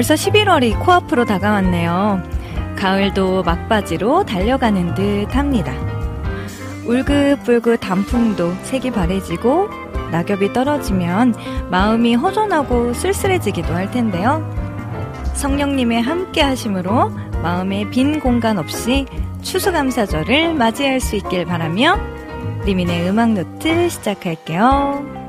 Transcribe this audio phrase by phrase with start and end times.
[0.00, 2.22] 벌써 11월이 코앞으로 다가왔네요.
[2.74, 5.74] 가을도 막바지로 달려가는 듯 합니다.
[6.86, 9.68] 울긋불긋 단풍도 색이 바래지고
[10.10, 11.34] 낙엽이 떨어지면
[11.70, 14.42] 마음이 허전하고 쓸쓸해지기도 할 텐데요.
[15.34, 17.10] 성령님의 함께 하심으로
[17.42, 19.04] 마음의 빈 공간 없이
[19.42, 21.98] 추수감사절을 맞이할 수 있길 바라며
[22.64, 25.19] 리민의 음악 노트 시작할게요.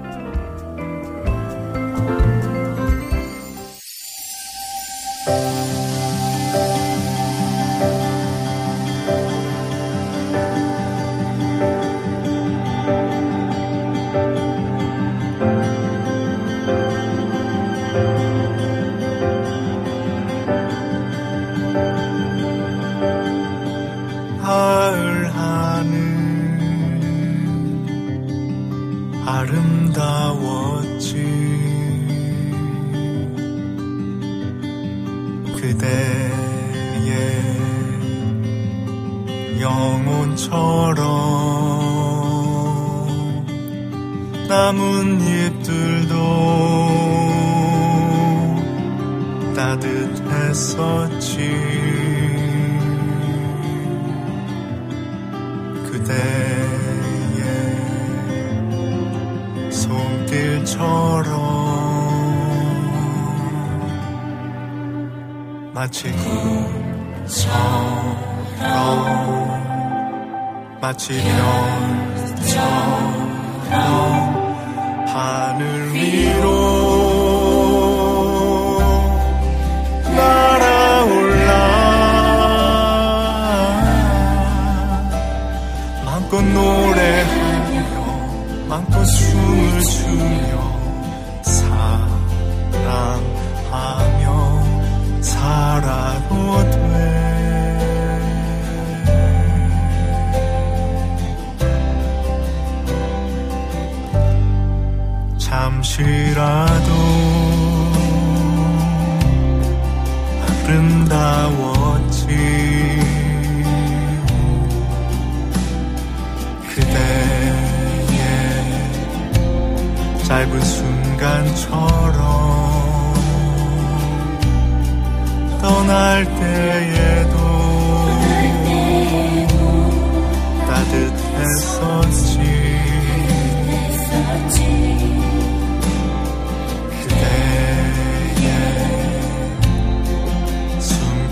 [71.07, 71.30] 꿈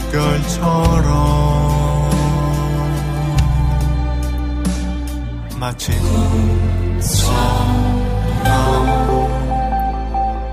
[0.09, 2.09] 숨결처럼
[5.59, 7.29] 마치 꿈처럼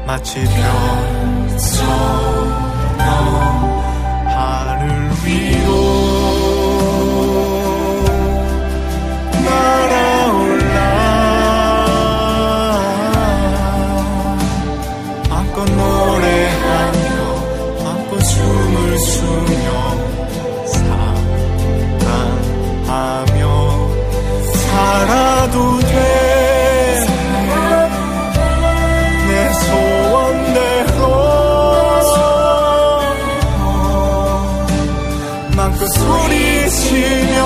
[0.06, 1.86] 마치 별처럼
[4.26, 5.45] 하늘 위
[35.96, 37.36] 소리치며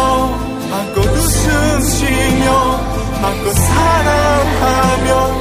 [0.70, 2.80] 마음껏 웃음치며
[3.20, 5.39] 마음껏 사랑하며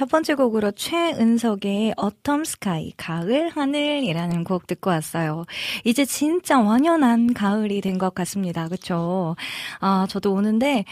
[0.00, 5.44] 첫 번째 곡으로 최은석의 Autumn Sky, 가을 하늘이라는 곡 듣고 왔어요.
[5.84, 8.66] 이제 진짜 완연한 가을이 된 것 같습니다.
[8.68, 9.36] 그쵸?
[9.78, 10.86] 아, 저도 오는데,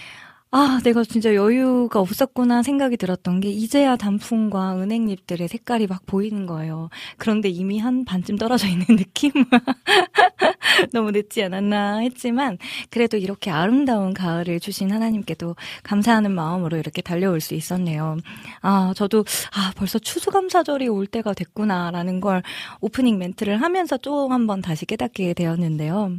[0.51, 6.89] 아, 내가 진짜 여유가 없었구나 생각이 들었던 게 이제야 단풍과 은행잎들의 색깔이 막 보이는 거예요.
[7.19, 9.31] 그런데 이미 한 반쯤 떨어져 있는 느낌?
[10.93, 12.57] 너무 늦지 않았나 했지만
[12.91, 18.17] 그래도 이렇게 아름다운 가을을 주신 하나님께도 감사하는 마음으로 이렇게 달려올 수 있었네요.
[18.63, 19.25] 아, 저도
[19.55, 22.43] 아, 벌써 추수감사절이 올 때가 됐구나라는 걸
[22.81, 26.13] 오프닝 멘트를 하면서 또한번 다시 깨닫게 되었는데요.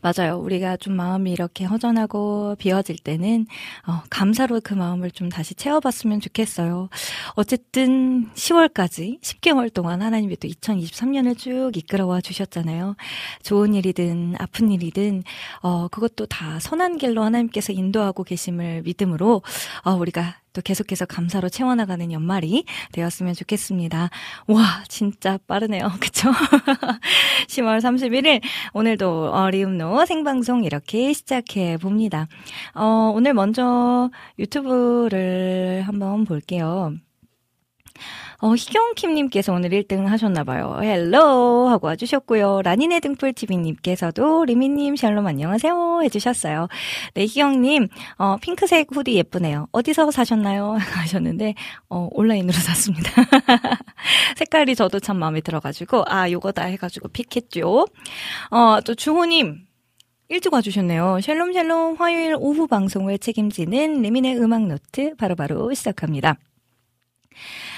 [0.00, 0.38] 맞아요.
[0.38, 3.46] 우리가 좀 마음이 이렇게 허전하고 비워질 때는
[3.86, 6.88] 어, 감사로 그 마음을 좀 다시 채워봤으면 좋겠어요.
[7.34, 12.96] 어쨌든 10월까지 10개월 동안 하나님이 또 2023년을 쭉 이끌어와 주셨잖아요.
[13.42, 15.22] 좋은 일이든 아픈 일이든
[15.62, 19.42] 어, 그것도 다 선한 길로 하나님께서 인도하고 계심을 믿음으로
[19.84, 24.10] 어, 우리가 또 계속해서 감사로 채워나가는 연말이 되었으면 좋겠습니다.
[24.48, 25.90] 와, 진짜 빠르네요.
[26.00, 26.30] 그쵸?
[27.48, 28.40] 10월 31일,
[28.72, 32.26] 오늘도 어 리음노 생방송 이렇게 시작해 봅니다.
[32.74, 36.94] 어, 오늘 먼저 유튜브를 한번 볼게요.
[38.42, 40.78] 어, 희경킴님께서 오늘 1등 하셨나봐요.
[40.82, 41.68] Hello!
[41.68, 42.62] 하고 와주셨고요.
[42.62, 46.00] 라니네 등불TV님께서도 리민님 샬롬 안녕하세요.
[46.04, 46.68] 해주셨어요.
[47.14, 49.68] 네, 희경님, 어, 핑크색 후디 예쁘네요.
[49.72, 50.76] 어디서 사셨나요?
[50.80, 51.54] 하셨는데,
[51.90, 53.10] 어, 온라인으로 샀습니다.
[54.36, 57.86] 색깔이 저도 참 마음에 들어가지고, 아, 요거다 해가지고 pick했죠.
[58.50, 59.66] 어, 또 주호님,
[60.30, 61.20] 일찍 와주셨네요.
[61.20, 66.38] 샬롬 샬롬 화요일 오후 방송을 책임지는 리민의 음악 노트 바로바로 바로 시작합니다.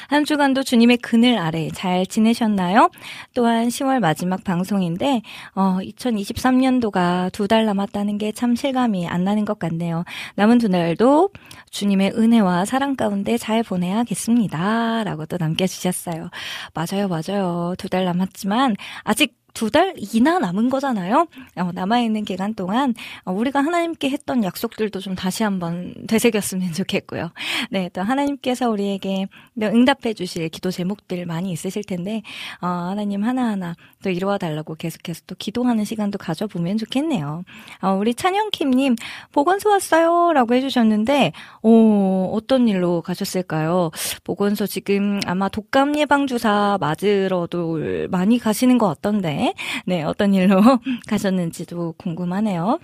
[0.09, 2.91] 한 주간도 주님의 그늘 아래 잘 지내셨나요?
[3.35, 5.23] 또한 10월 마지막 방송인데,
[5.55, 10.05] 어, 2023년도가 두 달 남았다는 게 참 실감이 안 나는 것 같네요.
[10.37, 11.31] 남은 두 달도
[11.71, 15.05] 주님의 은혜와 사랑 가운데 잘 보내야겠습니다.
[15.05, 16.31] 라고 또 남겨주셨어요.
[16.75, 17.75] 맞아요, 맞아요.
[17.79, 21.27] 두 달 남았지만, 아직 두 달이나 남은 거잖아요.
[21.57, 22.95] 어, 남아있는 기간 동안
[23.25, 27.31] 어, 우리가 하나님께 했던 약속들도 좀 다시 한번 되새겼으면 좋겠고요.
[27.71, 29.27] 네, 또 하나님께서 우리에게
[29.61, 32.23] 응답해 주실 기도 제목들 많이 있으실 텐데,
[32.61, 37.45] 어, 하나님 하나하나 또 이루어 달라고 계속해서 또 기도하는 시간도 가져보면 좋겠네요.
[37.83, 38.97] 어, 우리 찬영킴님,
[39.33, 40.33] 보건소 왔어요.
[40.33, 41.33] 라고 해주셨는데,
[41.63, 43.91] 오, 어떤 일로 가셨을까요?
[44.25, 47.79] 보건소 지금 아마 독감 예방 주사 맞으러도
[48.11, 49.42] 많이 가시는 것 같던데,
[49.87, 50.61] 네, 어떤 일로
[51.09, 52.79] 가셨는지도 궁금하네요.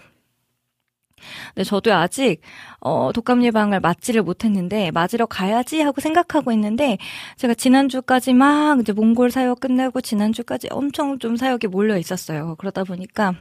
[1.57, 2.41] 네, 저도 아직,
[2.81, 6.99] 어, 독감 예방을 맞지를 못했는데, 맞으러 가야지 하고 생각하고 있는데,
[7.37, 12.55] 제가 지난주까지 막 이제 몽골 사역 끝나고 지난주까지 엄청 좀 사역이 몰려 있었어요.
[12.59, 13.35] 그러다 보니까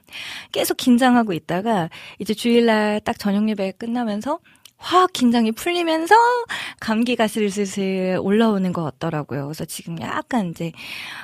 [0.52, 4.40] 계속 긴장하고 있다가, 이제 주일날 딱 저녁 예배 끝나면서,
[4.78, 6.16] 확 긴장이 풀리면서
[6.80, 9.46] 감기가 슬슬슬 올라오는 것 같더라고요.
[9.46, 10.72] 그래서 지금 약간 이제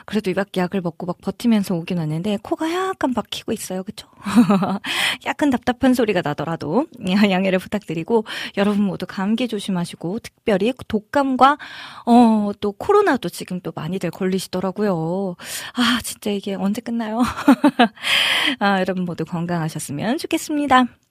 [0.05, 3.83] 그래도 이밖에 약을 먹고 막 버티면서 오긴 왔는데 코가 약간 막히고 있어요.
[3.83, 4.07] 그쵸?
[5.25, 6.88] 약간 답답한 소리가 나더라도
[7.29, 8.25] 양해를 부탁드리고
[8.57, 11.57] 여러분 모두 감기 조심하시고 특별히 독감과
[12.06, 15.35] 어 또 코로나도 지금 또 많이들 걸리시더라고요.
[15.75, 17.21] 아 진짜 이게 언제 끝나요?
[18.59, 21.03] 아 여러분 모두 건강하셨으면 좋겠습니다.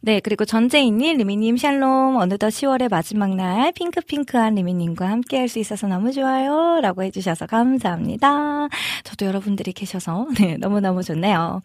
[0.00, 5.86] 네, 그리고 전재인님, 리미님, 샬롬, 어느덧 10월의 마지막 날, 핑크핑크한 리미님과 함께 할 수 있어서
[5.86, 6.80] 너무 좋아요.
[6.82, 8.68] 라고 해주셔서 감사합니다.
[9.04, 11.62] 저도 여러분들이 계셔서, 네, 너무너무 좋네요.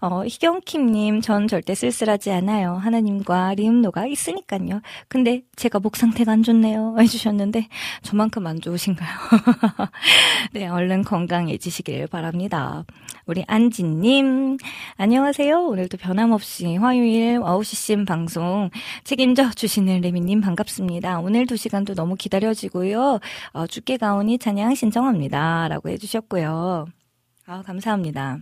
[0.00, 2.74] 어, 희경킴님, 전 절대 쓸쓸하지 않아요.
[2.76, 4.80] 하나님과 리음노가 있으니까요.
[5.08, 6.96] 근데 제가 목 상태가 안 좋네요.
[7.00, 7.68] 해주셨는데,
[8.02, 9.10] 저만큼 안 좋으신가요?
[10.52, 12.84] 네, 얼른 건강해지시길 바랍니다.
[13.26, 14.56] 우리 안진님,
[14.96, 15.66] 안녕하세요.
[15.66, 18.70] 오늘도 변함없이 화요일 9시쯤 방송
[19.04, 21.20] 책임져 주시는 레미님 반갑습니다.
[21.20, 23.20] 오늘 2시간도 너무 기다려지고요.
[23.52, 25.68] 어, 죽게 가오니 찬양 신청합니다.
[25.68, 26.86] 라고 해주셨고요.
[27.46, 28.38] 아, 감사합니다.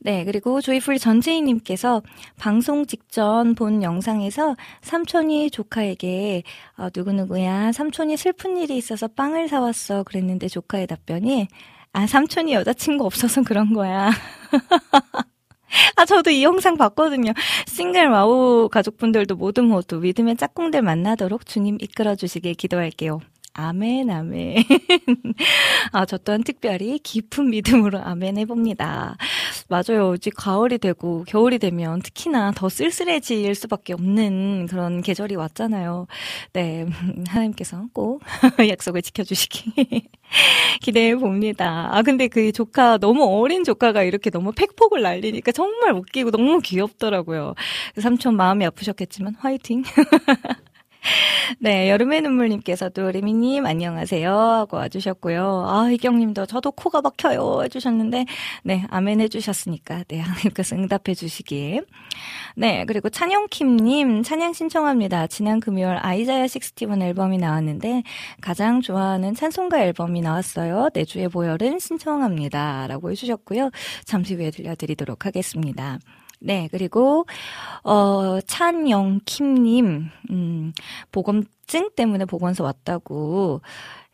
[0.00, 2.02] 네, 그리고 조이풀 전재희님께서
[2.38, 6.42] 방송 직전 본 영상에서 삼촌이 조카에게
[6.76, 11.48] 어, 누구누구야 삼촌이 슬픈 일이 있어서 빵을 사왔어 그랬는데 조카의 답변이
[11.94, 14.10] 아, 삼촌이 여자친구 없어서 그런 거야.
[15.96, 17.32] 아, 저도 이 영상 봤거든요.
[17.66, 23.20] 싱글 와우 가족분들도 모두 모두 믿음의 짝꿍들 만나도록 주님 이끌어 주시길 기도할게요.
[23.56, 24.56] 아멘, 아멘.
[25.92, 29.16] 아, 저 또한 특별히 깊은 믿음으로 아멘 해봅니다.
[29.68, 30.14] 맞아요.
[30.14, 36.08] 이제 가을이 되고 겨울이 되면 특히나 더 쓸쓸해질 수밖에 없는 그런 계절이 왔잖아요.
[36.52, 36.84] 네.
[37.28, 38.22] 하나님께서 꼭
[38.68, 40.08] 약속을 지켜주시기
[40.82, 41.88] 기대해 봅니다.
[41.92, 47.54] 아, 근데 그 조카, 너무 어린 조카가 이렇게 너무 팩폭을 날리니까 정말 웃기고 너무 귀엽더라고요.
[48.00, 49.84] 삼촌 마음이 아프셨겠지만 화이팅.
[51.58, 55.64] 네, 여름의 눈물님께서도 리미님 안녕하세요 하고 와주셨고요.
[55.66, 58.26] 아, 희경님도 저도 코가 막혀요 해주셨는데,
[58.64, 61.84] 네, 아멘 해주셨으니까, 네, 하나님께서 응답해 주시길.
[62.56, 65.26] 네, 그리고 찬영킴님 찬양 신청합니다.
[65.26, 68.02] 지난 금요일 아이자야 61 앨범이 나왔는데,
[68.40, 70.88] 가장 좋아하는 찬송가 앨범이 나왔어요.
[70.94, 72.86] 내주의 보혈은 신청합니다.
[72.86, 73.70] 라고 해주셨고요.
[74.04, 75.98] 잠시 후에 들려드리도록 하겠습니다.
[76.40, 77.26] 네, 그리고,
[77.84, 80.72] 어, 찬영킴님, 음,
[81.12, 83.60] 보건증 때문에 보건소 왔다고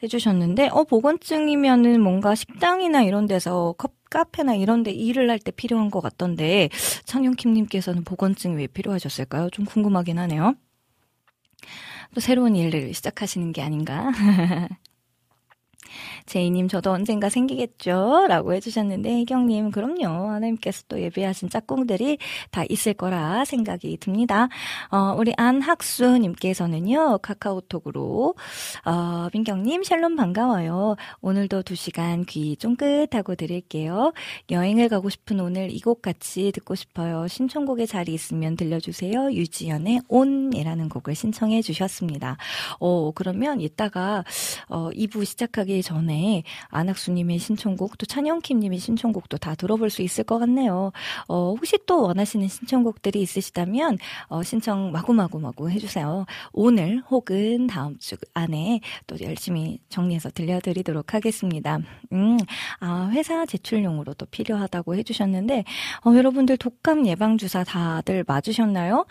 [0.02, 5.90] 해주셨는데, 어, 보건증이면은 뭔가 식당이나 이런 데서 컵, 카페나 이런 데 일을 할 때 필요한
[5.90, 6.68] 것 같던데,
[7.04, 9.50] 찬영킴님께서는 보건증이 왜 필요하셨을까요?
[9.50, 10.54] 좀 궁금하긴 하네요.
[12.14, 14.10] 또 새로운 일을 시작하시는 게 아닌가?
[16.26, 18.26] 제이님, 저도 언젠가 생기겠죠?
[18.28, 20.30] 라고 해주셨는데, 혜경님, 그럼요.
[20.30, 22.18] 하나님께서 또 예배하신 짝꿍들이
[22.50, 24.48] 다 있을 거라 생각이 듭니다.
[24.90, 28.34] 어, 우리 안학수님께서는요, 카카오톡으로,
[28.86, 30.96] 어, 민경님, 샬롬 반가워요.
[31.20, 34.12] 오늘도 두 시간 귀 쫑긋하고 드릴게요.
[34.50, 37.26] 여행을 가고 싶은 오늘 이 곡 같이 듣고 싶어요.
[37.26, 39.32] 신청곡의 자리 있으면 들려주세요.
[39.32, 42.36] 유지연의 온이라는 곡을 신청해 주셨습니다.
[42.78, 44.24] 어, 그러면 이따가,
[44.68, 46.09] 어, 2부 시작하기 전에
[46.68, 50.92] 안학수님의 신청곡 또 찬영킴님의 신청곡도 다 들어볼 수 있을 것 같네요.
[51.28, 53.98] 어, 혹시 또 원하시는 신청곡들이 있으시다면
[54.28, 56.26] 어, 신청 마구마구 마구 해주세요.
[56.52, 61.78] 오늘 혹은 다음 주 안에 또 열심히 정리해서 들려드리도록 하겠습니다.
[62.12, 62.38] 음,
[62.80, 65.64] 아, 회사 제출용으로 도 필요하다고 해주셨는데
[66.04, 69.06] 어, 여러분들 독감 예방 주사 다들 맞으셨나요?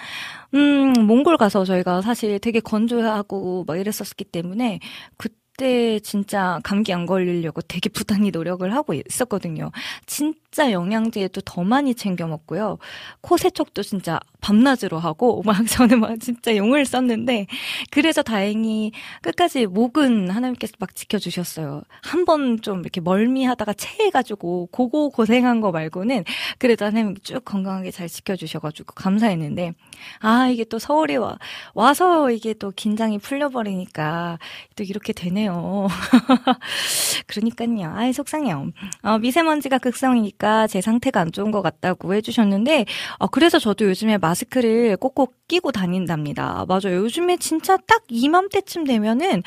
[0.54, 4.80] 음, 몽골 가서 저희가 사실 되게 건조하고 막 이랬었기 때문에
[5.18, 5.30] 그
[5.60, 9.72] 그때 진짜 감기 안 걸리려고 되게 부단히 노력을 하고 있었거든요.
[10.06, 12.78] 진짜 영양제도 더 많이 챙겨 먹고요.
[13.22, 17.46] 코 세척도 진짜 밤낮으로 하고 막 저는 막 진짜 용을 썼는데
[17.92, 18.92] 그래서 다행히
[19.22, 21.84] 끝까지 목은 하나님께서 막 지켜주셨어요.
[22.02, 26.24] 한 번 좀 이렇게 멀미하다가 체해가지고 고고 고생한 거 말고는
[26.58, 29.74] 그래도 하나님 쭉 건강하게 잘 지켜주셔가지고 감사했는데
[30.20, 31.38] 아 이게 또 서울에 와
[31.74, 34.40] 와서 이게 또 긴장이 풀려버리니까
[34.76, 35.88] 또 이렇게 되네요.
[37.28, 37.94] 그러니까요.
[37.96, 38.72] 아이 속상해요.
[39.04, 42.86] 어, 미세먼지가 극성이니까 제 상태가 안 좋은 것 같다고 해주셨는데
[43.18, 46.66] 어, 그래서 저도 요즘에 마스크를 꼭꼭 끼고 다닌답니다.
[46.68, 46.98] 맞아요.
[47.04, 49.44] 요즘에 진짜 딱 이맘때쯤 되면은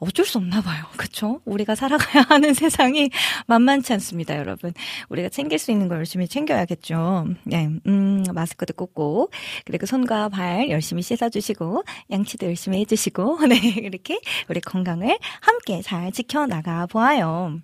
[0.00, 0.84] 어쩔 수 없나 봐요.
[0.96, 1.40] 그쵸?
[1.44, 3.10] 우리가 살아가야 하는 세상이
[3.46, 4.72] 만만치 않습니다, 여러분.
[5.08, 7.26] 우리가 챙길 수 있는 걸 열심히 챙겨야겠죠.
[7.44, 9.30] 네, 음, 마스크도 꽂고,
[9.64, 16.86] 그리고 손과 발 열심히 씻어주시고, 양치도 열심히 해주시고, 네, 이렇게 우리 건강을 함께 잘 지켜나가
[16.86, 17.60] 보아요.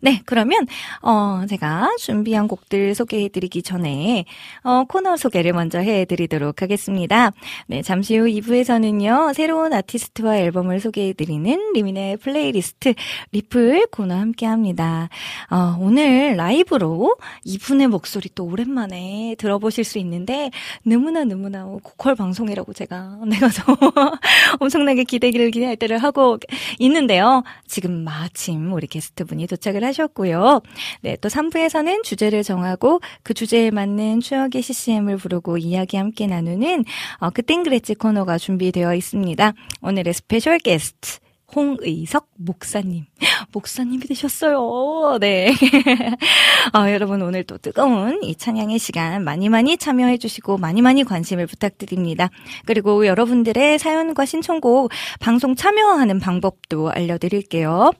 [0.00, 0.66] 네, 그러면
[1.02, 4.24] 어 제가 준비한 곡들 소개해 드리기 전에
[4.62, 7.32] 어 코너 소개를 먼저 해 드리도록 하겠습니다.
[7.66, 9.34] 네, 잠시 후 2부에서는요.
[9.34, 12.94] 새로운 아티스트와 앨범을 소개해 드리는 리민의 플레이리스트
[13.32, 15.08] 리플 코너 함께 합니다.
[15.50, 20.50] 어 오늘 라이브로 이분의 목소리 또 오랜만에 들어보실 수 있는데
[20.84, 23.62] 너무나 너무나 고퀄 방송이라고 제가 내가 서
[24.60, 26.38] 엄청나게 기대기를 기대할 때를 하고
[26.78, 27.42] 있는데요.
[27.66, 30.60] 지금 마침 우리 게스트분이 도착을 하셨고요.
[31.02, 36.84] 네, 또 3부에서는 주제를 정하고 그 주제에 맞는 추억의 CCM을 부르고 이야기 함께 나누는
[37.18, 39.52] 어, 그땐 그랬지 코너가 준비되어 있습니다.
[39.82, 41.18] 오늘의 special 게스트
[41.54, 43.06] 홍의석 목사님.
[43.52, 45.18] 목사님이 되셨어요.
[45.20, 45.54] 네.
[46.72, 51.46] 아, 여러분 오늘 또 뜨거운 이 찬양의 시간 많이 많이 참여해 주시고 많이 많이 관심을
[51.46, 52.28] 부탁드립니다.
[52.66, 57.92] 그리고 여러분들의 사연과 신청곡 방송 참여하는 방법도 알려드릴게요.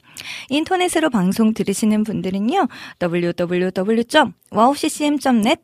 [0.49, 2.69] 인터넷으로 방송 들으시는 분들은요.
[3.01, 4.35] www.wowccm.net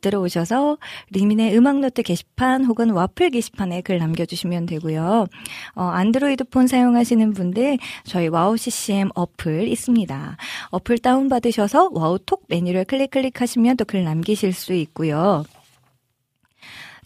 [0.00, 0.78] 들어오셔서
[1.10, 5.26] 리민의 음악노트 게시판 혹은 와플 게시판에 글 남겨주시면 되고요.
[5.74, 10.36] 어, 안드로이드 폰 사용하시는 분들 저희 와우 CCM 어플 있습니다.
[10.70, 15.44] 어플 다운받으셔서 와우톡 메뉴를 클릭 클릭하시면 또 글 남기실 수 있고요.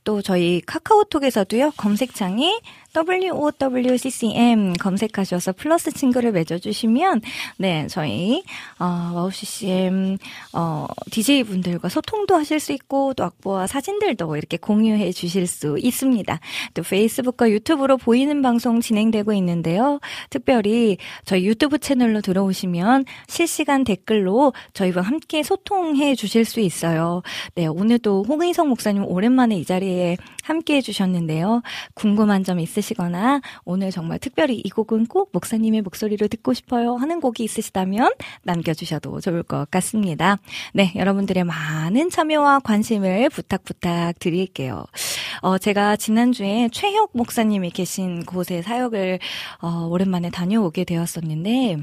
[0.05, 2.61] 또 저희 카카오톡에서도요, 검색창에
[2.95, 7.23] WOWCCM 검색하셔서 플러스 친구를 맺어주시면,
[7.57, 8.45] 네, 저희,
[8.79, 10.19] 어, 와우CCM,
[10.53, 16.39] 어, DJ분들과 소통도 하실 수 있고, 또 악보와 사진들도 이렇게 공유해 주실 수 있습니다.
[16.75, 19.99] 또 페이스북과 유튜브로 보이는 방송 진행되고 있는데요.
[20.31, 27.23] 특별히 저희 유튜브 채널로 들어오시면 실시간 댓글로 저희와 함께 소통해 주실 수 있어요.
[27.57, 31.63] 네, 오늘도 홍의성 목사님 오랜만에 이 자리에 함께 해주셨는데요.
[31.95, 36.97] 궁금한 점 있으시 면 있으시거나 오늘 정말 특별히 이 곡은 꼭 목사님의 목소리로 듣고 싶어요
[36.97, 38.13] 하는 곡이 있으시다면
[38.43, 40.39] 남겨주셔도 좋을 것 같습니다.
[40.75, 44.85] 네, 여러분들의 많은 참여와 관심을 부탁 부탁 드릴게요.
[45.41, 49.19] 어, 제가 지난주에 최혁 목사님이 계신 곳에 사역을
[49.61, 51.79] 어, 오랜만에 다녀오게 되었었는데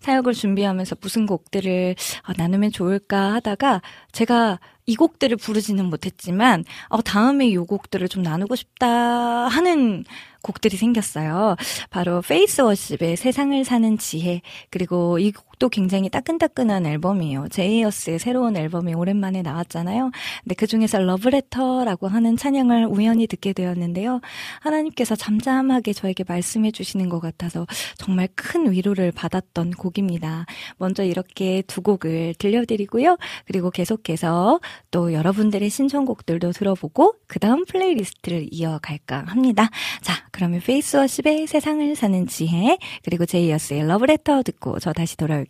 [0.00, 1.94] 사역을 준비하면서 무슨 곡들을
[2.28, 3.82] 어, 나누면 좋을까 하다가
[4.12, 10.04] 제가 이 곡들을 부르지는 못했지만 어, 다음에 이 곡들을 좀 나누고 싶다 하는
[10.42, 11.56] 곡들이 생겼어요.
[11.90, 17.48] 바로 페이스 워십의 세상을 사는 지혜 그리고 이 곡도 굉장히 따끈따끈한 앨범이에요.
[17.48, 20.10] 제이어스의 새로운 앨범이 오랜만에 나왔잖아요.
[20.42, 24.20] 근데 그 중에서 러브레터라고 하는 찬양을 우연히 듣게 되었는데요.
[24.60, 30.46] 하나님께서 잠잠하게 저에게 말씀해 주시는 것 같아서 정말 큰 위로를 받았던 곡입니다.
[30.76, 33.16] 먼저 이렇게 두 곡을 들려드리고요.
[33.46, 39.68] 그리고 계속해서 또 여러분들의 신청곡들도 들어보고 그 다음 playlist를 이어갈까 합니다.
[40.00, 45.43] 자, 그러면 페이스워십의 세상을 사는 지혜 그리고 제이어스의 러브레터 듣고 저 다시 돌아올게요.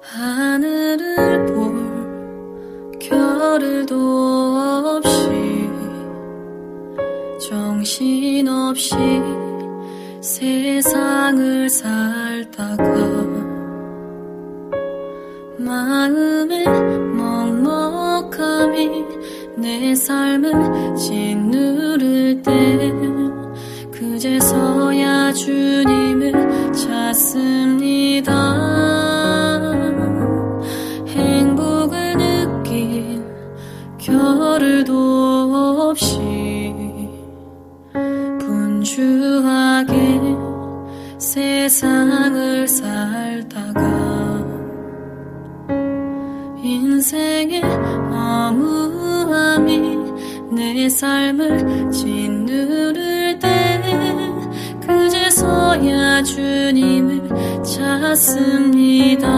[0.00, 3.94] 하늘을 볼 겨를도
[4.96, 5.68] 없이
[7.48, 8.94] 정신없이
[10.20, 12.84] 세상을 살다가
[15.58, 16.64] 마음에
[17.16, 19.04] 먹먹함이
[19.56, 22.92] 내 삶을 짓누를 때
[23.92, 28.32] 그제서야 주님을 찾습니다.
[31.06, 33.24] 행복을 느낀
[33.98, 36.18] 겨를도 없이
[38.40, 39.94] 분주하게
[41.18, 44.23] 세상을 살다가
[47.04, 47.60] 인생의
[48.10, 49.98] 어무함이
[50.52, 53.78] 내 삶을 짓누를 때
[54.80, 57.28] 그제서야 주님을
[57.62, 59.28] 찾습니다.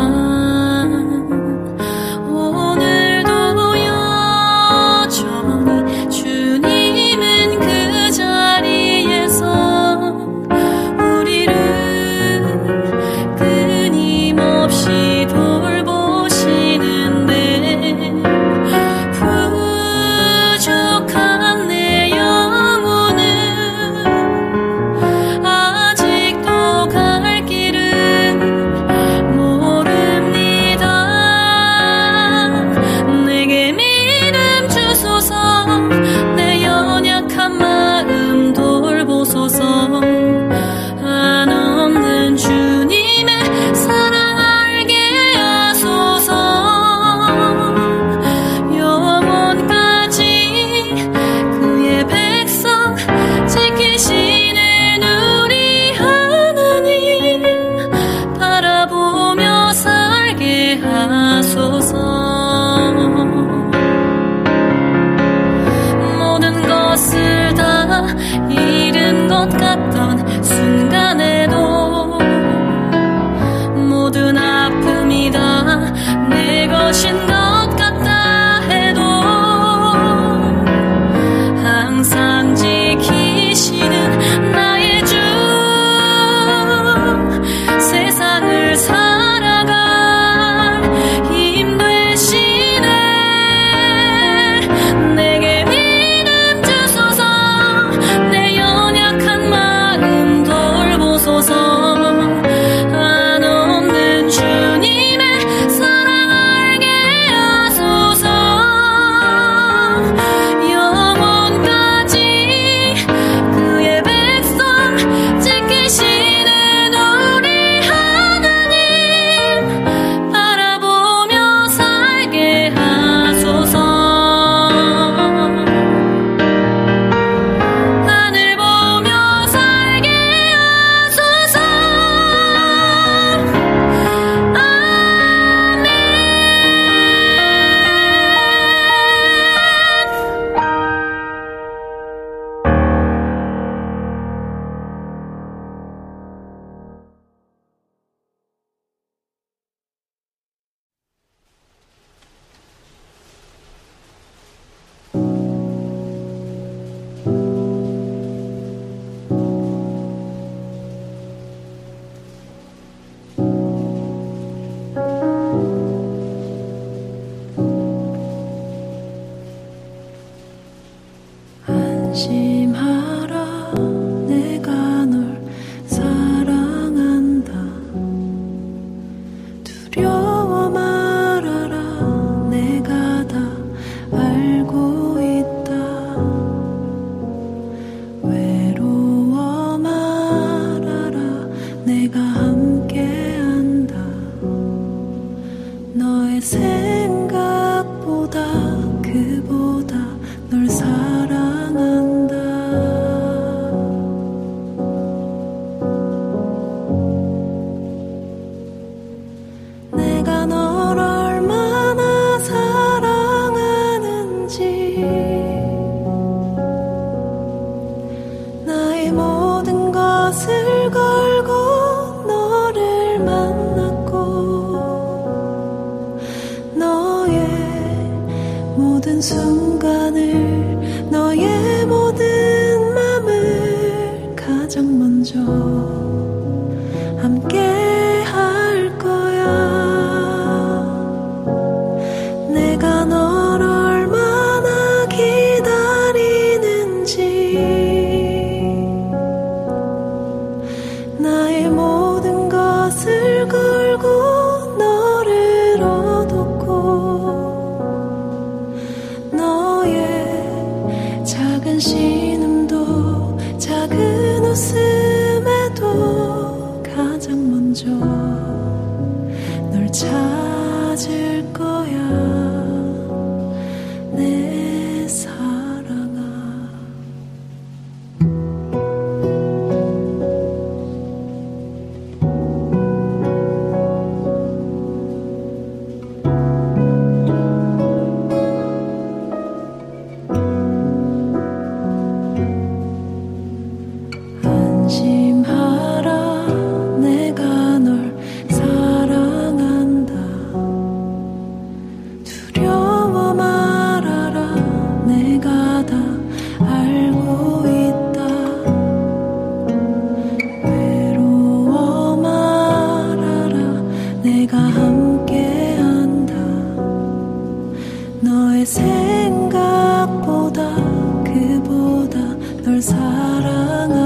[322.81, 324.06] 생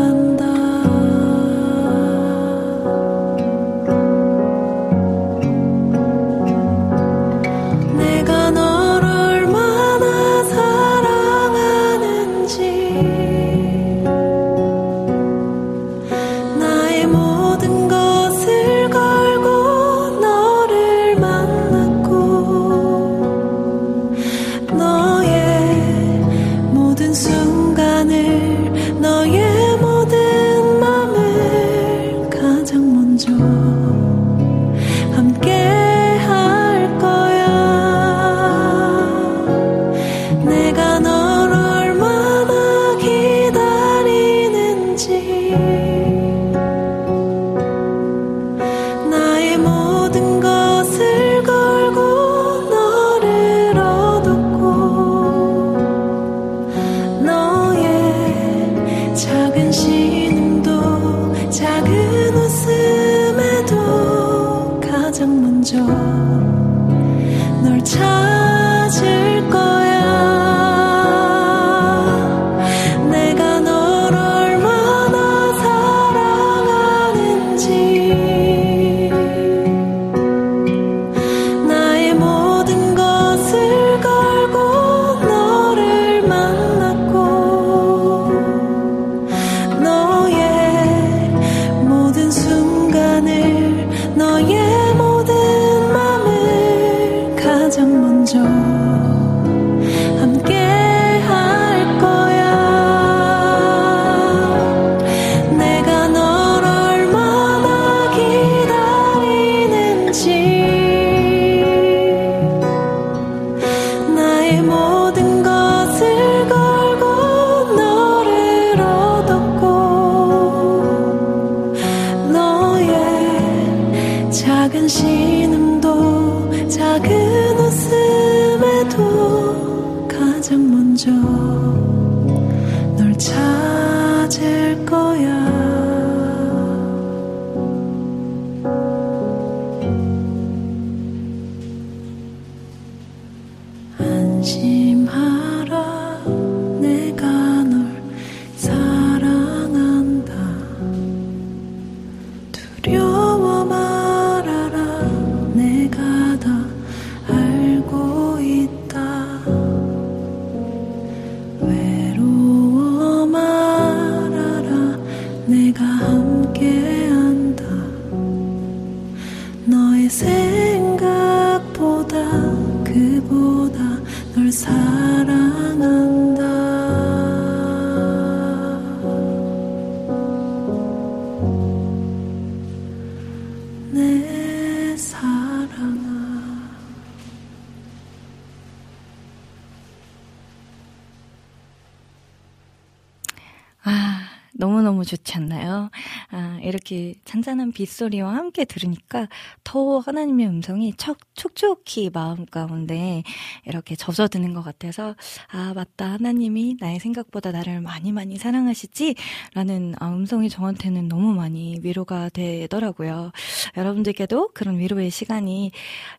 [197.84, 199.28] 빗소리와 함께 들으니까
[199.64, 203.22] 더 하나님의 음성이 척, 촉촉히 마음 가운데
[203.66, 205.14] 이렇게 젖어드는 것 같아서,
[205.50, 206.12] 아, 맞다.
[206.12, 209.14] 하나님이 나의 생각보다 나를 많이 많이 사랑하시지?
[209.54, 213.32] 라는 아, 음성이 저한테는 너무 많이 위로가 되더라고요.
[213.76, 215.70] 여러분들께도 그런 위로의 시간이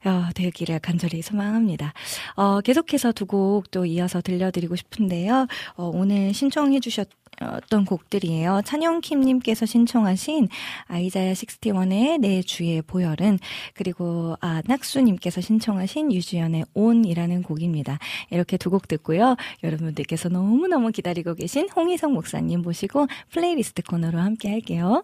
[0.05, 1.93] 어, 되기를 간절히 소망합니다.
[2.35, 5.47] 어, 계속해서 두 곡 또 이어서 들려드리고 싶은데요.
[5.75, 7.07] 어, 오늘 신청해주셨
[7.49, 8.61] 어떤 곡들이에요.
[8.65, 10.47] 찬용킴님께서 신청하신
[10.87, 13.39] 아이자야 61의 내 주의 보혈은
[13.73, 17.99] 그리고 아 낙수님께서 신청하신 유주연의 온이라는 곡입니다.
[18.29, 19.35] 이렇게 두 곡 듣고요.
[19.63, 25.03] 여러분들께서 너무너무 기다리고 계신 홍의석 목사님 모시고 플레이리스트 코너로 함께 할게요.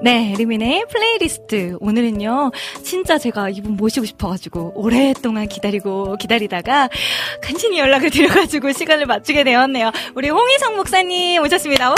[0.00, 1.76] 네, 리민의 플레이리스트.
[1.80, 2.52] 오늘은요,
[2.84, 6.88] 진짜 제가 이분 모시고 싶어가지고, 오랫동안 기다리고 기다리다가,
[7.42, 9.90] 간신히 연락을 드려가지고 시간을 맞추게 되었네요.
[10.14, 11.90] 우리 홍의석 목사님 오셨습니다.
[11.90, 11.94] 우!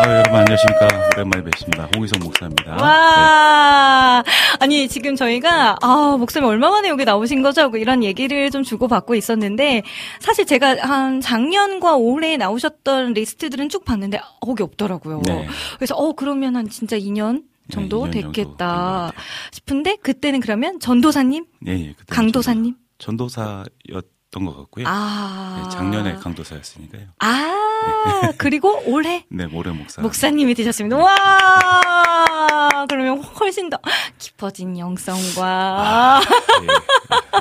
[0.00, 0.88] 아, 여러분 안녕하십니까.
[1.14, 1.88] 오랜만에 뵙습니다.
[1.94, 2.74] 홍의석 목사입니다.
[2.76, 4.24] 와,
[4.58, 7.62] 아니, 지금 저희가, 아, 목사님 얼마 만에 여기 나오신 거죠?
[7.62, 9.82] 하고 이런 얘기를 좀 주고받고 있었는데,
[10.20, 15.22] 사실 제가 한 작년과 올해 나오셨던 리스트들은 쭉 봤는데, 어, 거기 없더라고요.
[15.26, 15.46] 네.
[15.76, 19.12] 그래서, 어, 그러면 한 진짜 2년 정도 네, 2년 정도 됐겠다
[19.52, 21.44] 싶은데, 그때는 그러면 전도사님?
[21.68, 21.94] 예, 예.
[22.08, 22.74] 강도사님?
[22.98, 24.84] 전도, 전도사였 던 것 같고요.
[24.88, 25.62] 아.
[25.62, 27.02] 네, 작년에 강도사였으니까요.
[27.20, 27.53] 아,
[28.38, 30.02] 그리고 올해 네, 모래 목사.
[30.02, 30.96] 목사님이 되셨습니다.
[30.96, 33.78] 와, 그러면 훨씬 더
[34.18, 36.20] 깊어진 영성과 아,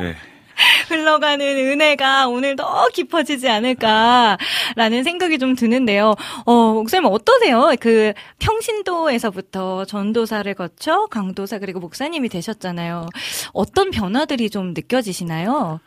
[0.02, 0.16] 예, 네.
[0.88, 6.14] 흘러가는 은혜가 오늘 더 깊어지지 않을까라는 생각이 좀 드는데요.
[6.46, 7.72] 어, 목사님 어떠세요?
[7.80, 13.08] 그 평신도에서부터 전도사를 거쳐 강도사 그리고 목사님이 되셨잖아요.
[13.54, 15.80] 어떤 변화들이 좀 느껴지시나요?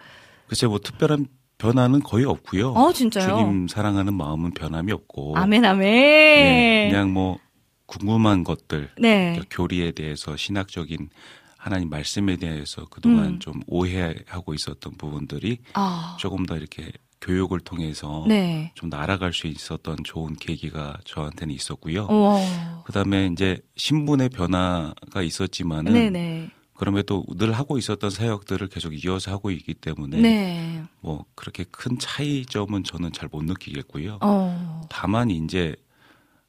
[0.48, 1.26] 글쎄 뭐 특별한
[1.58, 2.70] 변화는 거의 없고요.
[2.72, 3.28] 어, 진짜요?
[3.28, 5.36] 주님 사랑하는 마음은 변함이 없고.
[5.36, 5.80] 아멘 아멘.
[5.80, 7.38] 네, 그냥 뭐
[7.86, 9.32] 궁금한 것들, 네.
[9.32, 11.08] 그러니까 교리에 대해서 신학적인
[11.56, 13.38] 하나님 말씀에 대해서 그동안 음.
[13.40, 18.70] 좀 오해하고 있었던 부분들이 아, 조금 더 이렇게 교육을 통해서 네.
[18.74, 22.06] 좀더 알아갈 수 있었던 좋은 계기가 저한테는 있었고요.
[22.08, 22.82] 어.
[22.84, 26.50] 그다음에 이제 신분의 변화가 있었지만은 네네.
[26.76, 30.82] 그럼에도 늘 하고 있었던 사역들을 계속 이어서 하고 있기 때문에 네.
[31.00, 34.18] 뭐 그렇게 큰 차이점은 저는 잘 못 느끼겠고요.
[34.22, 34.82] 어.
[34.88, 35.74] 다만 이제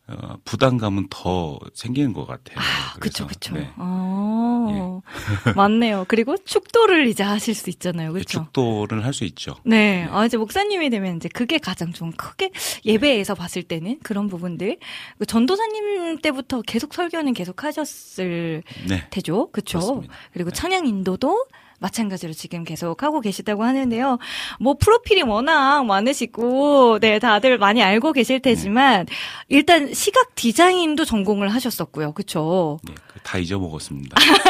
[0.10, 2.58] 어, 부담감은 더 생기는 것 같아요.
[2.60, 3.54] 아, 그쵸, 그쵸.
[3.56, 3.70] 네.
[3.76, 5.02] 어.
[5.56, 6.06] 맞네요.
[6.08, 8.14] 그리고 축도를 이제 하실 수 있잖아요.
[8.14, 8.44] 그쵸?
[8.46, 9.56] 축도를 할 수 있죠.
[9.64, 9.78] 네.
[10.06, 10.08] 네.
[10.12, 12.52] 아, 이제 목사님이 되면 이제 그게 가장 좀 크게
[12.86, 14.78] 예배에서 봤을 때는 그런 부분들.
[15.18, 19.08] 그 전도사님 때부터 계속 설교는 계속 하셨을 네.
[19.10, 19.50] 테죠.
[19.52, 19.80] 그쵸?
[19.80, 20.14] 그렇습니다.
[20.34, 20.56] 그리고 네.
[20.56, 21.46] 찬양 인도도
[21.80, 24.18] 마찬가지로 지금 계속 하고 계시다고 하는데요.
[24.60, 29.06] 뭐 프로필이 워낙 많으시고, 네, 다들 많이 알고 계실 테지만,
[29.48, 32.14] 일단 시각 디자인도 전공을 하셨었고요.
[32.14, 32.80] 그쵸?
[32.88, 34.16] 네, 그다 잊어먹었습니다.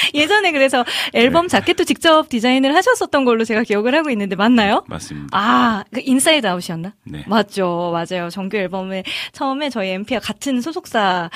[0.14, 1.48] 예전에 그래서 앨범 네.
[1.48, 4.84] 자켓도 직접 디자인을 하셨었던 걸로 제가 기억을 하고 있는데, 맞나요?
[4.88, 5.28] 맞습니다.
[5.32, 6.92] 아, 그 Inside Out이었나?
[7.04, 7.24] 네.
[7.26, 8.30] 맞죠, 맞아요.
[8.30, 11.30] 정규 앨범에 처음에 저희 MP와 같은 소속사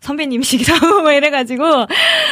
[0.00, 1.86] 선배님이시기도 하고 뭐 이래가지고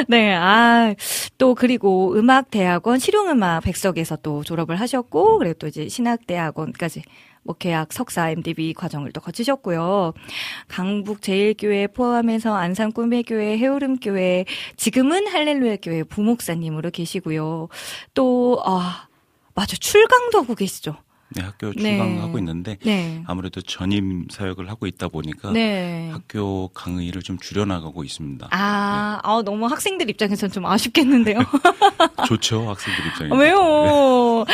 [0.08, 0.94] 네, 아,
[1.38, 7.02] 또 그리고 음악대학원 실용음악 백석에서 또 졸업을 하셨고 그리고 또 이제 신학대학원까지
[7.44, 10.12] 뭐 교역 석사 M.Div 과정을 또 거치셨고요.
[10.68, 14.44] 강북 제일교회 포함해서 안산 꿈의 교회, 해오름 교회,
[14.76, 17.68] 지금은 할렐루야 교회 부목사님으로 계시고요.
[18.14, 19.08] 또 아,
[19.54, 20.96] 맞아 출강도 하고 계시죠.
[21.34, 21.96] 네, 학교 네.
[21.96, 23.22] 출강하고 있는데 네.
[23.26, 26.10] 아무래도 전임 사역을 하고 있다 보니까 네.
[26.12, 28.48] 학교 강의를 좀 줄여나가고 있습니다.
[28.50, 31.38] 아, 아, 너무 학생들 입장에서는 좀 아쉽겠는데요.
[32.26, 33.34] 좋죠, 학생들 입장에서.
[33.34, 34.44] 아, 왜요?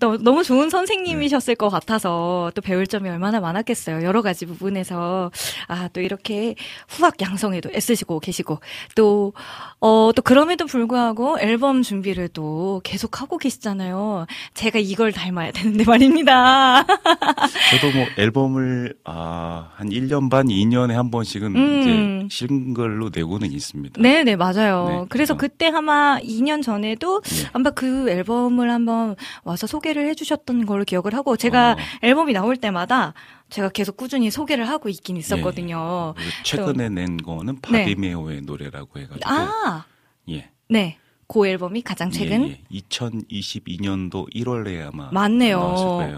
[0.00, 4.02] 너- 너무 좋은 선생님이셨을 것 같아서 또 배울 점이 얼마나 많았겠어요.
[4.04, 5.30] 여러 가지 부분에서.
[5.68, 6.54] 아, 또 이렇게
[6.88, 8.60] 후학 양성에도 애쓰시고 계시고,
[8.94, 9.32] 또,
[9.80, 14.26] 어, 또 그럼에도 불구하고 앨범 준비를 또 계속 하고 계시잖아요.
[14.54, 16.84] 제가 이걸 닮아야 되는데 말입니다.
[17.70, 21.80] 저도 뭐 앨범을 아, 한 1년 반, 2년에 한 번씩은 음.
[22.28, 24.00] 이제 싱글로 내고는 있습니다.
[24.02, 24.88] 네, 네, 맞아요.
[24.88, 25.36] 네, 그래서 어.
[25.36, 27.48] 그때 아마 2년 전에도 네.
[27.52, 29.14] 아마 그 앨범을 한번
[29.44, 31.76] 와서 소개를 해주셨던 걸로 기억을 하고 제가 어.
[32.02, 33.14] 앨범이 나올 때마다
[33.50, 36.14] 제가 계속 꾸준히 소개를 하고 있긴 있었거든요.
[36.16, 37.80] 그리고 최근에 낸 거는 네.
[37.84, 39.84] 바비메오의 노래라고 해가지고 아,
[40.28, 40.50] 예.
[40.68, 40.98] 네.
[41.30, 42.78] 그 앨범이 가장 최근 예, 예.
[42.78, 45.60] 2022년도 1월에 아마 맞네요.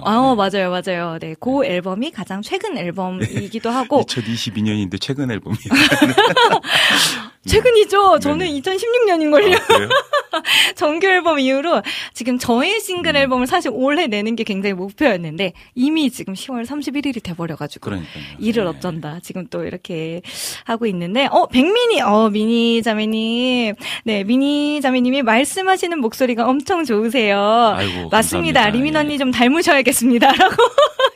[0.04, 0.36] 아, 네.
[0.36, 1.18] 맞아요, 맞아요.
[1.18, 5.60] 네, 그 앨범이 가장 최근 앨범이기도 하고 2022년인데 최근 앨범이에요.
[7.46, 8.18] 최근이죠.
[8.18, 8.60] 저는 네네.
[8.60, 9.56] 2016년인 걸요.
[9.56, 9.88] 아, 그래요?
[10.76, 11.82] 정규 앨범 이후로
[12.12, 13.16] 지금 저의 싱글 음.
[13.16, 18.22] 앨범을 사실 올해 내는 게 굉장히 목표였는데 이미 지금 10월 31일이 돼버려가지고 그러니까요.
[18.38, 18.70] 일을 네.
[18.70, 19.20] 어쩐다.
[19.22, 20.20] 지금 또 이렇게
[20.64, 23.74] 하고 있는데, 어, 백민이, 어, 미니 자매님.
[24.04, 27.38] 네, 미니 자매님이 말씀하시는 목소리가 엄청 좋으세요.
[27.76, 28.60] 아이고, 맞습니다.
[28.60, 28.70] 감사합니다.
[28.70, 28.98] 리민 예.
[28.98, 30.30] 언니 좀 닮으셔야겠습니다.
[30.36, 30.56] 라고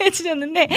[0.05, 0.68] 해주셨는데,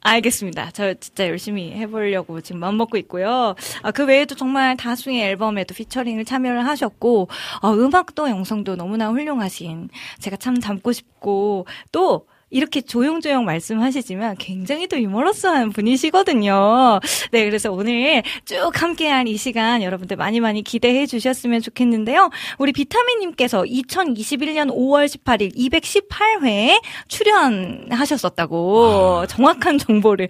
[0.00, 0.70] 알겠습니다.
[0.72, 3.54] 저 진짜 열심히 해보려고 지금 마음먹고 있고요.
[3.82, 7.28] 아, 그 외에도 정말 다수의 앨범에도 피처링을 참여를 하셨고,
[7.62, 9.88] 아, 음악도 영성도 너무나 훌륭하신,
[10.20, 17.00] 제가 참 닮고 싶고, 또, 이렇게 조용조용 말씀하시지만 굉장히 또 유머러스한 분이시거든요.
[17.32, 22.30] 네, 그래서 오늘 쭉 함께한 이 시간 여러분들 많이 많이 기대해 주셨으면 좋겠는데요.
[22.58, 29.26] 우리 비타민님께서 2021년 5월 18일 218회에 출연하셨었다고 아.
[29.26, 30.28] 정확한 정보를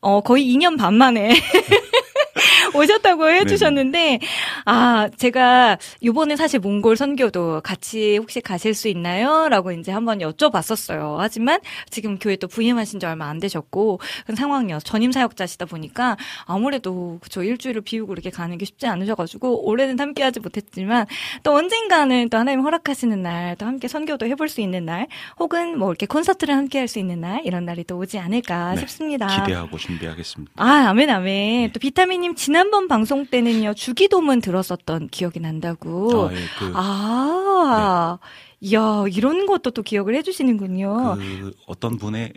[0.00, 1.30] 어, 거의 2년 반 만에
[2.74, 4.20] 오셨다고 해주셨는데,
[4.64, 9.48] 아, 제가 요번에 사실 몽골 선교도 같이 혹시 가실 수 있나요?
[9.48, 11.16] 라고 이제 한번 여쭤봤었어요.
[11.18, 11.60] 하지만
[11.90, 17.42] 지금 교회 또 부임하신 지 얼마 안 되셨고, 그런 상황이어서 전임 사역자시다 보니까 아무래도 그쵸,
[17.42, 21.06] 일주일을 비우고 이렇게 가는 게 쉽지 않으셔가지고, 올해는 함께 하지 못했지만,
[21.42, 25.06] 또 언젠가는 또 하나님 허락하시는 날, 또 함께 선교도 해볼 수 있는 날,
[25.38, 28.80] 혹은 뭐 이렇게 콘서트를 함께 할 수 있는 날, 이런 날이 또 오지 않을까 네,
[28.80, 29.28] 싶습니다.
[29.28, 30.52] 기대하고 준비하겠습니다.
[30.56, 31.70] 아, 아멘, 아멘.
[31.70, 36.28] 또 비타민 님 지난번 방송 때는요, 주기도문 들었었던 기억이 난다고.
[36.28, 38.18] 아, 예, 그, 아,
[38.60, 41.16] 이야, 이런 것도 또 기억을 해주시는군요.
[41.16, 42.32] 그 어떤 분의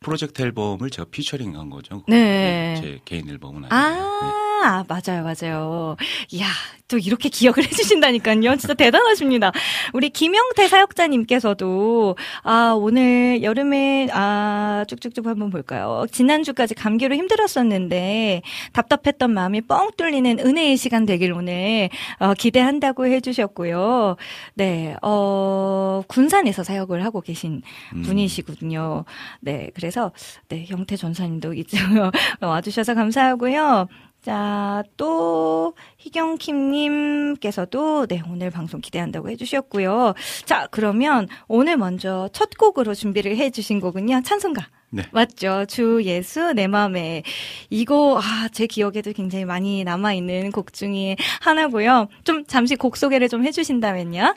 [0.00, 2.04] 프로젝트 앨범을 제가 피처링한 거죠.
[2.08, 2.78] 네.
[2.80, 3.74] 제 개인 앨범은 아니고.
[3.74, 5.96] 아, 아, 맞아요, 맞아요.
[6.30, 6.46] 이야,
[6.86, 8.56] 또 이렇게 기억을 해주신다니까요.
[8.56, 9.50] 진짜 대단하십니다.
[9.92, 16.06] 우리 김영태 사역자님께서도, 아, 오늘 여름에, 아, 쭉쭉쭉 한번 볼까요?
[16.12, 18.42] 지난주까지 감기로 힘들었었는데,
[18.72, 21.88] 답답했던 마음이 뻥 뚫리는 은혜의 시간 되길 오늘,
[22.20, 24.16] 어, 기대한다고 해주셨고요.
[24.54, 27.62] 네, 어, 군산에서 사역을 하고 계신
[27.94, 28.02] 음.
[28.02, 29.04] 분이시거든요.
[29.40, 30.12] 네, 그래서,
[30.48, 31.78] 네, 영태 전사님도 이제
[32.40, 33.88] 와주셔서 감사하고요.
[34.22, 40.14] 자, 또, 희경킴님께서도, 네, 오늘 방송 기대한다고 해주셨고요.
[40.44, 44.68] 자, 그러면 오늘 먼저 첫 곡으로 준비를 해주신 곡은요, 찬송가.
[44.90, 45.02] 네.
[45.10, 45.64] 맞죠.
[45.66, 47.24] 주 예수 내 맘에.
[47.68, 52.06] 이거, 아, 제 기억에도 굉장히 많이 남아 있는 곡 중에 하나고요.
[52.22, 54.36] 좀 잠시 곡 소개를 좀 해주신다면요.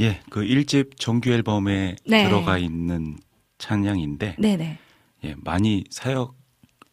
[0.00, 2.24] 예, 그 1집 정규 앨범에 네.
[2.24, 3.16] 들어가 있는
[3.56, 4.78] 찬양인데 네네.
[5.24, 6.37] 예, 많이 사역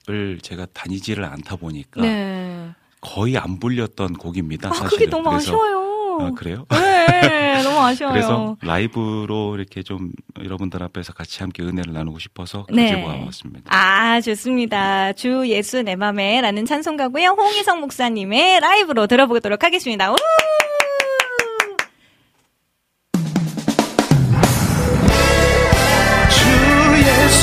[0.09, 2.69] 을 제가 다니지를 않다 보니까 네.
[3.01, 4.69] 거의 안 불렸던 곡입니다.
[4.69, 4.89] 아, 사실은.
[4.89, 5.85] 그게 너무 그래서- 아쉬워요.
[6.21, 6.65] 아, 그래요?
[6.69, 8.13] 네, 너무 아쉬워요.
[8.13, 12.89] 그래서 라이브로 이렇게 좀 여러분들 앞에서 같이 함께 은혜를 나누고 싶어서 네.
[12.91, 13.75] 가지고 와봤습니다.
[13.75, 15.11] 아, 좋습니다.
[15.13, 17.29] 주 예수 내 맘에 라는 찬송가고요.
[17.37, 20.11] 홍희성 목사님의 라이브로 들어보도록 하겠습니다.
[20.11, 20.15] 우!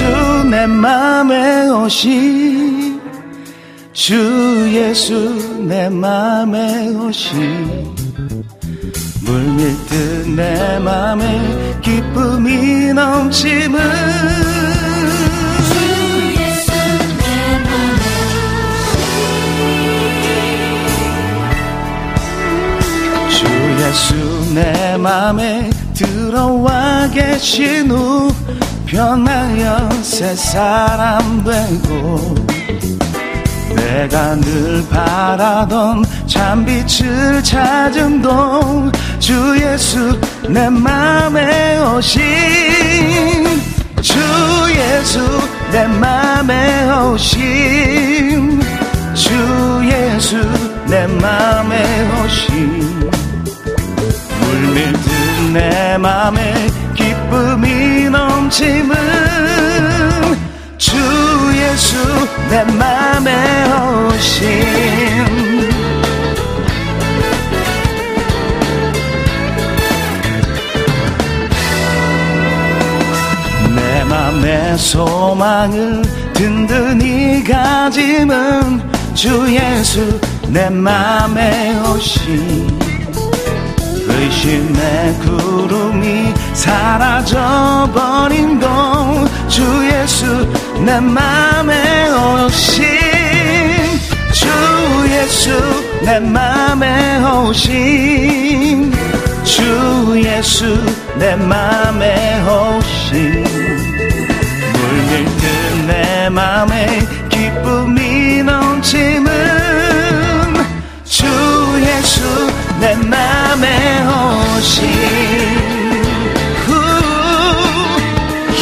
[0.03, 3.01] 예수 내 맘에 오시
[3.93, 7.35] 주 예수 내 맘에 오시
[9.21, 13.79] 물밀듯 내 맘에 기쁨이 넘치는
[23.31, 23.47] 주
[23.81, 28.42] 예수 내 맘에 들어와 계신 후
[28.93, 32.35] 변하여 새 사람 되고
[33.75, 42.21] 내가 늘 바라던 참빛을 찾음도 주 예수 내 맘에 오신
[44.03, 44.21] 주
[44.77, 45.21] 예수
[45.71, 48.61] 내 맘에 오신
[49.15, 50.37] 주 예수
[50.87, 53.11] 내 맘에 오신.
[54.39, 55.13] 물밀듯
[55.55, 56.82] 내 맘에
[57.33, 58.95] 기쁨이 넘치는
[60.77, 60.99] 주
[61.55, 61.97] 예수
[62.51, 63.73] 내 맘에
[64.11, 64.43] 오신
[73.75, 76.03] 내 맘의 소망을
[76.35, 78.83] 든든히 가지는
[79.15, 82.92] 주 예수 내 맘에 오신
[84.23, 90.49] 의심의 구름이 사라져버린 동주 예수
[90.85, 92.87] 내 맘에 오신
[94.33, 94.47] 주
[95.11, 95.51] 예수
[96.05, 98.93] 내 맘에 오신
[99.43, 100.79] 주 예수
[101.19, 103.45] 내 맘에 오신
[104.73, 109.33] 물밀듯 내 맘에 기쁨이 넘치는
[111.03, 111.27] 주
[111.81, 112.23] 예수
[112.83, 114.85] 내 맘에 오신
[116.67, 116.75] 후,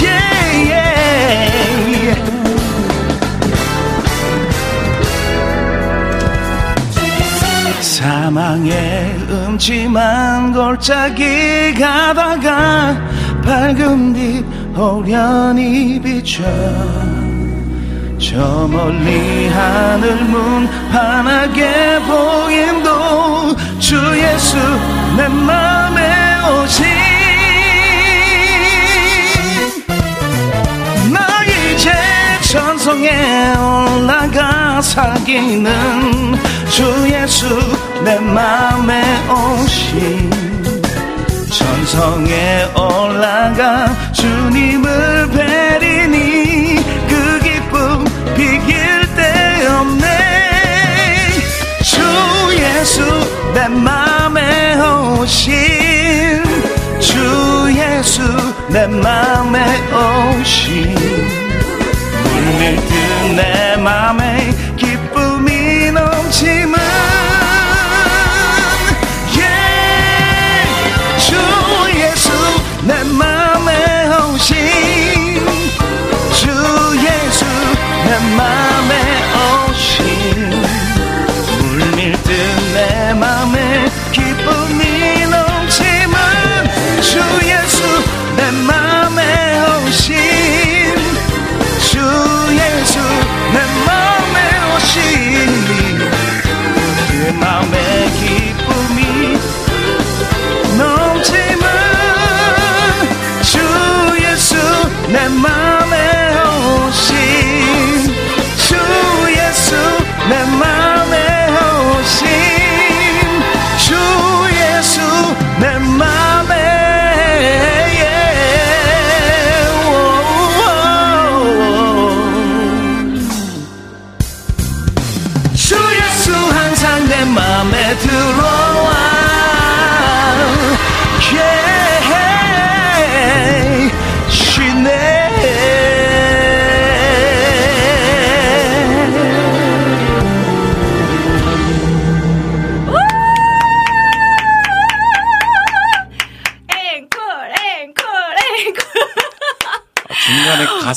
[0.03, 2.21] yeah, yeah.
[7.81, 12.95] 사망의 음침한 골짜기 가다가
[13.43, 14.45] 밝은 빛
[14.77, 16.45] 호련히 비춰
[18.31, 24.57] 저 멀리 하늘 문 환하게 보임도 주 예수
[25.17, 26.87] 내 맘에 오신
[31.13, 31.91] 나 이제
[32.53, 37.49] 전성에 올라가 사귀는 주 예수
[38.05, 40.31] 내 맘에 오신
[41.51, 45.50] 천성에 올라가 주님을 뵈
[52.91, 53.05] 예수
[53.55, 56.43] 내 맘에 오신
[56.99, 58.21] 주 예수
[58.69, 60.93] 내 맘에 오신.
[62.35, 64.53] 물밀듯 내 맘에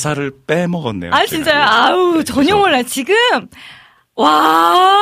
[0.04, 1.12] 가사를 빼먹었네요.
[1.14, 1.24] 아.
[1.24, 1.62] 진짜요?
[1.62, 2.82] 아우, 네, 전혀 몰라요.
[2.84, 3.16] 지금,
[4.14, 5.00] 와!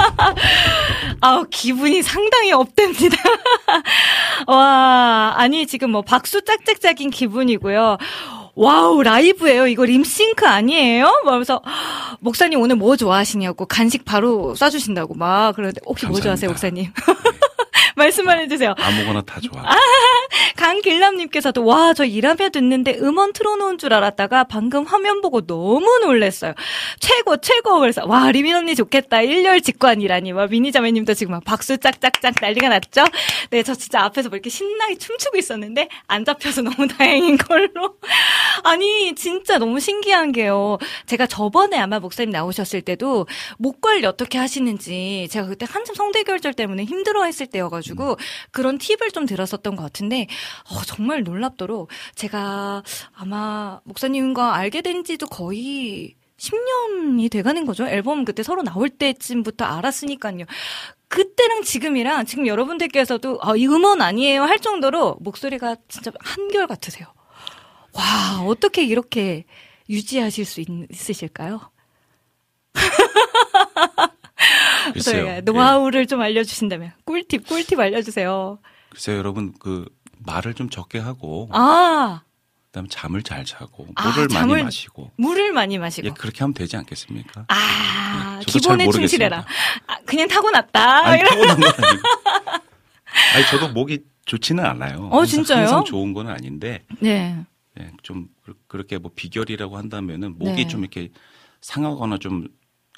[1.20, 3.16] 아우, 기분이 상당히 up됩니다.
[4.48, 7.98] 와, 아니, 지금 뭐 박수 짝짝짝인 기분이고요.
[8.54, 9.66] 와우, 라이브예요.
[9.66, 11.20] 이거 립싱크 아니에요?
[11.24, 11.60] 그러면서
[12.20, 16.90] 목사님 오늘 뭐 좋아하시냐고 간식 바로 쏴주신다고 막 그러는데 혹시 뭐 좋아하세요, 목사님?
[18.06, 18.74] 말씀만 해주세요.
[18.78, 19.62] 아무거나 다 좋아.
[20.56, 26.52] 강길남님께서도 와 저 일하며 듣는데 음원 틀어놓은 줄 알았다가 방금 화면 보고 너무 놀랬어요.
[27.00, 31.78] 최고 최고 그래서 와 리민 언니 좋겠다 일렬 직관이라니 와 미니 자매님도 지금 막 박수
[31.78, 33.04] 짝짝짝 난리가 났죠.
[33.50, 37.96] 네 저 진짜 앞에서 뭐 이렇게 신나게 춤추고 있었는데 안 잡혀서 너무 다행인 걸로.
[38.64, 40.78] 아니 진짜 너무 신기한 게요.
[41.06, 43.26] 제가 저번에 아마 목사님 나오셨을 때도
[43.58, 47.85] 목 관리 어떻게 하시는지 제가 그때 한참 성대 결절 때문에 힘들어했을 때여가지고
[48.50, 50.26] 그런 팁을 좀 들었었던 것 같은데
[50.70, 52.82] 어, 정말 놀랍도록 제가
[53.14, 57.86] 아마 목사님과 알게 된 지도 거의 10년이 돼가는 거죠.
[57.86, 60.44] 앨범 그때 서로 나올 때쯤부터 알았으니까요.
[61.08, 67.06] 그때랑 지금이랑 지금 여러분들께서도 아, 이 음원 아니에요 할 정도로 목소리가 진짜 한결 같으세요.
[67.92, 69.44] 와, 어떻게 이렇게
[69.88, 71.70] 유지하실 수 있, 있으실까요?
[74.92, 75.24] 글쎄요.
[75.26, 78.58] 저희가 노하우를 좀 알려주신다면 꿀팁, 꿀팁 알려주세요.
[78.90, 79.86] 글쎄요, 여러분 그
[80.18, 82.22] 말을 좀 적게 하고 아,
[82.66, 86.06] 그다음에 잠을 잘 자고 아, 물을 잠을- 많이 마시고 물을 많이 마시고.
[86.08, 87.44] 예, 그렇게 하면 되지 않겠습니까?
[87.48, 88.90] 아, 네, 저도 잘 기본에.
[88.98, 89.44] 충실해라.
[89.86, 91.06] 아, 그냥 타고났다.
[91.06, 92.02] 아니 타고난 건 아니고.
[93.34, 95.08] 아니 저도 목이 좋지는 않아요.
[95.12, 95.60] 어, 진짜요?
[95.60, 97.36] 항상 좋은 건 아닌데 네.
[97.78, 100.66] 예, 좀 그- 그렇게 뭐 비결이라고 한다면은 목이 네.
[100.68, 101.10] 좀 이렇게
[101.60, 102.48] 상하거나 좀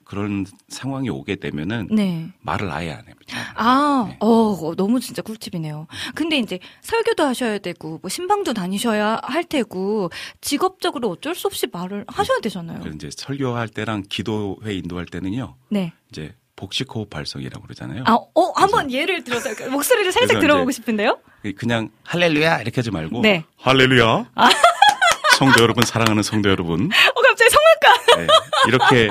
[0.08, 2.28] 그런 상황이 오게 되면은 네.
[2.40, 3.52] 말을 아예 안 합니다.
[3.54, 4.16] 아, 네.
[4.20, 5.86] 어, 너무 진짜 꿀팁이네요.
[6.14, 12.06] 근데 이제 설교도 하셔야 되고, 뭐 신방도 다니셔야 할 테고, 직업적으로 어쩔 수 없이 말을
[12.08, 12.82] 하셔야 되잖아요.
[12.94, 15.56] 이제 설교할 때랑 기도회 인도할 때는요.
[15.68, 15.92] 네.
[16.10, 18.04] 이제 복식 호흡 발성이라고 그러잖아요.
[18.06, 21.18] 아, 어, 한번 예를 들어서 목소리를 살짝 들어보고 싶은데요?
[21.58, 23.44] 그냥 할렐루야 이렇게 하지 말고 네.
[23.58, 24.30] 할렐루야.
[25.38, 28.16] 성도 여러분 사랑하는 성도 여러분 어, 갑자기 성악가.
[28.16, 28.26] 네,
[28.66, 29.08] 이렇게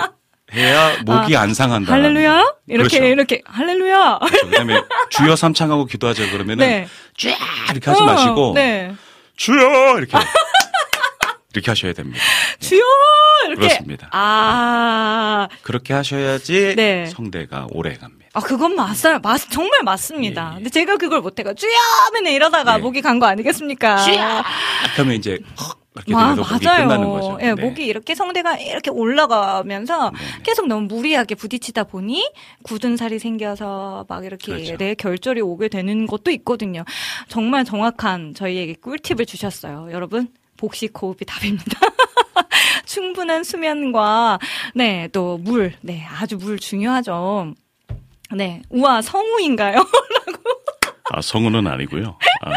[0.54, 1.92] 해야 목이 안 상한다.
[1.92, 2.54] 아, 할렐루야?
[2.68, 3.04] 이렇게, 그렇죠.
[3.06, 4.20] 이렇게, 할렐루야.
[4.20, 4.50] 그렇죠.
[4.50, 6.88] 그 다음에 주여 삼창하고 기도하자 그러면은 네.
[7.18, 8.94] 쫙 이렇게 하지 어, 마시고 네.
[9.36, 10.18] 주여 이렇게
[11.54, 12.20] 이렇게 하셔야 됩니다.
[12.60, 12.82] 주여!
[13.48, 13.62] 이렇게.
[13.68, 14.10] 그렇습니다.
[14.12, 17.08] 아, 그렇게 하셔야지 네.
[17.08, 18.28] 성대가 오래 갑니다.
[18.34, 19.20] 아, 그건 맞아요.
[19.24, 20.50] 맞, 정말 맞습니다.
[20.50, 20.56] 예, 예.
[20.58, 21.72] 근데 제가 그걸 못해가, 주여!
[22.14, 22.78] 맨날 이러다가 예.
[22.78, 23.96] 목이 간 거 아니겠습니까?
[23.96, 24.46] 딱
[25.00, 27.38] 하면 이제 헉 이렇게 와, 목이 맞아요.
[27.42, 27.62] 예, 네.
[27.62, 30.44] 목이 이렇게 성대가 이렇게 올라가면서 네, 네.
[30.44, 32.32] 계속 너무 무리하게 부딪히다 보니
[32.64, 34.78] 굳은 살이 생겨서 막 이렇게 그렇죠.
[34.78, 36.84] 내 결절이 오게 되는 것도 있거든요.
[37.28, 39.90] 정말 정확한 저희에게 꿀팁을 주셨어요.
[39.92, 41.80] 여러분, 복식 호흡이 답입니다.
[42.86, 44.40] 충분한 수면과
[44.76, 45.74] 네, 또 물.
[45.82, 47.54] 네, 아주 물 중요하죠.
[48.36, 48.62] 네.
[48.70, 49.78] 우와, 성우인가요?
[51.12, 52.18] 아 성우는 아니고요.
[52.42, 52.50] 아,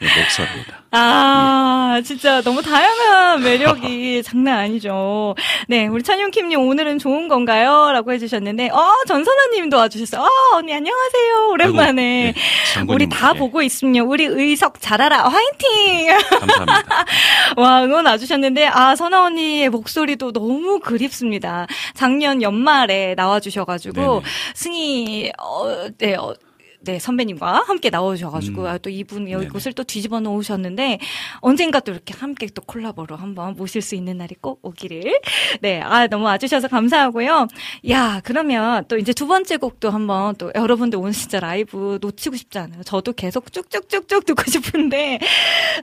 [0.00, 0.84] 네, 목사입니다.
[0.92, 5.34] 아, 진짜 너무 다양한 매력이 장난 아니죠.
[5.66, 7.90] 네, 우리 찬용킴님 오늘은 좋은 건가요?
[7.92, 10.22] 라고 해주셨는데, 어, 전선아님도 와주셨어요.
[10.22, 11.48] 어, 언니 안녕하세요.
[11.50, 12.34] 오랜만에.
[12.76, 14.04] 아이고, 네, 우리 다 예, 보고 있음요.
[14.04, 15.28] 우리 의석 잘하라.
[15.28, 16.16] 화이팅!
[16.30, 17.04] 감사합니다.
[17.58, 21.66] 와, 응원 와주셨는데, 아, 선아 언니의 목소리도 너무 그립습니다.
[21.94, 24.22] 작년 연말에 나와주셔가지고, 네네.
[24.54, 26.34] 승희, 어, 네, 어,
[26.80, 28.66] 네, 선배님과 함께 나오셔가지고, 음.
[28.66, 29.52] 아, 또 이분 여기 네네.
[29.52, 30.98] 곳을 또 뒤집어 놓으셨는데,
[31.40, 35.20] 언젠가 또 이렇게 함께 또 콜라보로 한번 모실 수 있는 날이 꼭 오기를.
[35.60, 37.48] 네, 아, 너무 와주셔서 감사하고요.
[37.90, 42.58] 야, 그러면 또 이제 두 번째 곡도 한번 또 여러분들 오늘 진짜 라이브 놓치고 싶지
[42.58, 42.82] 않아요.
[42.84, 45.18] 저도 계속 쭉쭉쭉쭉 듣고 싶은데,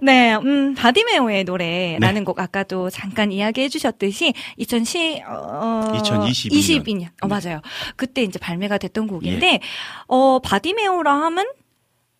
[0.02, 6.84] 네, 음, 바디메오의 노래라는 곡 아까도 잠깐 이야기해 주셨듯이 2010, 어, 2022 년.
[6.84, 7.06] 22년.
[7.22, 7.40] 어, 네.
[7.40, 7.62] 맞아요.
[7.96, 9.60] 그때 이제 발매가 됐던 곡인데,
[10.08, 11.46] 어, 바디메오 라 하면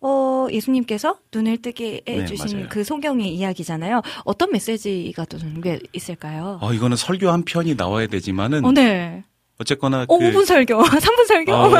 [0.00, 2.68] 어, 예수님께서 눈을 뜨게 네, 해주신 맞아요.
[2.70, 4.02] 그 소경의 이야기잖아요.
[4.24, 6.58] 어떤 메시지가 또 담겨 있을까요?
[6.60, 9.24] 어, 이거는 설교 한 편이 나와야 되지만은 어, 네.
[9.58, 11.52] 어쨌거나 어, 그 5분 설교, 3분 설교.
[11.54, 11.70] 어,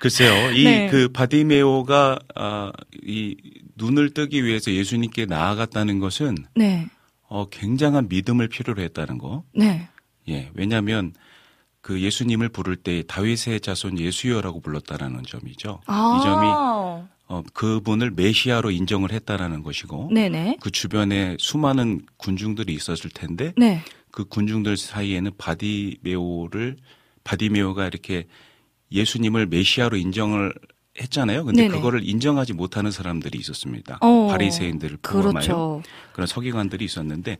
[0.00, 0.52] 글쎄요.
[0.52, 0.88] 이 네.
[0.88, 2.72] 그 바디메오가 아,
[3.04, 3.36] 이
[3.76, 6.86] 눈을 뜨기 위해서 예수님께 나아갔다는 것은 네.
[7.28, 9.44] 어, 굉장한 믿음을 필요로 했다는 거.
[9.54, 9.88] 네.
[10.28, 10.50] 예.
[10.54, 11.12] 왜냐하면
[11.86, 15.82] 그 예수님을 부를 때 다윗의 자손 예수여라고 불렀다라는 점이죠.
[15.86, 16.18] 아.
[16.18, 16.48] 이 점이
[17.28, 20.56] 어, 그분을 메시아로 인정을 했다라는 것이고 네네.
[20.58, 23.82] 그 주변에 수많은 군중들이 있었을 텐데 네.
[24.10, 26.76] 그 군중들 사이에는 바디메오를
[27.22, 28.26] 바디메오가 이렇게
[28.90, 30.54] 예수님을 메시아로 인정을
[31.00, 31.44] 했잖아요.
[31.44, 31.76] 근데 네네.
[31.76, 33.98] 그거를 인정하지 못하는 사람들이 있었습니다.
[34.00, 35.82] 어, 바리새인들을 포함하여 그렇죠.
[36.12, 37.38] 그런 서기관들이 있었는데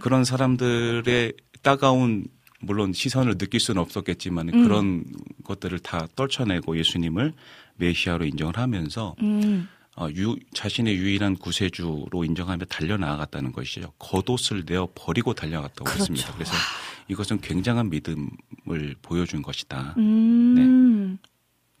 [0.00, 2.28] 그런 사람들의 따가운
[2.60, 4.64] 물론 시선을 느낄 수는 없었겠지만 음.
[4.64, 5.04] 그런
[5.44, 7.32] 것들을 다 떨쳐내고 예수님을
[7.76, 9.68] 메시아로 인정을 하면서 음.
[9.96, 13.92] 어, 유, 자신의 유일한 구세주로 인정하며 달려나갔다는 것이죠.
[13.98, 16.12] 겉옷을 내어 버리고 달려갔다고 그렇죠.
[16.12, 16.32] 했습니다.
[16.34, 16.52] 그래서
[17.08, 19.94] 이것은 굉장한 믿음을 보여준 것이다.
[19.98, 20.54] 음.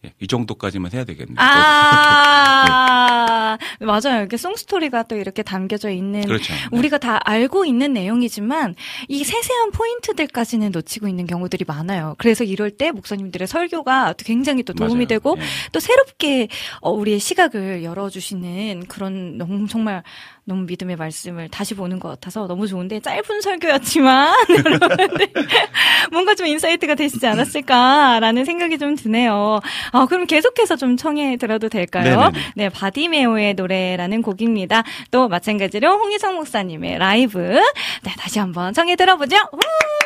[0.04, 1.34] 예, 이 정도까지만 해야 되겠네요.
[1.38, 4.20] 아, 맞아요.
[4.20, 6.52] 이렇게 song story가 또 이렇게 담겨져 있는 그렇죠.
[6.52, 6.58] 네.
[6.70, 8.76] 우리가 다 알고 있는 내용이지만
[9.08, 12.14] 이 세세한 포인트들까지는 놓치고 있는 경우들이 많아요.
[12.18, 15.06] 그래서 이럴 때 목사님들의 설교가 또 굉장히 또 도움이 맞아요.
[15.06, 15.42] 되고 예.
[15.72, 16.46] 또 새롭게
[16.80, 20.04] 어, 우리의 시각을 열어주시는 그런 너무 정말
[20.48, 24.34] 너무 믿음의 말씀을 다시 보는 것 같아서 너무 좋은데 짧은 설교였지만
[26.10, 29.60] 뭔가 좀 insight가 되시지 않았을까라는 생각이 좀 드네요.
[29.92, 32.30] 아, 그럼 계속해서 좀 청해 들어도 될까요?
[32.30, 32.52] 네네네.
[32.56, 34.84] 네, 바디메오의 노래라는 곡입니다.
[35.10, 37.38] 또 마찬가지로 홍희성 목사님의 라이브.
[37.40, 39.36] 네, 다시 한번 청해 들어보죠.
[39.52, 39.97] 우!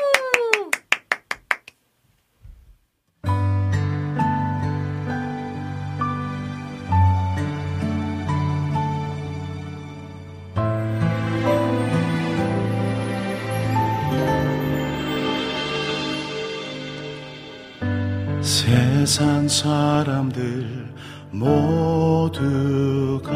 [18.42, 20.90] 세상 사람들
[21.30, 23.30] 모두가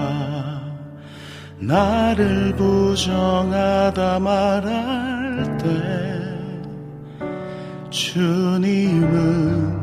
[1.59, 5.67] 나를 부정하다 말할 때
[7.91, 9.77] 주님은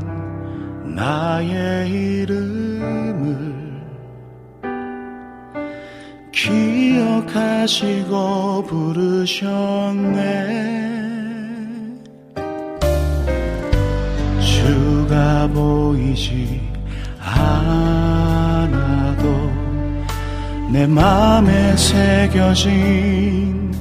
[0.93, 3.53] 나의 이름을
[6.33, 10.23] 기억하시고 부르셨네
[15.13, 16.59] 주가 보이지
[17.21, 18.33] 않아도
[20.71, 23.71] 내 맘에 새겨진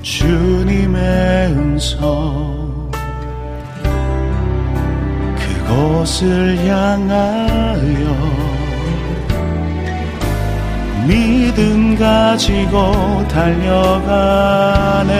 [0.00, 2.88] 주님의 음성.
[5.66, 8.30] 그곳을 향하여
[11.08, 15.10] 믿음 가지고 달려가네.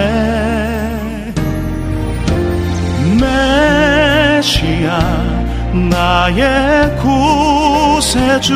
[4.41, 5.30] 메시아
[5.73, 8.55] 나의 구세주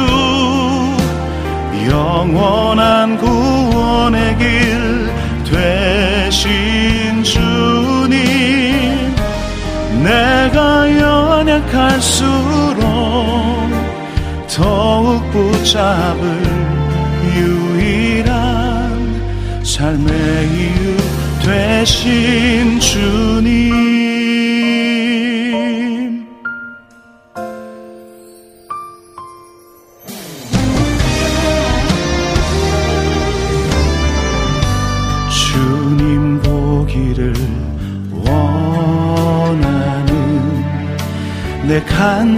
[1.89, 5.13] 영원한 구원의 길
[5.45, 8.17] 되신 주님
[10.03, 12.85] 내가 연약할수록
[14.49, 16.43] 더욱 붙잡을
[17.37, 18.33] 유일한
[19.63, 20.97] 삶의 이유
[21.45, 23.54] 되신 주님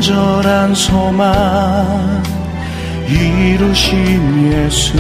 [0.07, 2.23] 간절한 소망
[3.09, 4.97] 이루신 예수.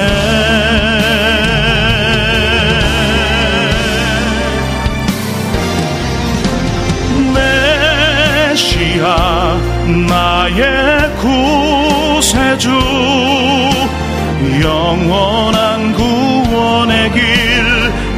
[8.52, 9.56] 메시아
[10.08, 11.83] 나의 구
[12.24, 12.70] 세주
[14.62, 17.22] 영원한 구원의 길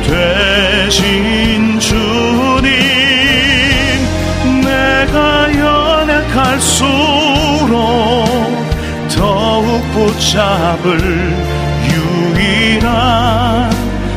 [0.07, 2.71] 되신 주님
[4.63, 6.87] 내가 연약할수록
[9.13, 10.87] 더욱 붙잡을
[11.91, 13.73] 유일한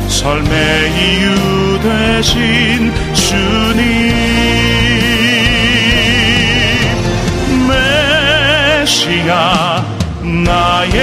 [0.08, 4.69] 삶의 이유 되신 주님
[9.00, 9.86] 메시아
[10.22, 10.98] 나의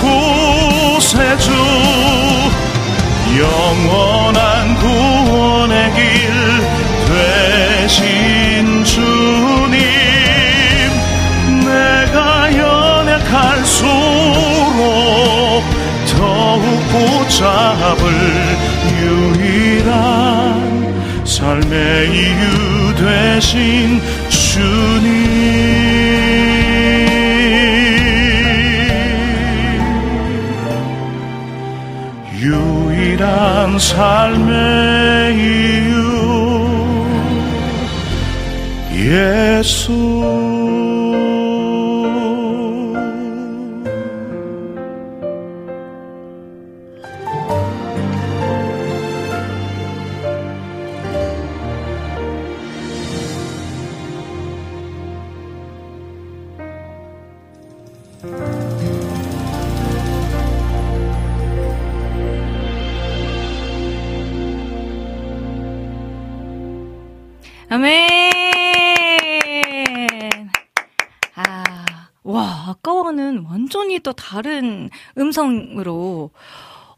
[0.00, 1.50] 구세주
[3.36, 6.00] 영원한 구원의 길
[7.08, 9.80] 되신 주님
[11.64, 13.82] 내가 연약할수록
[16.16, 16.62] 더욱
[16.92, 18.02] 붙잡을
[19.00, 19.90] 유일한
[21.24, 25.31] 삶의 이유 되신 주님
[33.62, 35.92] 한 삶의 이유
[38.90, 40.51] 예수
[74.42, 76.30] 다른 음성으로,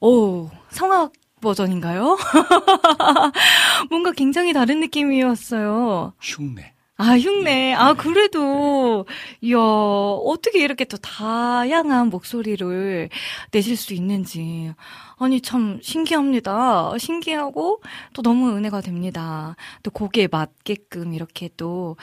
[0.01, 2.17] 오, 성악 버전인가요?
[3.91, 6.15] 뭔가 굉장히 다른 느낌이었어요.
[6.21, 6.73] 흉내.
[6.97, 7.75] 아, 흉내.
[7.75, 9.05] 아, 그래도,
[9.43, 13.11] 이야, 어떻게 이렇게 또 다양한 목소리를
[13.51, 14.73] 내실 수 있는지.
[15.19, 16.97] 아니, 참, 신기합니다.
[16.97, 17.83] 신기하고,
[18.15, 19.55] 또 너무 은혜가 됩니다.
[19.83, 21.97] 또 곡에 맞게끔 이렇게 또,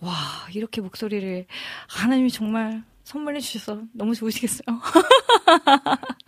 [0.00, 0.12] 와,
[0.52, 1.46] 이렇게 목소리를,
[1.88, 4.64] 하나님이 정말 선물해 주셔서 너무 좋으시겠어요.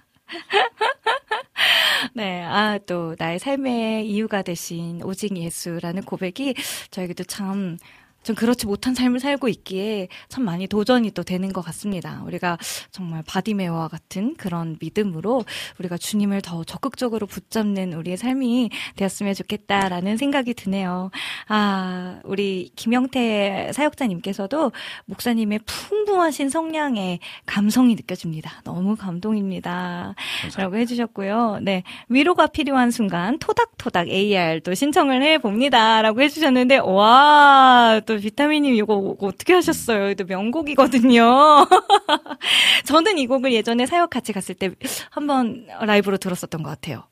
[2.15, 6.55] 네, 아, 또, 나의 삶의 이유가 되신 오직 예수라는 고백이
[6.91, 7.79] 저에게도 참,
[8.25, 12.23] 좀 그렇지 못한 삶을 살고 있기에 참 많이 도전이 또 되는 것 같습니다.
[12.27, 12.59] 우리가
[12.91, 15.45] 정말 바디메어와 같은 그런 믿음으로
[15.79, 21.11] 우리가 주님을 더 적극적으로 붙잡는 우리의 삶이 되었으면 좋겠다라는 생각이 드네요.
[21.49, 24.73] 아, 우리 김영태 사역자님께서도
[25.05, 28.63] 목사님의 풍부하신 성량의 감성이 느껴집니다.
[28.65, 30.15] 너무 감동입니다.
[30.57, 31.59] 라고 해주셨고요.
[31.63, 31.83] 네.
[32.09, 36.01] 위로가 필요한 순간 토닥토닥 AR도 신청을 해봅니다.
[36.03, 40.11] 라고 해주셨는데, 와, 또 비타민님 이거 어떻게 하셨어요?
[40.11, 41.67] 이거 명곡이거든요.
[42.87, 44.71] 저는 이 곡을 예전에 사역 같이 갔을 때
[45.11, 47.05] 한번 라이브로 들었었던 것 같아요.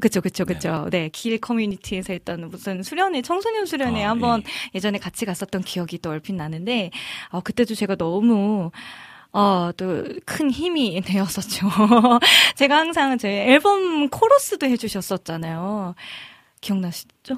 [0.00, 0.88] 그쵸, 그쵸, 그쵸.
[0.90, 4.42] 네, 길 커뮤니티에서 했던 무슨 수련회, 청소년 수련회 아, 한번
[4.74, 4.80] 예.
[4.80, 6.90] 전에 같이 갔었던 기억이 또 얼핏 나는데,
[7.30, 8.72] 어, 그때도 제가 너무,
[9.32, 11.68] 어, 또 큰 힘이 되었었죠.
[12.56, 15.94] 제가 항상 제 앨범 코러스도 해주셨었잖아요.
[16.60, 17.36] 기억나시죠?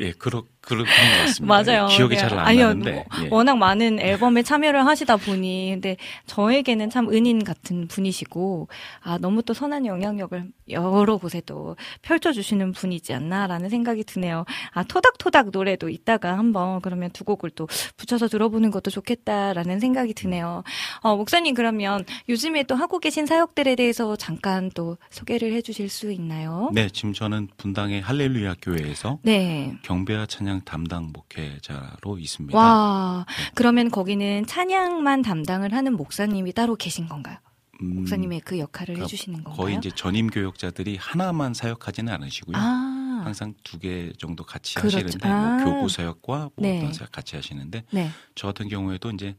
[0.00, 1.46] 예, 그러, 그런, 것 같습니다.
[1.46, 1.86] 맞아요.
[1.86, 2.20] 기억이 네.
[2.20, 2.92] 잘안 아니요, 나는데.
[2.92, 3.28] 뭐, 예.
[3.30, 5.96] 워낙 많은 앨범에 참여를 하시다 보니, 근데
[6.26, 8.68] 저에게는 참 은인 같은 분이시고,
[9.00, 14.44] 아, 너무 또 선한 영향력을 여러 곳에 또 펼쳐주시는 분이지 않나라는 생각이 드네요.
[14.72, 20.62] 아, 토닥토닥 노래도 이따가 한번 그러면 두 곡을 또 붙여서 들어보는 것도 좋겠다라는 생각이 드네요.
[21.00, 26.70] 어, 목사님 그러면 요즘에 또 하고 계신 사역들에 대해서 잠깐 또 소개를 해주실 수 있나요?
[26.72, 29.74] 네, 지금 저는 분당의 할렐루야 교회에서 네.
[29.82, 32.58] 경배와 찬양 담당 목회자로 있습니다.
[32.58, 37.38] 와, 그러면 거기는 찬양만 담당을 하는 목사님이 따로 계신 건가요?
[37.82, 39.56] 음, 목사님의 그 역할을 그러니까 해주시는 건가요?
[39.62, 42.56] 거의 이제 전임 교역자들이 하나만 사역하지는 않으시고요.
[42.56, 44.98] 아, 항상 두 개 정도 같이 그렇죠.
[44.98, 45.56] 하시는데 아.
[45.56, 46.92] 뭐 교구 사역과 뭐 네.
[46.92, 49.34] 사역 같이 하시는데 네, 저 같은 경우에도 이제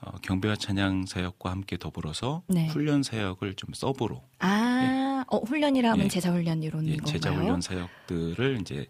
[0.00, 2.66] 어, 경배와 찬양 사역과 함께 더불어서 네.
[2.68, 6.08] 훈련 사역을 좀 서브로 아, 어, 훈련이라 하면 예.
[6.08, 7.12] 제자 훈련 이론인 예, 건가요?
[7.12, 8.86] 제자 훈련 사역들을 이제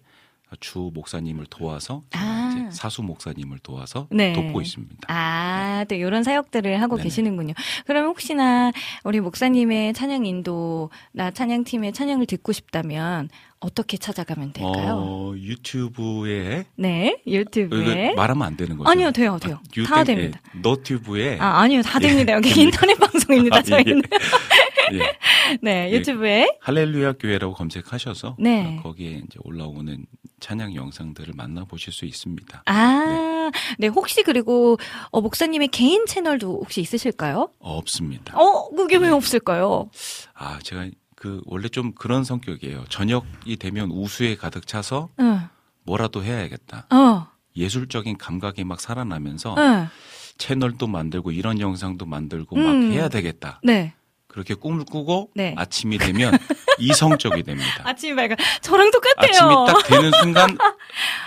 [0.60, 2.68] 주 목사님을 도와서 아.
[2.72, 4.32] 사수 목사님을 도와서 네.
[4.32, 4.96] 돕고 있습니다.
[5.08, 7.04] 아, 또 이런 사역들을 하고 네네.
[7.04, 7.52] 계시는군요.
[7.86, 8.70] 그럼 혹시나
[9.04, 13.28] 우리 목사님의 찬양 인도, 나 찬양팀의 찬양을 듣고 싶다면
[13.58, 14.94] 어떻게 찾아가면 될까요?
[14.98, 18.14] 어, 유튜브에 네, 유튜브에.
[18.14, 18.88] 말하면 안 되는 거죠?
[18.90, 19.58] 아니요, 돼요, 돼요.
[19.76, 20.40] 유- 다 땡- 됩니다.
[20.54, 22.32] 예, 너튜브에 아, 아니요, 다 예, 됩니다.
[22.34, 22.80] 여기 됩니다.
[22.86, 23.62] 인터넷 방송입니다, 아, 예.
[23.62, 24.02] 저희는.
[24.12, 24.16] 예,
[25.62, 25.96] 네, 예.
[25.96, 26.58] 유튜브에.
[26.60, 28.78] 할렐루야 교회라고 검색하셔서 네.
[28.78, 30.06] 어, 거기에 이제 올라오는
[30.40, 32.62] 찬양 영상들을 만나보실 수 있습니다.
[32.66, 34.76] 아, 네, 혹시 그리고,
[35.10, 37.50] 어, 목사님의 개인 채널도 혹시 있으실까요?
[37.58, 38.38] 없습니다.
[38.38, 39.90] 어, 그게 왜 없을까요?
[40.34, 42.84] 아, 제가 그 원래 좀 그런 성격이에요.
[42.90, 45.40] 저녁이 되면 우수에 가득 차서 응,
[45.84, 46.86] 뭐라도 해야겠다.
[46.90, 47.26] 어,
[47.56, 49.88] 예술적인 감각이 막 살아나면서 응,
[50.36, 52.62] 채널도 만들고 이런 영상도 만들고 음.
[52.62, 53.60] 막 해야 되겠다.
[53.64, 53.94] 네.
[54.36, 55.54] 그렇게 꿈을 꾸고 네.
[55.56, 56.36] 아침이 되면
[56.78, 57.84] 이성적이 됩니다.
[57.84, 58.36] 아침이 밝아.
[58.60, 59.30] 저랑 똑같아요.
[59.30, 60.58] 아침이 딱 되는 순간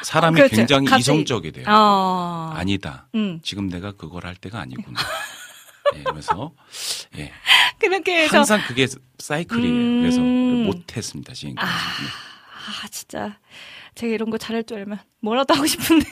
[0.04, 0.56] 사람이 그렇죠.
[0.56, 1.02] 굉장히 갑자기.
[1.02, 1.66] 이성적이 돼요.
[1.68, 2.54] 어.
[2.56, 3.08] 아니다.
[3.16, 3.40] 음.
[3.42, 5.00] 지금 내가 그걸 할 때가 아니구나.
[5.98, 6.52] 예, 그래서
[7.18, 7.32] 예,
[7.80, 8.38] 그렇게 해서.
[8.38, 8.86] 항상 그게
[9.18, 9.74] 사이클이에요.
[9.74, 10.02] 음.
[10.04, 11.68] 그래서 못했습니다 지금까지.
[11.68, 12.08] 네.
[12.84, 13.40] 아, 진짜.
[13.96, 16.06] 제가 이런 거 잘할 줄 알면 뭐라도 하고 싶은데.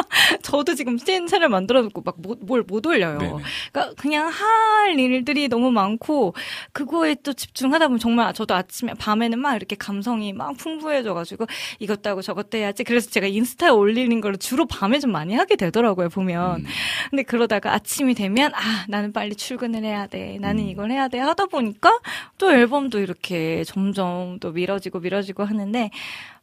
[0.42, 3.18] 저도 지금 찐차를 만들어 놓고 막 뭘못 올려요.
[3.18, 3.34] 네네.
[3.72, 6.34] 그러니까 그냥 할 일들이 너무 많고
[6.72, 11.46] 그거에 또 집중하다 보면 정말 저도 아침에 밤에는 막 이렇게 감성이 막 풍부해져가지고
[11.78, 12.84] 이것도 하고 저것도 해야지.
[12.84, 16.60] 그래서 제가 인스타에 올리는 걸 주로 밤에 좀 많이 하게 되더라고요 보면.
[16.60, 16.66] 음.
[17.10, 20.38] 근데 그러다가 아침이 되면 아 나는 빨리 출근을 해야 돼.
[20.40, 20.68] 나는 음.
[20.68, 21.98] 이걸 해야 돼 하다 보니까
[22.38, 25.90] 또 앨범도 이렇게 점점 또 미뤄지고 미뤄지고 하는데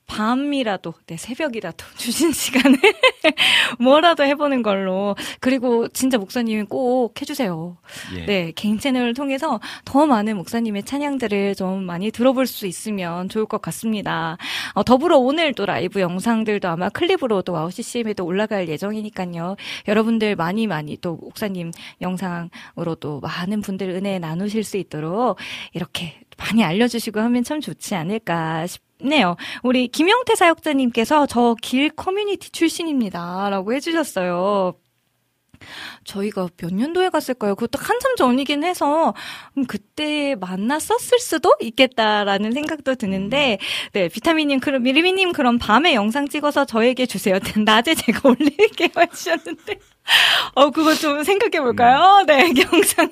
[0.07, 2.77] 밤이라도, 네, 새벽이라도 주신 시간에
[3.79, 5.15] 뭐라도 해보는 걸로.
[5.39, 7.77] 그리고 진짜 목사님이 꼭 해주세요.
[8.15, 8.25] 예.
[8.25, 13.61] 네, 개인 채널을 통해서 더 많은 목사님의 찬양들을 좀 많이 들어볼 수 있으면 좋을 것
[13.61, 14.37] 같습니다.
[14.73, 19.55] 어, 더불어 오늘 또 라이브 영상들도 아마 클립으로 또 와우 CCM에도 올라갈 예정이니까요.
[19.87, 25.37] 여러분들 많이 많이 또 목사님 영상으로 또 많은 분들 은혜 나누실 수 있도록
[25.73, 29.35] 이렇게 많이 알려주시고 하면 참 좋지 않을까 싶 네요.
[29.63, 33.49] 우리 김영태 사역자님께서 저 길 커뮤니티 출신입니다.
[33.49, 34.73] 라고 해주셨어요.
[36.03, 37.55] 저희가 몇 년도에 갔을까요?
[37.55, 39.15] 그것도 한참 전이긴 해서
[39.57, 43.57] 음, 그때 만났었을 수도 있겠다라는 생각도 드는데
[43.93, 47.39] 네 비타민님 그럼 미리미님 그럼 밤에 영상 찍어서 저에게 주세요.
[47.65, 49.79] 낮에 제가 올릴게요 해주셨는데
[50.55, 52.23] 어 그거 좀 생각해 볼까요?
[52.27, 53.11] 네 영상을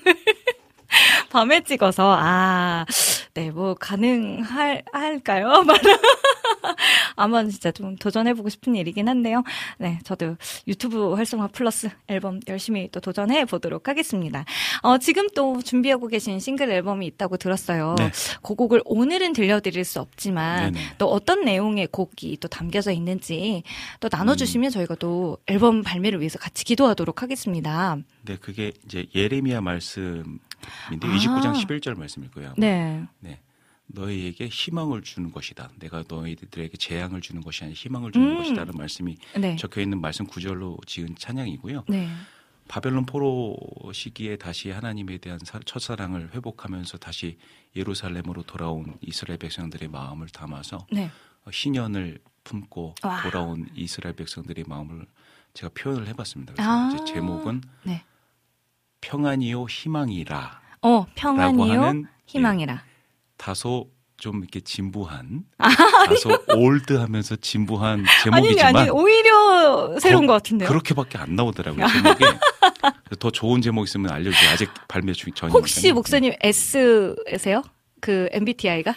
[1.30, 2.86] 밤에 찍어서 아,
[3.34, 5.52] 네, 뭐 가능할 할까요?
[7.16, 9.44] 아마 진짜 좀 도전해 보고 싶은 일이긴 한데요.
[9.78, 14.46] 네, 저도 유튜브 활성화 플러스 앨범 열심히 또 도전해 보도록 하겠습니다.
[14.82, 17.96] 어, 지금 또 준비하고 계신 싱글 앨범이 있다고 들었어요.
[17.98, 18.12] 네.
[18.42, 20.86] 그 곡을 오늘은 들려드릴 수 없지만 네네.
[20.98, 23.64] 또 어떤 내용의 곡이 또 담겨져 있는지
[24.00, 27.98] 또 나눠주시면 저희가 또 앨범 발매를 위해서 같이 기도하도록 하겠습니다.
[28.24, 30.40] 네, 그게 이제 예레미야 말씀
[30.92, 31.12] 인데 아.
[31.12, 32.50] 29장 11절 말씀일 거예요.
[32.50, 32.56] 아마.
[32.58, 33.04] 네.
[33.20, 33.40] 네.
[33.88, 35.70] 너희에게 희망을 주는 것이다.
[35.80, 38.38] 내가 너희들에게 재앙을 주는 것이 아니라 희망을 주는 음.
[38.38, 39.56] 것이다라는 말씀이 네.
[39.58, 41.86] 적혀 있는 말씀 구절로 지은 찬양이고요.
[41.90, 42.10] 네.
[42.68, 43.56] 바벨론 포로
[43.94, 47.38] 시기에 다시 하나님에 대한 사- 첫사랑을 회복하면서 다시
[47.76, 51.12] 예루살렘으로 돌아온 이스라엘 백성들의 마음을 담아서 네.
[51.46, 53.22] 어, 신년을 품고 와.
[53.22, 55.06] 돌아온 이스라엘 백성들의 마음을
[55.54, 56.54] 제가 표현을 해봤습니다.
[56.54, 57.06] 그래서 아.
[57.06, 58.04] 제목은 네.
[59.10, 61.82] 평안이요 희망이라 어, 평안이요?
[61.84, 62.82] 하는 희망이라.
[63.38, 65.44] 다소 좀 이렇게 진부한
[66.08, 70.68] 다소 올드하면서 진부한 아, 아니, 제목이지만 아니, 오히려 새로운 거- 것 같은데요.
[70.70, 72.24] 그렇게밖에 안 나오더라고요 제목이
[73.20, 77.62] 더 좋은 제목 있으면 알려주세요 아직 발매 중 전이니까 혹시 목사님 S세요?
[78.02, 78.96] 그 MBTI가?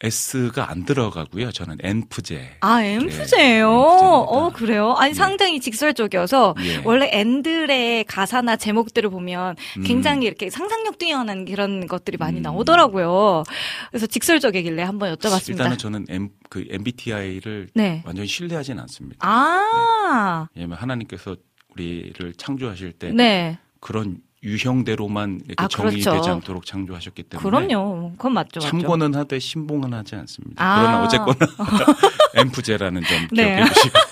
[0.00, 3.68] S가 안 들어가고요 저는 N프제 아, 네, M프제예요.
[3.68, 3.68] N프제입니다.
[3.68, 4.92] 어, 그래요?
[4.92, 5.14] 아니, 네.
[5.14, 6.82] 상당히 직설적이어서 예.
[6.84, 9.82] 원래 N들의 가사나 제목들을 보면 음.
[9.82, 12.42] 굉장히 이렇게 상상력 뛰어난 그런 것들이 많이 음.
[12.42, 13.42] 나오더라고요.
[13.90, 15.50] 그래서 직설적이길래 한번 여쭤봤습니다.
[15.50, 18.02] 일단은 저는 M, 그 MBTI를 네.
[18.06, 21.36] 완전히 신뢰하진 않습니다 아, 왜냐면 하나님께서
[21.74, 23.58] 우리를 창조하실 때 네.
[23.80, 26.30] 그런 유형대로만 이렇게 아, 정의되지 그렇죠.
[26.32, 28.12] 않도록 창조하셨기 때문에 그럼요.
[28.12, 28.70] 그건 맞죠, 맞죠.
[28.70, 30.64] 참고는 하되 신봉은 하지 않습니다.
[30.64, 30.80] 아.
[30.80, 31.38] 그러나 어쨌거나
[32.34, 33.56] 엠프제라는 점 네.
[33.56, 33.98] 기억해 주시고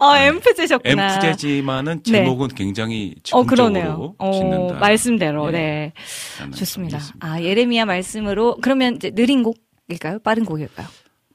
[0.00, 1.14] 아, M프제셨구나.
[1.14, 2.12] 엠프제지만은 네.
[2.12, 4.14] 제목은 굉장히 어, 즉흥적으로 그러네요.
[4.18, 4.74] 어, 짓는다.
[4.78, 5.92] 말씀대로, 네.
[6.40, 6.50] 네.
[6.56, 7.00] 좋습니다.
[7.20, 10.20] 아, 예레미야 말씀으로, 그러면 이제 느린 곡일까요?
[10.20, 10.86] 빠른 곡일까요?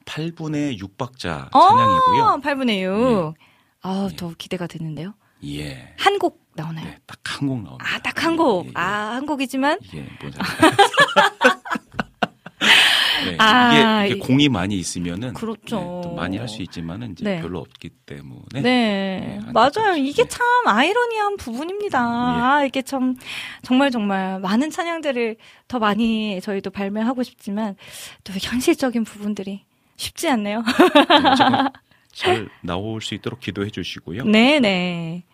[0.06, 2.40] 8분의 6박자 어, 찬양이고요.
[2.42, 3.34] 8분의 6.
[3.38, 3.44] 네.
[3.82, 4.16] 아, 네.
[4.16, 5.14] 더 기대가 되는데요.
[5.46, 5.94] 예.
[5.98, 6.84] 한 곡 나오나요?
[6.86, 7.84] 네, 딱 한 곡 나옵니다.
[7.94, 8.64] 아, 딱 한 곡.
[8.66, 8.72] 예, 예.
[8.74, 10.38] 아, 한 곡이지만, 이게 뭐죠?
[13.26, 15.76] 네, 아, 이게, 이- 이게 공이 많이 있으면은 그렇죠.
[15.78, 17.40] 네, 또 많이 할 수 있지만은 이제 네.
[17.40, 18.60] 별로 없기 때문에 네.
[18.62, 19.96] 네, 맞아요.
[19.96, 20.28] 이게 네.
[20.28, 21.98] 참 아이러니한 부분입니다.
[21.98, 22.02] 예.
[22.42, 23.16] 아, 이게 참,
[23.62, 25.36] 정말 정말 많은 찬양들을
[25.68, 27.76] 더 많이 저희도 발매하고 싶지만,
[28.24, 29.64] 또 현실적인 부분들이
[29.96, 30.62] 쉽지 않네요.
[30.62, 30.64] 네,
[32.12, 34.24] 잘 나올 수 있도록 기도해 주시고요.
[34.24, 35.24] 네 네.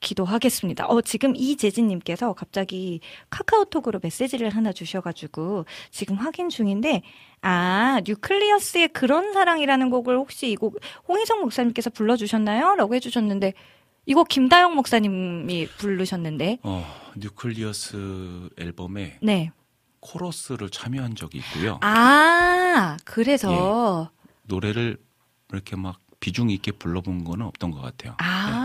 [0.00, 0.86] 기도하겠습니다.
[0.86, 7.02] 어, 지금 이재진님께서 갑자기 카카오톡으로 메시지를 하나 주셔가지고 지금 확인 중인데,
[7.42, 10.78] 아, 뉴클리어스의 그런 사랑이라는 곡을 혹시 이 곡
[11.08, 12.74] 홍희성 목사님께서 불러주셨나요?
[12.76, 13.52] 라고 해주셨는데,
[14.06, 16.84] 이거 김다영 목사님이 부르셨는데, 어,
[17.16, 19.52] 뉴클리어스 앨범에 네.
[20.00, 21.78] 코러스를 참여한 적이 있고요.
[21.82, 24.10] 아, 그래서,
[24.44, 24.96] 노래를
[25.52, 28.14] 이렇게 막 비중 있게 불러본 거는 없던 것 같아요.
[28.18, 28.59] 아,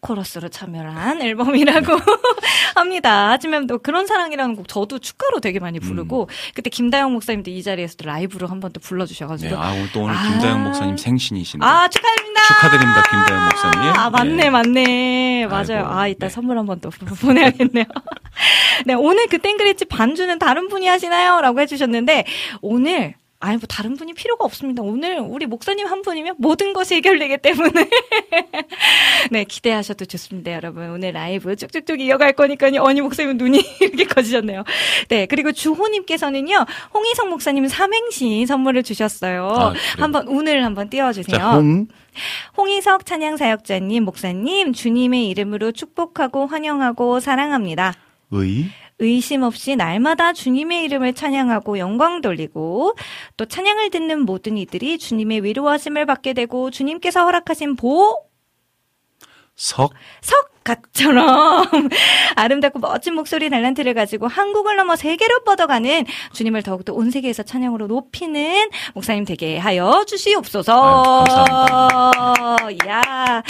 [0.00, 1.92] 코러스로 참여한 앨범이라고
[2.76, 3.28] 합니다.
[3.30, 8.04] 하지만 또 그런 사랑이라는 곡 저도 축가로 되게 많이 부르고 그때 김다영 목사님도 이 자리에서도
[8.06, 10.22] 라이브로 한 번또 네, 불러주셔가지고 아, 오늘 또 오늘 아.
[10.22, 11.64] 김다영 목사님 생신이신데.
[11.64, 12.42] 아, 축하드립니다.
[12.48, 13.92] 축하드립니다, 김다영 목사님.
[14.00, 14.50] 아, 맞네, 네.
[14.50, 15.46] 맞네.
[15.46, 15.78] 맞아요.
[15.86, 16.30] 아이고, 아, 이따 네.
[16.32, 16.90] 선물 한 번 또
[17.22, 17.84] 보내야겠네요.
[18.86, 21.40] 네, 오늘 그 땡그레치 반주는 다른 분이 하시나요?
[21.40, 22.24] 라고 해주셨는데,
[22.62, 23.14] 오늘,
[23.44, 24.82] 아니, 뭐, 다른 분이 필요가 없습니다.
[24.82, 27.90] 오늘 우리 목사님 한 분이면 모든 것이 해결되기 때문에.
[29.30, 30.88] 네, 기대하셔도 좋습니다, 여러분.
[30.88, 32.80] 오늘 라이브 쭉쭉쭉 이어갈 거니까요.
[32.80, 34.64] 어니 목사님 눈이 이렇게 커지셨네요.
[35.08, 36.64] 네, 그리고 주호님께서는요,
[36.94, 39.46] 홍희성 목사님 삼행시 선물을 주셨어요.
[39.46, 39.82] 아, 그래요?
[39.98, 41.36] 한번 운을 한번 띄워주세요.
[41.36, 41.86] 자, 홍,
[42.56, 47.92] 홍희석 찬양사역자님, 목사님, 주님의 이름으로 축복하고 환영하고 사랑합니다.
[48.30, 48.70] 의,
[49.04, 52.96] 의심 없이 날마다 주님의 이름을 찬양하고 영광 돌리고
[53.36, 58.24] 또 찬양을 듣는 모든 이들이 주님의 위로하심을 받게 되고 주님께서 허락하신 보,
[59.54, 59.92] 석,
[60.64, 61.66] 석갓처럼
[62.34, 68.68] 아름답고 멋진 목소리 달란트를 가지고 한국을 넘어 세계로 뻗어가는 주님을 더욱더 온 세계에서 찬양으로 높이는
[68.94, 71.24] 목사님 되게 하여 주시옵소서.
[71.28, 73.42] 아유, 이야.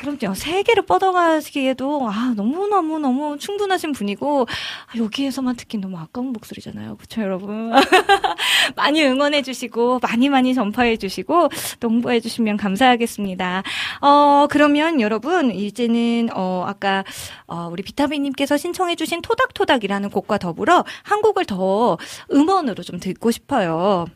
[0.00, 0.34] 그럼요.
[0.34, 6.96] 세계를 뻗어가기에도 아 너무 너무 너무 충분하신 분이고 아, 여기에서만 듣기 너무 아까운 목소리잖아요.
[6.96, 7.72] 그렇죠, 여러분.
[8.76, 11.48] 많이 응원해주시고 많이 많이 전파해주시고
[11.80, 13.62] 또 홍보해주시면 감사하겠습니다.
[14.00, 17.04] 어 그러면 여러분 이제는 어 아까
[17.46, 21.96] 어, 우리 비타민님께서 신청해주신 토닥토닥이라는 곡과 더불어 한 곡을 더
[22.32, 24.06] 음원으로 좀 듣고 싶어요.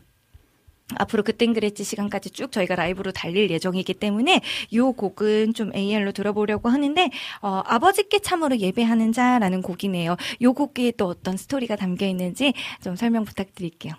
[0.97, 6.69] 앞으로 그땐 그랬지 시간까지 쭉 저희가 라이브로 달릴 예정이기 때문에 이 곡은 좀 AR로 들어보려고
[6.69, 7.09] 하는데
[7.41, 10.15] 어, 아버지께 참으로 예배하는 자라는 곡이네요.
[10.39, 12.53] 이 곡에 또 어떤 스토리가 담겨 있는지
[12.83, 13.93] 좀 설명 부탁드릴게요.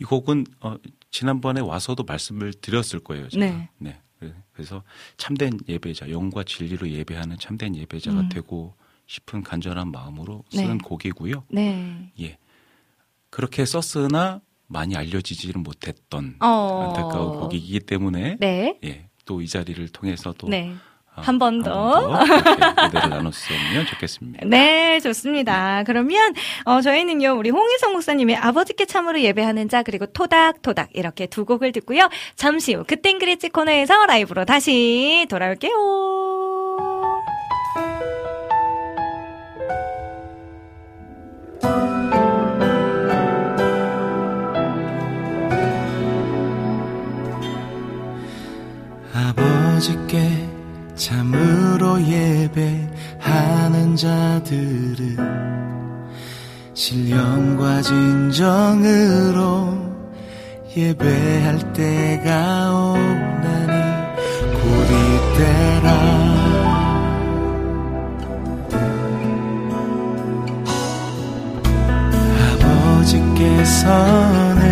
[0.00, 0.76] 이 곡은 어,
[1.10, 3.28] 지난번에 와서도 말씀을 드렸을 거예요.
[3.28, 3.46] 제가.
[3.46, 3.68] 네.
[3.78, 3.98] 네.
[4.52, 4.82] 그래서
[5.16, 8.28] 참된 예배자, 영과 진리로 예배하는 참된 예배자가 음.
[8.28, 8.74] 되고
[9.06, 10.78] 싶은 간절한 마음으로 쓴 네.
[10.78, 11.44] 곡이고요.
[11.48, 12.12] 네.
[12.20, 12.38] 예.
[13.30, 14.40] 그렇게 썼으나
[14.72, 16.86] 많이 알려지지는 못했던 어.
[16.96, 18.78] 안타까운 곡이기 때문에 네.
[18.84, 19.06] 예.
[19.24, 20.72] 또 이 자리를 통해서 또 네.
[21.14, 22.08] 아, 한번 한 더.
[22.10, 24.46] 번더 이렇게 무대를 나눴으면 좋겠습니다.
[24.46, 25.84] 네, 좋습니다.
[25.84, 26.32] 그러면
[26.64, 32.08] 어, 저희는요 우리 홍희성 목사님의 아버지께 참으로 예배하는 자 그리고 토닥토닥 이렇게 두 곡을 듣고요.
[32.34, 35.72] 잠시 후 그땐 그랬지 코너에서 라이브로 다시 돌아올게요.
[49.32, 50.48] 아버지께
[50.94, 55.16] 참으로 예배하는 자들은
[56.74, 59.32] 신령과 진정으로
[60.76, 63.72] 예배할 때가 오나니
[64.52, 64.66] 곧
[65.38, 65.88] 이때라.
[73.72, 74.62] 아버지께서는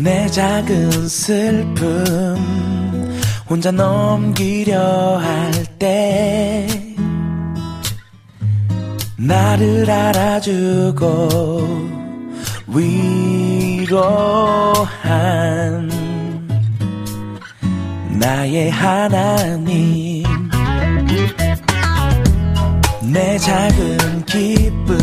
[0.03, 1.85] 내 작은 슬픔
[3.49, 6.67] 혼자 넘기려 할 때
[9.17, 11.29] 나를 알아주고
[12.67, 13.89] 위로한
[18.19, 20.23] 나의 하나님.
[23.11, 24.97] 내 작은 기쁨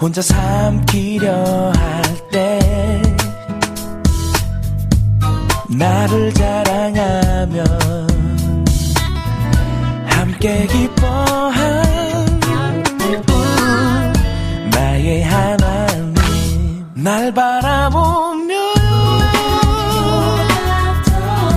[0.00, 2.01] 혼자 삼키려 할
[5.76, 7.64] 나를 자랑하며
[10.06, 11.82] 함께 기뻐한
[14.70, 18.54] 나의 하나님 날 바라보며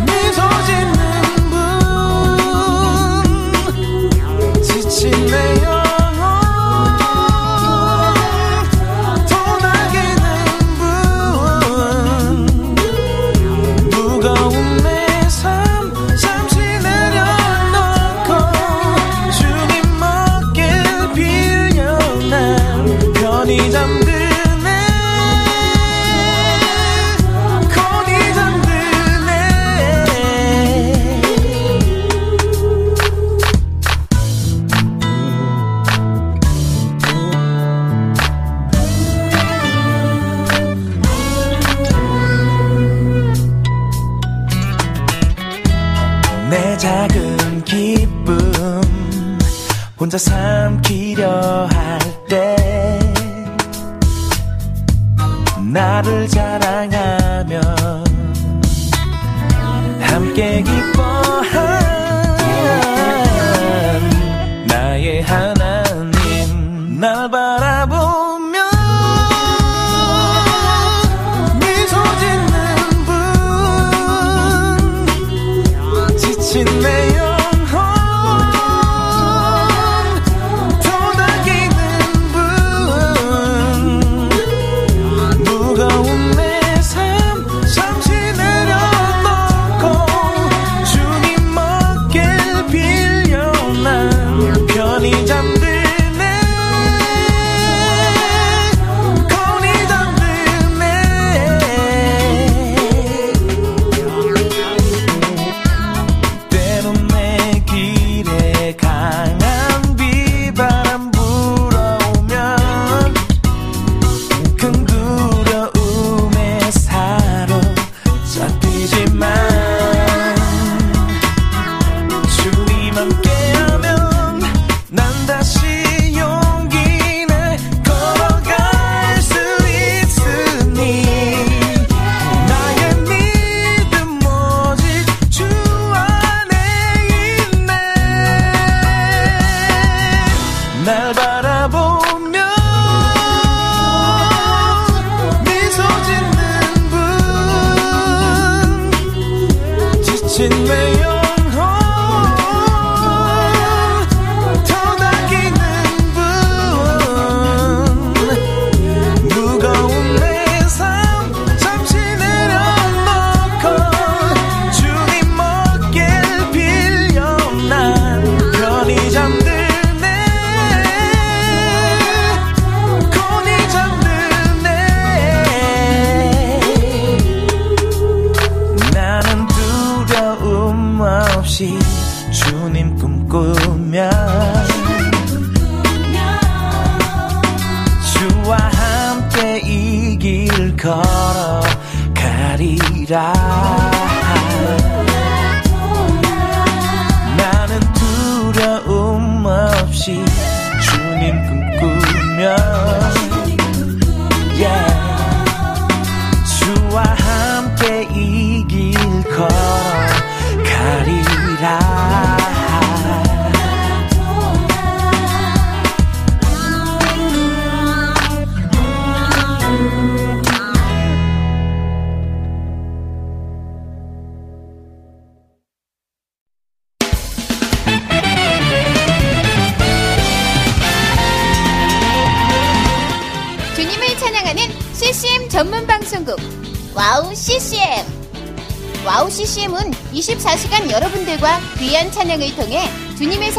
[0.06, 1.00] 미소 짓는
[4.54, 5.75] 분 지친 내 여.
[50.16, 50.65] The Herz.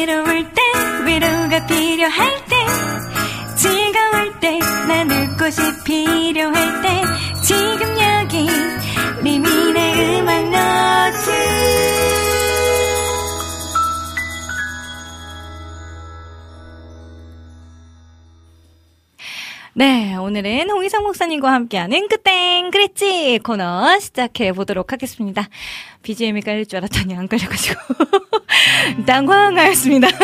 [0.00, 0.62] 외로울 때
[1.04, 2.56] 위로가 필요할 때
[3.54, 4.58] 즐거울 때
[4.88, 7.02] 나눌 곳이 필요할 때
[7.44, 8.48] 지금 여기
[9.22, 11.30] 리민의 음악 노트
[19.74, 25.48] 네, 오늘은 홍의석 목사님과 함께하는 그땐 그랬지 코너 시작해 보도록 하겠습니다.
[26.02, 27.80] BGM이 깔릴 줄 알았더니 안 깔려가지고
[29.06, 30.08] 당황하였습니다.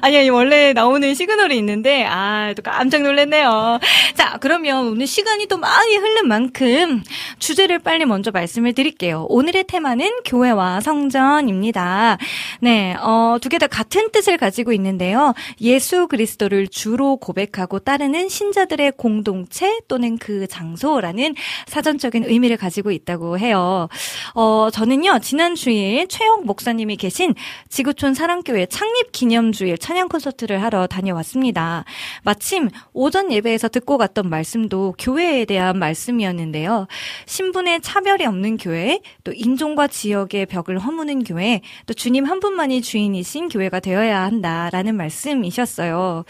[0.00, 3.80] 아니, 아니, 원래 나오는 시그널이 있는데, 아, 또 깜짝 놀랐네요.
[4.14, 7.02] 자, 그러면 오늘 시간이 또 많이 흐른 만큼
[7.38, 9.26] 주제를 빨리 먼저 말씀을 드릴게요.
[9.28, 12.18] 오늘의 테마는 교회와 성전입니다.
[12.60, 15.34] 네, 어, 두 개 다 같은 뜻을 가지고 있는데요.
[15.60, 21.34] 예수 그리스도를 주로 고백하고 따르는 신자들의 공동체 또는 그 장소라는
[21.66, 23.88] 사전적인 의미를 가지고 있다고 해요.
[24.34, 27.34] 어, 저는요, 지난 주일 최영 목사님이 계신
[27.68, 31.84] 지구촌 사랑교회 창립 기념주일 찬양 콘서트를 하러 다녀왔습니다.
[32.22, 36.86] 마침 오전 예배에서 듣고 갔던 말씀도 교회에 대한 말씀이었는데요.
[37.26, 43.48] 신분의 차별이 없는 교회, 또 인종과 지역의 벽을 허무는 교회, 또 주님 한 분만이 주인이신
[43.48, 46.24] 교회가 되어야 한다라는 말씀이셨어요.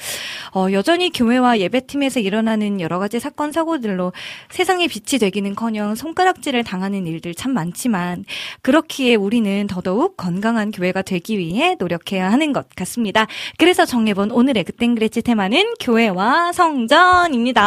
[0.54, 4.12] 어, 여전히 교회와 예배팀에서 일어나는 여러 가지 사건 사고들로
[4.50, 8.24] 세상의 빛이 되기는커녕 손가락질을 당하는 일들 참 많 지만
[8.60, 13.26] 그렇기에 우리는 더더욱 건강한 교회가 되기 위해 노력해야 하는 것 같습니다.
[13.56, 17.62] 그래서 정해본 오늘의 그땡그레치 테마는 교회와 성전입니다.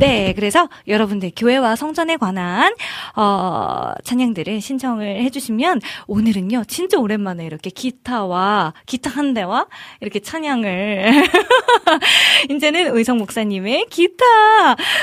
[0.00, 2.72] 네, 그래서 여러분들 교회와 성전에 관한
[3.16, 9.66] 어, 찬양들을 신청을 해주시면 오늘은요 진짜 오랜만에 이렇게 기타와 기타 한 대와
[10.00, 11.12] 이렇게 찬양을
[12.48, 14.24] 이제는 의성 목사님의 기타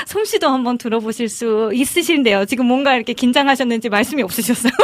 [0.08, 2.46] 솜씨도 한번 들어보실 수 있으신데요.
[2.46, 4.72] 지금 뭔가 이렇게 긴장하셨는지 말씀이 없으셨어요.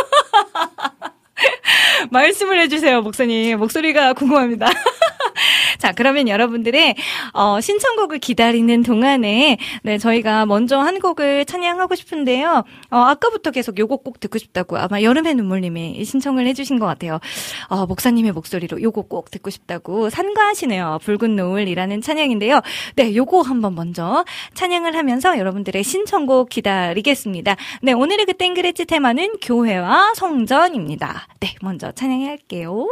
[2.10, 3.58] 말씀을 해주세요, 목사님.
[3.58, 4.66] 목소리가 궁금합니다.
[5.78, 6.94] 자, 그러면 여러분들의
[7.32, 12.64] 어, 신청곡을 기다리는 동안에 네, 저희가 먼저 한 곡을 찬양하고 싶은데요.
[12.90, 17.20] 어, 아까부터 계속 요곡 꼭 듣고 싶다고 아마 여름의 눈물님이 신청을 해주신 것 같아요.
[17.68, 21.00] 어, 목사님의 목소리로 요곡 꼭 듣고 싶다고 산과하시네요.
[21.02, 22.60] 붉은 노을이라는 찬양인데요.
[22.96, 24.24] 네, 요거 한번 먼저
[24.54, 27.56] 찬양을 하면서 여러분들의 신청곡 기다리겠습니다.
[27.82, 31.26] 네, 오늘의 그 땡그레치 테마는 교회와 성전입니다.
[31.40, 32.86] 네, 먼저 찬양해 할게요.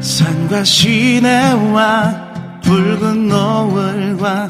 [0.00, 4.48] 산과 시내와 붉은 노을과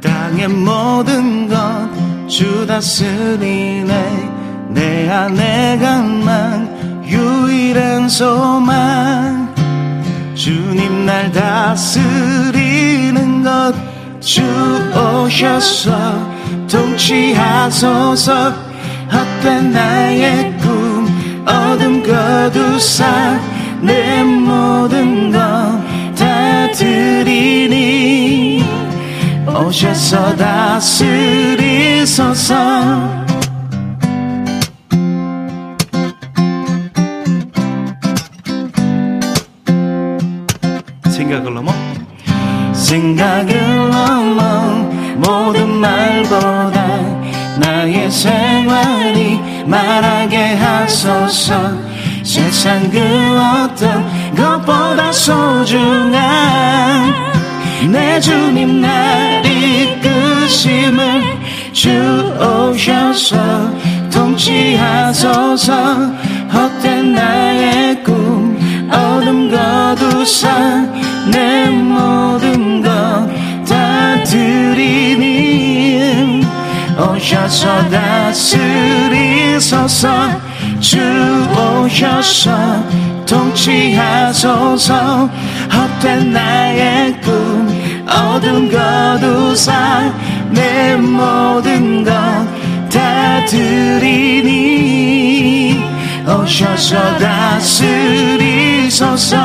[0.00, 4.30] 땅의 모든 것 주 다스리네
[4.70, 9.54] 내 안에 간만 유일한 소망
[10.34, 12.53] 주님 날 다스리
[13.12, 13.74] 는 것
[14.20, 14.42] 주
[14.94, 15.90] 오셔서
[16.66, 18.52] 통치하소서.
[19.12, 21.06] 헛된 나의 꿈
[21.46, 23.38] 어둠 거두사
[23.82, 25.38] 내 모든 것
[26.16, 28.64] 다 드리니.
[29.46, 31.24] 오셔서 다스리소서.
[41.10, 41.72] 생각을 넘어
[42.84, 44.84] 생각을 넘어.
[45.16, 47.00] 모든 말보다
[47.58, 51.72] 나의 생활이 말하게 하소서.
[52.22, 54.04] 세상 그 어떤
[54.34, 56.12] 것보다 소중한
[57.90, 61.22] 내 주님 날 이끄심을
[61.72, 61.90] 주
[62.38, 63.36] 오셔서
[64.12, 65.72] 통치하소서.
[66.52, 68.56] 헛된 나의 꿈
[68.92, 70.48] 어둠 거두사
[71.32, 72.73] 내 모든
[76.98, 80.08] 오셔서 다스리소서
[80.80, 80.98] 주
[81.50, 82.82] 오셔서
[83.26, 85.28] 통치하소서.
[85.72, 87.68] 헛된 나의 꿈
[88.08, 90.12] 어둠 거두사
[90.50, 92.64] 내 모든 것
[92.94, 94.54] 다 드리니.
[96.24, 99.36] 오셔서 다스리소서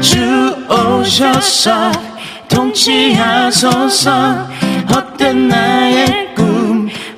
[0.00, 1.92] 주 오셔서
[2.48, 4.48] 통치하소서.
[4.90, 6.29] 헛된 나의 꿈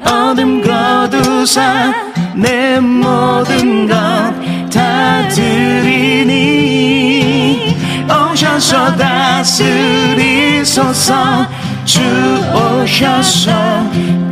[0.05, 1.93] 어둠 거두사
[2.35, 6.43] 내 모든 것 다 드리니.
[8.09, 9.87] 오셔서 다스리소서
[11.85, 12.01] 주
[12.55, 13.51] 오셔서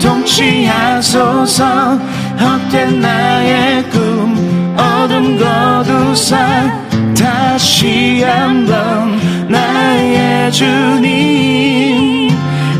[0.01, 1.98] 통치하소서.
[2.40, 6.72] 헛된 나의 꿈 어둠 거두사
[7.14, 12.19] 다시 한번 나의 주님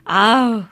[0.04, 0.62] 아우,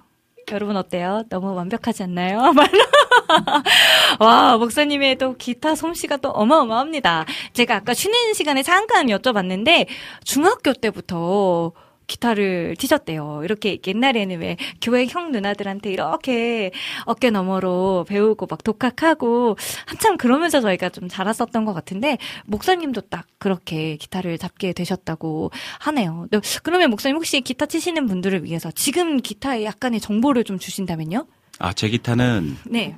[0.53, 1.25] 여러분 어때요?
[1.29, 2.53] 너무 완벽하지 않나요?
[4.19, 7.25] 와, 목사님의 또 기타 솜씨가 또 어마어마합니다.
[7.53, 9.87] 제가 아까 쉬는 시간에 잠깐 여쭤봤는데,
[10.25, 11.73] 중학교 때부터
[12.11, 13.43] 기타를 치셨대요.
[13.45, 16.73] 이렇게 옛날에는 왜 교회 형 누나들한테 이렇게
[17.05, 19.57] 어깨 너머로 배우고 막 독학하고
[19.87, 26.27] 한참 그러면서 저희가 좀 자랐었던 것 같은데 목사님도 딱 그렇게 기타를 잡게 되셨다고 하네요.
[26.33, 31.27] 네, 그러면 목사님 혹시 기타 치시는 분들을 위해서 지금 기타에 약간의 정보를 좀 주신다면요?
[31.61, 32.97] 아, 제 기타는 네.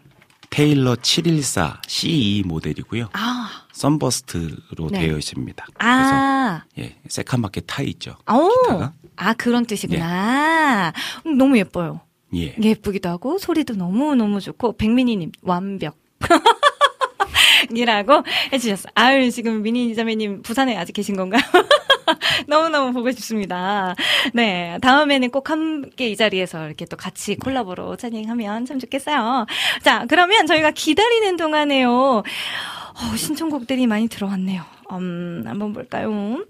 [0.52, 3.08] 테일러 714 CE 모델이고요.
[3.14, 5.00] 아, 썬버스트로 네.
[5.00, 5.66] 되어 있습니다.
[5.78, 8.16] 아, 예, 새카맣게 타 있죠.
[8.30, 8.92] 오, 기타가.
[9.16, 10.92] 아 그런 뜻이구나.
[11.26, 12.02] 음, 너무 예뻐요.
[12.34, 12.54] 예.
[12.62, 15.96] 예쁘기도 하고 소리도 너무 너무 좋고 백민희님 완벽.
[17.74, 18.88] 이라고 해주셨어.
[18.94, 21.42] 아유 지금 미니 자매님 부산에 아직 계신 건가요?
[22.46, 23.94] 너무너무 보고 싶습니다.
[24.34, 24.78] 네.
[24.82, 29.46] 다음에는 꼭 함께 이 자리에서 이렇게 또 같이 콜라보로 찬양하면 참 좋겠어요.
[29.82, 31.90] 자, 그러면 저희가 기다리는 동안에요.
[31.92, 34.62] 어, 신청곡들이 많이 들어왔네요.
[34.92, 36.44] 음, 한번 볼까요?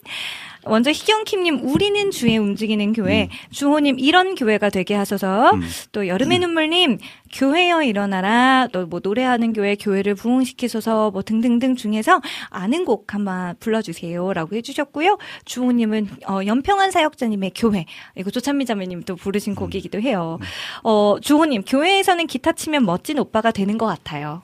[0.65, 5.53] 먼저 희경킴님, 우리는 주에 움직이는 교회, 주호님, 이런 교회가 되게 하소서,
[5.91, 6.99] 또 여름의 눈물님,
[7.33, 12.21] 교회여 일어나라, 또 뭐 노래하는 교회, 교회를 부흥시키소서, 뭐 등등등 중에서
[12.51, 14.33] 아는 곡 한번 불러주세요.
[14.35, 15.19] 라고 해주셨고요.
[15.45, 17.87] 주호님은, 어, 연평한 사역자님의 교회,
[18.17, 20.39] 이거 조찬미 자매님 또 부르신 곡이기도 해요.
[20.85, 24.43] 어, 주호님, 교회에서는 기타 치면 멋진 오빠가 되는 것 같아요.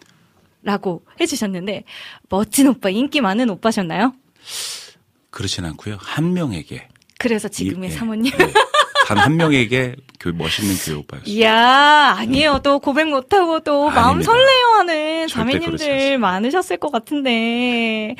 [0.63, 1.85] 라고 해주셨는데,
[2.29, 4.13] 멋진 오빠, 인기 많은 오빠셨나요?
[5.31, 5.97] 그렇진 않고요.
[6.01, 6.89] 한 명에게
[7.19, 7.97] 그래서 지금의 이- 예.
[7.97, 8.33] 사모님.
[9.07, 11.33] 단한 명에게 교, 멋있는 교회 오빠였어요.
[11.33, 12.61] 이야, 아니에요.
[12.63, 14.31] 또 고백 못하고 또 마음 아닙니다.
[14.33, 18.15] 설레요 하는 절대 그렇지 자매님들 많으셨을 것 같은데.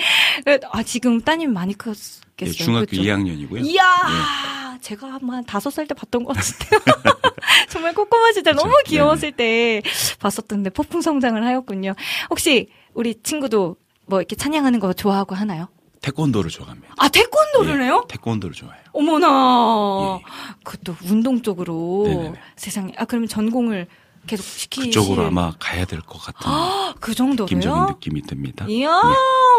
[0.47, 2.15] 그, 아, 지금 따님 많이 컸겠어요.
[2.41, 3.03] 예, 중학교 그렇죠?
[3.03, 3.67] 2학년이고요.
[3.67, 6.81] 이야, 제가 아마 다섯 살 때 봤던 것 같은데요.
[7.69, 9.83] 정말 꼬꼬마실 때 너무 귀여웠을 때
[10.21, 11.95] 봤었던데 폭풍 성장을 하였군요.
[12.31, 13.77] 혹시 우리 친구도
[14.07, 15.69] 뭐 이렇게 찬양하는 거 좋아하고 하나요?
[16.01, 16.95] 태권도를 좋아합니다.
[16.99, 18.05] 아, 태권도를 해요?
[18.09, 18.83] 태권도를 좋아해요.
[18.93, 20.21] 어머나.
[20.65, 22.15] 그것도 운동 쪽으로 예.
[22.15, 22.41] 네네네.
[22.57, 22.93] 세상에.
[22.97, 23.87] 아, 그러면 전공을
[24.27, 27.47] 계속 시키실 그쪽으로 아마 가야 될 것 같은 아, 그 정도로요?
[27.47, 28.67] 느낌적인 느낌이 듭니다.
[28.69, 28.91] 이야,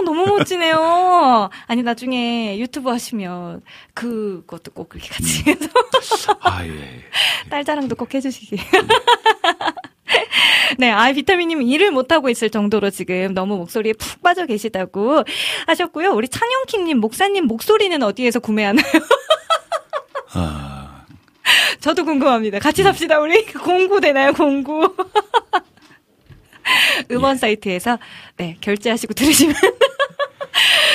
[0.06, 1.50] 너무 멋지네요.
[1.68, 3.62] 아니, 나중에 유튜브 하시면
[3.96, 5.54] 그것도 꼭 그렇게 같이 음.
[5.56, 7.04] 해서 아, 예.
[7.50, 8.58] 딸 자랑도 꼭 해주시기.
[10.78, 15.24] 네, 아, 비타민님 일을 못하고 있을 정도로 지금 너무 목소리에 푹 빠져 계시다고
[15.68, 16.12] 하셨고요.
[16.12, 18.86] 우리 찬영킴님, 목사님 목소리는 어디에서 구매하나요?
[20.34, 21.06] 아,
[21.80, 22.60] 저도 궁금합니다.
[22.60, 23.46] 같이 삽시다, 우리.
[23.46, 24.96] 공구 되나요, 공구?
[27.12, 27.98] 음원 사이트에서,
[28.38, 29.56] 네, 결제하시고 들으시면.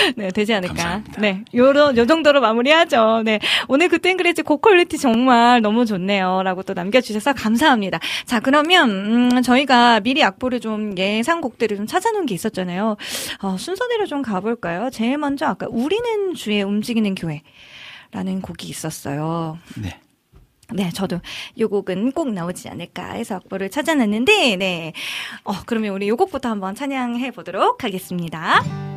[0.17, 1.03] 네, 되지 않을까.
[1.19, 3.23] 네, 요런, 요 정도로 마무리하죠.
[3.25, 3.41] 네.
[3.69, 6.43] 오늘 그땐 그랬지 고퀄리티 정말 너무 좋네요.
[6.43, 7.99] 라고 또 남겨주셔서 감사합니다.
[8.25, 12.97] 자, 그러면, 음, 저희가 미리 악보를 좀 예상곡들을 좀 찾아놓은 게 있었잖아요.
[13.43, 14.91] 어, 순서대로 좀 가볼까요?
[14.91, 17.43] 제일 먼저 아까 우리는 주에 움직이는 교회.
[18.15, 19.59] 라는 곡이 있었어요.
[19.77, 19.99] 네.
[20.73, 21.21] 네, 저도
[21.59, 24.93] 요 곡은 꼭 나오지 않을까 해서 악보를 찾아놨는데, 네.
[25.43, 28.94] 어, 그러면 우리 요 곡부터 한번 찬양해 보도록 하겠습니다.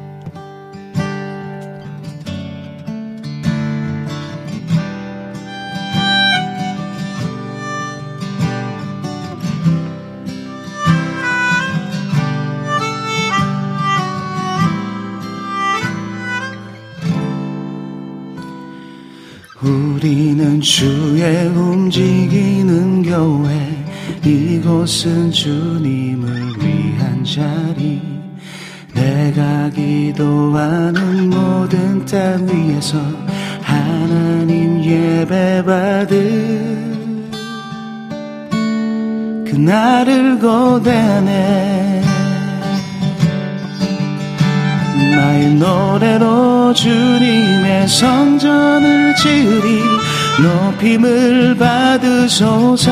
[19.97, 23.49] 우리는 주의 움직이는 교회
[24.23, 27.99] 이곳은 주님을 위한 자리.
[28.93, 32.99] 내가 기도하는 모든 땅 위에서
[33.63, 37.27] 하나님 예배 받을
[39.49, 41.86] 그날을 고대네
[45.17, 49.81] 나의 노래로 주님의 성전을 지으리
[50.43, 52.91] 높임을 받으소서.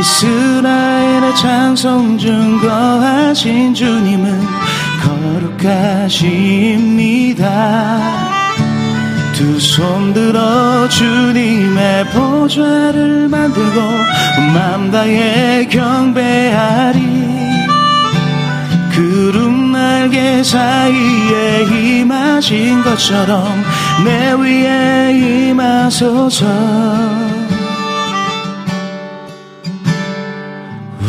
[0.00, 4.40] 이스라엘의 찬송 중 거하신 주님은
[5.62, 6.78] 거룩하십니다.
[9.34, 13.80] 두손 들어 주님의 보좌를 만들고
[14.52, 17.28] 맘 다해 경배하리.
[18.92, 19.67] 구름
[20.08, 21.64] 날개 사이에
[22.00, 23.44] 임하신 것처럼
[24.04, 26.46] 내 위에 임하소서.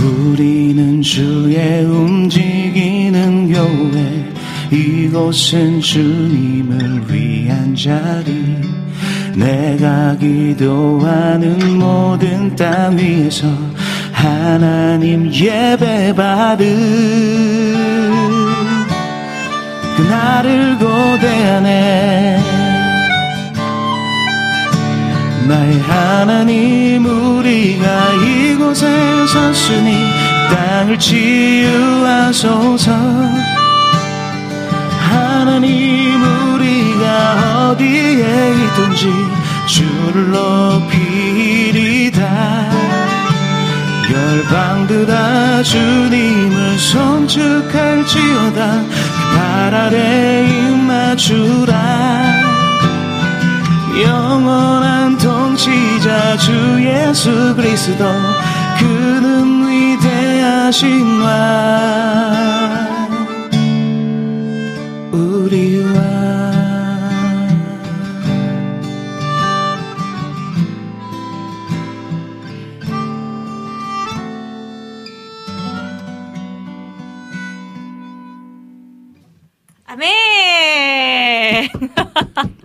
[0.02, 4.34] 우리는 주의 움직이는 교회
[4.78, 8.58] 이곳은 주님을 위한 자리.
[9.36, 13.48] 내가 기도하는 모든 땅 위에서
[14.12, 17.79] 하나님 예배 받을
[20.10, 22.44] 그날을 고대하네.
[25.48, 28.88] 나의 하나님 우리가 이곳에
[29.28, 29.96] 섰으니
[30.50, 32.92] 땅을 치유하소서.
[35.12, 36.24] 하나님
[36.54, 39.14] 우리가 어디에 있든지
[39.68, 42.20] 주를 높이리다.
[44.12, 48.82] 열방들아 주님을 송축할지어다
[49.36, 51.80] 발 아래 입맞추라.
[54.02, 56.52] 영원한 통치자 주
[56.84, 58.06] 예수 그리스도
[58.80, 62.49] 그는 위대하신 왕
[82.36, 82.56] 아멘!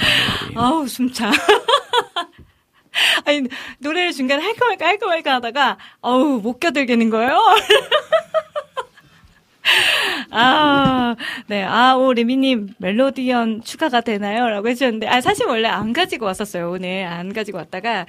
[0.56, 1.30] 아우, 숨차.
[3.24, 3.42] 아니,
[3.78, 7.38] 노래를 중간에 할까 말까 할까 말까 하다가, 어우, 못 겨들겠는 거예요?
[10.32, 11.14] 아,
[11.46, 11.62] 네.
[11.62, 14.48] 아, 오, 레미님, 멜로디언 추가가 되나요?
[14.48, 17.04] 라고 해주셨는데, 아, 사실 원래 안 가지고 왔었어요, 오늘.
[17.04, 18.06] 안 가지고 왔다가,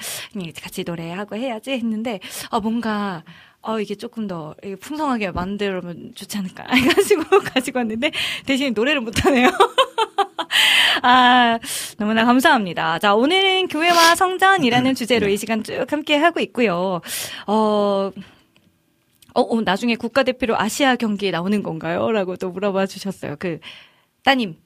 [0.61, 2.19] 같이 노래하고 해야지 했는데,
[2.49, 3.23] 아, 뭔가,
[3.61, 8.11] 어, 이게 조금 더 풍성하게 만들면 좋지 않을까 해가지고 가지고 왔는데,
[8.45, 9.49] 대신 노래를 못하네요.
[11.01, 11.59] 아,
[11.97, 12.99] 너무나 감사합니다.
[12.99, 17.01] 자, 오늘은 교회와 성전이라는 주제로 이 시간 쭉 함께 하고 있고요.
[17.47, 18.11] 어,
[19.33, 22.11] 어, 어, 나중에 국가대표로 아시아 경기에 나오는 건가요?
[22.11, 23.35] 라고 또 물어봐 주셨어요.
[23.39, 23.59] 그,
[24.23, 24.57] 따님.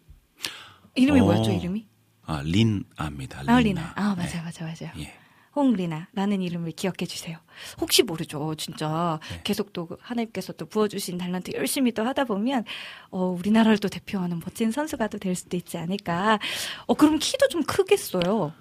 [0.95, 1.23] 이름이 어.
[1.26, 1.85] 뭐였죠, 이름이?
[2.26, 3.43] 아, 린아입니다.
[3.45, 3.60] 아.
[3.60, 3.93] 리나.
[3.95, 4.91] 아, 맞아요, 맞아요, 맞아요.
[4.99, 5.14] 예.
[5.56, 7.38] 홍리나라는 이름을 기억해 주세요.
[7.80, 9.19] 혹시 모르죠, 진짜.
[9.32, 9.41] 네.
[9.44, 12.65] 계속 또 하나님께서 또 부어주신 달란트 열심히 또 하다 보면,
[13.11, 16.40] 어, 우리나라를 또 대표하는 멋진 선수가 또 될 수도 있지 않을까.
[16.88, 18.52] 어, 그럼 키도 좀 크겠어요.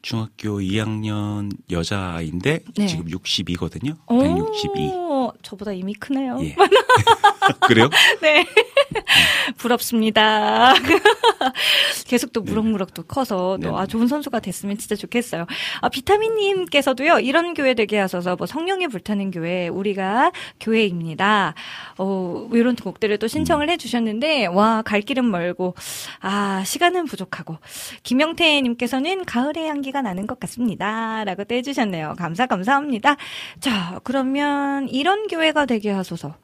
[0.00, 2.86] 중학교 2학년 여자아이인데 네.
[2.86, 3.96] 지금 62거든요.
[4.08, 4.88] 162.
[4.94, 6.38] 오, 저보다 이미 크네요.
[6.42, 6.54] 예.
[7.66, 7.90] 그래요?
[8.22, 8.46] 네.
[9.56, 10.74] 부럽습니다.
[12.06, 15.46] 계속 또 무럭무럭 또 커서 또 아, 좋은 선수가 됐으면 진짜 좋겠어요.
[15.80, 21.54] 아, 비타민님께서도요, 이런 교회 되게 하셔서 뭐 성령이 불타는 교회, 우리가 교회입니다.
[21.98, 25.74] 어, 이런 곡들을 또 신청을 해주셨는데, 와, 갈 길은 멀고,
[26.20, 27.58] 아, 시간은 부족하고,
[28.02, 31.24] 김영태님께서는 가을의 향기가 나는 것 같습니다.
[31.24, 32.14] 라고 또 해주셨네요.
[32.18, 33.16] 감사, 감사합니다.
[33.60, 36.34] 자, 그러면 이런 교회가 되게 하소서.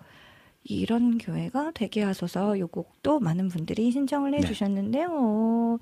[0.65, 5.78] 이런 교회가 되게 하소서 요 곡도 많은 분들이 신청을 해주셨는데요.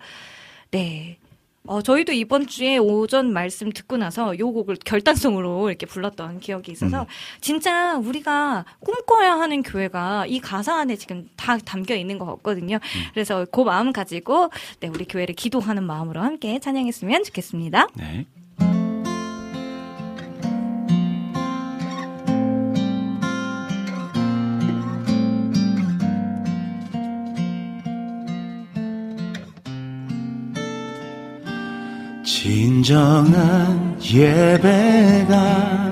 [0.73, 1.19] 네.
[1.65, 7.07] 어, 저희도 이번 주에 오전 말씀 듣고 나서 요 곡을 결단성으로 이렇게 불렀던 기억이 있어서
[7.41, 12.81] 진짜 우리가 꿈꿔야 하는 교회가 이 가사 안에 지금 다 담겨 있는 것 같거든요.
[13.15, 14.51] 그래서 그 마음 가지고
[14.81, 17.87] 네, 우리 교회를 기도하는 마음으로 함께 찬양했으면 좋겠습니다.
[17.95, 18.27] 네.
[32.35, 35.91] 진정한 예배가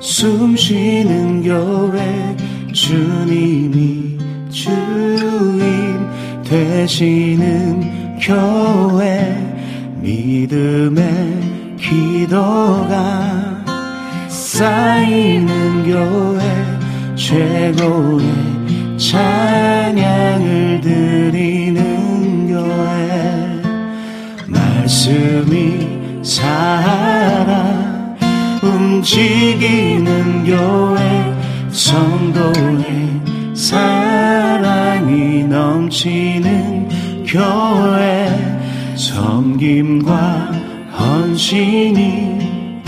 [0.00, 2.36] 숨쉬는 교회
[2.74, 4.18] 주님이
[4.50, 5.98] 주인
[6.44, 9.34] 되시는 교회
[10.02, 13.64] 믿음의 기도가
[14.28, 18.28] 쌓이는 교회 최고의
[18.98, 21.91] 찬양을 드리는
[25.02, 28.14] 말씀이 살아
[28.62, 31.34] 움직이는 교회
[31.70, 33.20] 성도의
[33.52, 38.28] 사랑이 넘치는 교회
[38.94, 40.52] 섬김과
[40.96, 42.82] 헌신이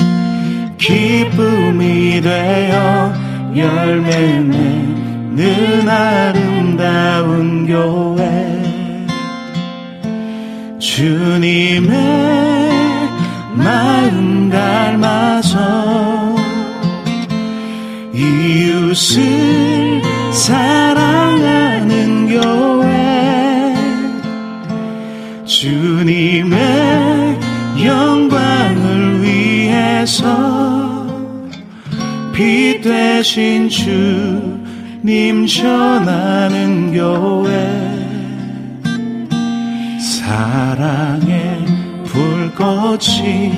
[0.78, 3.12] 기쁨이 되어
[3.56, 8.53] 열매 맺는 아름다운 교회
[10.84, 11.96] 주님의
[13.54, 16.36] 마음 닮아서
[18.12, 23.74] 이웃을 사랑하는 교회
[25.46, 26.58] 주님의
[27.82, 30.26] 영광을 위해서
[32.34, 37.83] 빛 되신 주님 전하는 교회
[40.24, 41.66] 사랑의
[42.06, 43.52] 불꽃이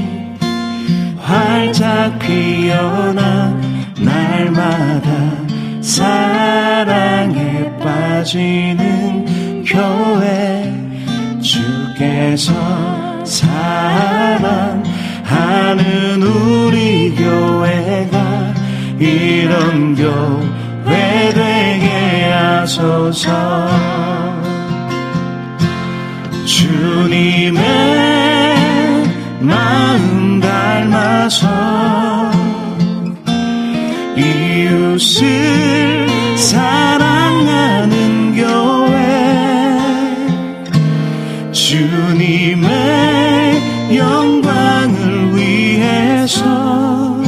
[1.16, 3.56] 활짝 피어나
[4.00, 5.10] 날마다
[5.80, 10.74] 사랑에 빠지는 교회
[11.40, 12.52] 주께서
[13.24, 14.82] 사랑하는
[16.20, 18.54] 우리 교회가
[18.98, 23.95] 이런 교회 되게 하소서
[26.46, 27.56] 주님의
[29.40, 31.46] 마음 닮아서
[34.16, 36.06] 이웃을
[36.36, 38.96] 사랑하는 교회
[41.50, 42.70] 주님의
[43.96, 47.20] 영광을 위해서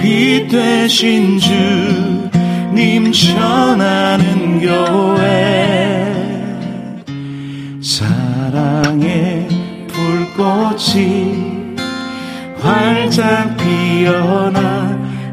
[0.00, 5.09] 빛 되신 주님 전하는 교회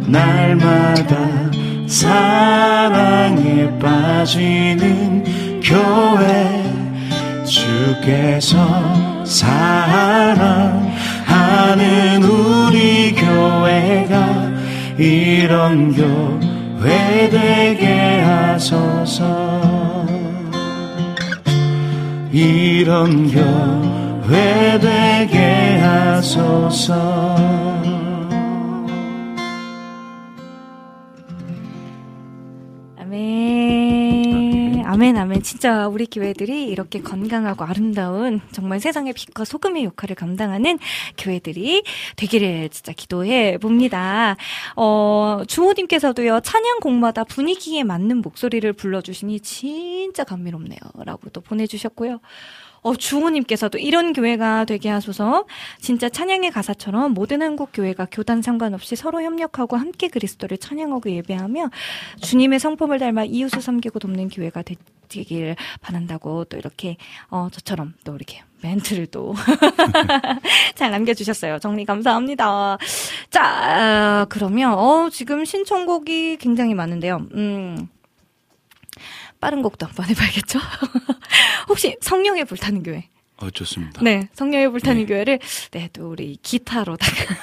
[0.08, 1.18] 날마다
[1.86, 6.64] 사랑에 빠지는 교회
[7.46, 10.88] 주께서 사랑하는
[12.24, 14.48] 우리 교회가
[14.98, 19.58] 이런 교회 되게 하소서.
[22.32, 27.77] 이런 교회 되게 하소서
[35.08, 35.16] 아멘.
[35.16, 35.42] 아멘.
[35.42, 40.80] 진짜 우리 교회들이 이렇게 건강하고 아름다운 정말 세상의 빛과 소금의 역할을 감당하는
[41.18, 41.84] 교회들이
[42.18, 44.36] 되기를 진짜 기도해 봅니다.
[44.76, 50.80] 어, 주호님께서도요, 찬양 곡마다 분위기에 맞는 목소리를 불러주시니 진짜 감미롭네요.
[51.06, 52.20] 라고 또 보내주셨고요.
[52.82, 55.46] 어, 주호님께서도 이런 교회가 되게 하소서
[55.80, 61.70] 진짜 찬양의 가사처럼 모든 한국 교회가 교단 상관없이 서로 협력하고 함께 그리스도를 찬양하고 예배하며
[62.22, 64.64] 주님의 성품을 닮아 이웃을 섬기고 돕는 교회가
[65.08, 66.98] 되길 바란다고 또 이렇게
[67.30, 69.36] 어, 저처럼 또 이렇게 멘트를 또
[70.76, 71.60] 잘 남겨주셨어요.
[71.60, 72.78] 정리 감사합니다.
[73.30, 77.28] 자, 어, 그러면 어, 지금 신청곡이 굉장히 많은데요.
[77.34, 77.88] 음.
[79.40, 80.60] 빠른 곡도 한번 해봐야겠죠?
[81.70, 83.08] 혹시 성령의 불타는 교회?
[83.40, 84.02] 어, 좋습니다.
[84.04, 85.40] 네, 성령의 불타는 교회를
[85.72, 87.36] 네, 또 우리 기타로다가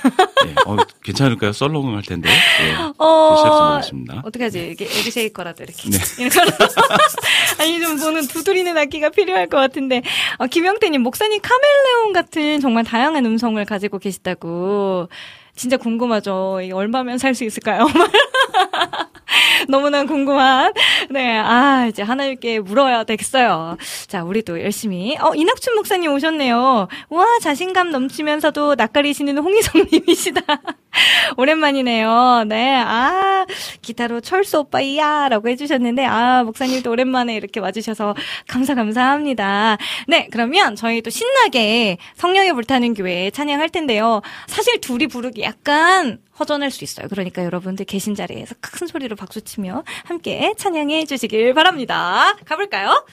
[0.45, 1.53] 네, 어, 괜찮을까요?
[1.53, 2.29] 썰렁 할 텐데.
[2.29, 4.23] 네, 어, 시작해 보겠습니다.
[4.25, 4.71] 어떡하지?
[4.73, 5.89] 이게 에그쉐이 거라도 이렇게.
[5.91, 5.99] 네.
[7.61, 10.03] 아니, 좀 보는 두드리는 악기가 필요할 것 같은데.
[10.39, 15.09] 어, 김영태님, 목사님 카멜레온 같은 정말 다양한 음성을 가지고 계시다고.
[15.57, 16.61] 진짜 궁금하죠.
[16.62, 17.87] 이게 얼마면 살 수 있을까요?
[19.69, 20.73] 너무나 궁금한.
[21.11, 23.77] 네, 아, 이제 하나님께 물어야 되겠어요.
[24.06, 25.16] 자, 우리도 열심히.
[25.20, 26.89] 어, 이낙춘 목사님 오셨네요.
[27.09, 30.43] 와, 자신감 넘치면서도 낯가리시는 홍희성님이시다.
[31.36, 32.44] 오랜만이네요.
[32.47, 33.47] 네, 아,
[33.82, 35.28] 기타로 철수 오빠이야.
[35.28, 38.15] 라고 해주셨는데, 아, 목사님도 오랜만에 이렇게 와주셔서
[38.47, 39.78] 감사, 감사합니다.
[40.06, 44.23] 네, 그러면 저희 또 신나게 성령의 불타는 교회 찬양할 텐데요.
[44.47, 47.09] 사실 둘이 부르기 약간 허전할 수 있어요.
[47.09, 52.36] 그러니까 여러분들 계신 자리에서 큰 소리로 박수 치며 함께 찬양해 주시길 바랍니다.
[52.44, 53.05] 가볼까요?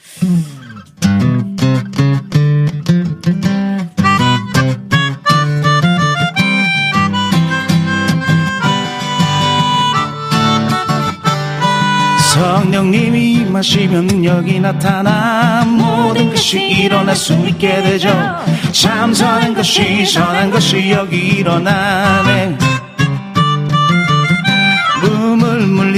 [12.32, 18.08] 성령님이 임하시면 능력이 나타나 모든 것이 일어날 수 있게 되죠
[18.72, 22.56] 참 선한 것이 선한 것이 여기 일어나네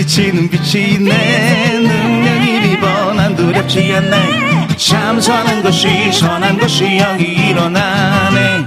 [0.04, 4.66] 물리치는 빛이 내 능력이 리번한 두렵지 않네.
[4.76, 8.66] 참 선한 것이 선한 것이 여기 일어나네.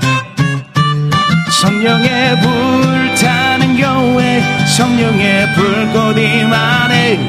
[1.61, 4.43] 성령의 불타는 교회
[4.77, 7.19] 성령의 불꽃 임하네.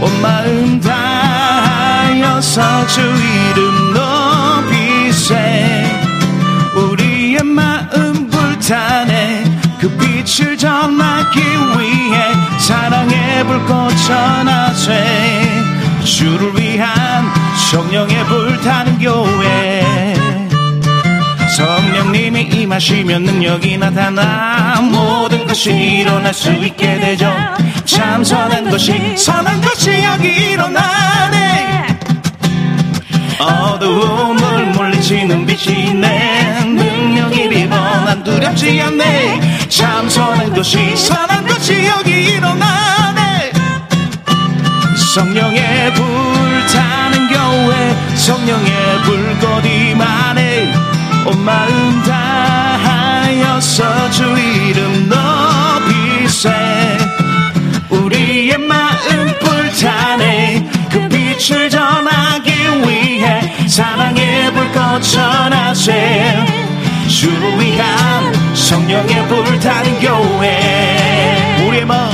[0.00, 3.94] 온 마음 다하여서 주 이름
[5.02, 5.90] 높이세.
[6.74, 9.35] 우리의 마음 불타네
[9.86, 14.92] 그 빛을 전하기 위해 사랑의 불꽃 전하세.
[16.04, 17.24] 주를 위한
[17.70, 20.14] 성령의 불타는 교회.
[21.56, 27.32] 성령님이 임하시면 능력이 나타나 모든 것이 일어날 수 있게 되죠.
[27.84, 31.96] 참 선한 것이 선한 것이 여기 일어나네.
[33.38, 37.66] 어두움을 물리치는 빛이 내 능력이 비
[38.06, 39.68] 번한 두렵지 않네.
[39.68, 43.50] 참 선한 것이 선한 것이 여기 일어나네.
[45.14, 48.72] 성령의 불타는 교회 성령의
[49.90, 50.72] 임하네
[51.26, 56.48] 온 마음 다하여서 주 이름 높이세.
[57.90, 60.64] 우리의 마음 불타네.
[60.90, 62.52] 그 빛을 전하기
[62.86, 66.66] 위해 사랑의 불꽃 전하세
[67.16, 71.64] 주를 위한 성령의 불타는 교회.
[71.66, 72.12] 우리의 마음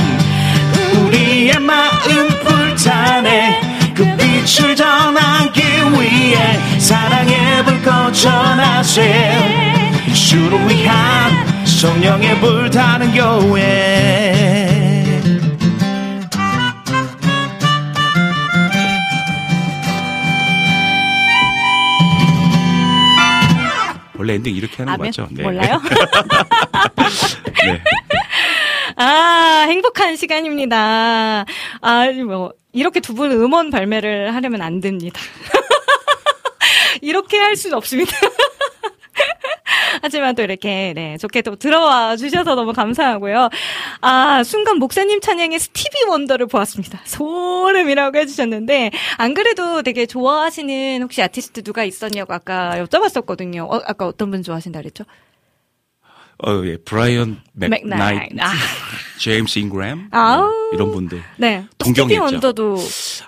[0.95, 3.59] 우리의 마음 불타네.
[3.93, 5.61] 그 빛을 전하기
[5.91, 14.72] 위해 사랑의 불꽃 전하세 주를 위한 성령의 불타는 교회
[24.23, 25.07] 원래 엔딩 이렇게 하는 거 아멘?
[25.09, 25.27] 맞죠?
[25.31, 25.43] 네.
[25.43, 25.81] 몰라요?
[27.65, 27.81] 네.
[28.95, 31.45] 아, 행복한 시간입니다.
[31.81, 35.19] 아, 뭐, 이렇게 두 분 음원 발매를 하려면 안 됩니다.
[37.01, 38.15] 이렇게 할 수는 없습니다.
[40.03, 43.49] 하지만 또 이렇게, 네, 좋게 또 들어와 주셔서 너무 감사하고요.
[44.01, 46.99] 아, 순간 목사님 찬양의 스티비 원더를 보았습니다.
[47.05, 53.71] 소름이라고 해주셨는데, 안 그래도 되게 좋아하시는 혹시 아티스트 누가 있었냐고 아까 여쭤봤었거든요.
[53.71, 55.05] 어, 아까 어떤 분 좋아하신다 그랬죠?
[56.45, 56.75] 어, 예.
[56.75, 58.35] 브라이언 맥나이트.
[58.41, 58.51] 아.
[59.19, 60.41] 제임스 잉그램 아우.
[60.41, 61.23] 뭐 이런 분들.
[61.37, 61.63] 네.
[61.77, 62.35] 또 스티비 동경했죠.
[62.35, 62.77] 원더도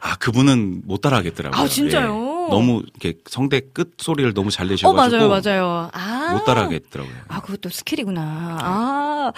[0.01, 1.63] 아, 그분은 못 따라하겠더라고요.
[1.63, 2.31] 아, 진짜요?
[2.31, 2.34] 예.
[2.49, 5.89] 너무 이렇게 성대 끝 소리를 너무 잘 어, 내셔가지고 맞아요, 맞아요.
[5.93, 6.33] 아.
[6.33, 7.15] 못 따라하겠더라고요.
[7.27, 8.57] 아, 그것도 스킬이구나.
[8.61, 9.33] 아,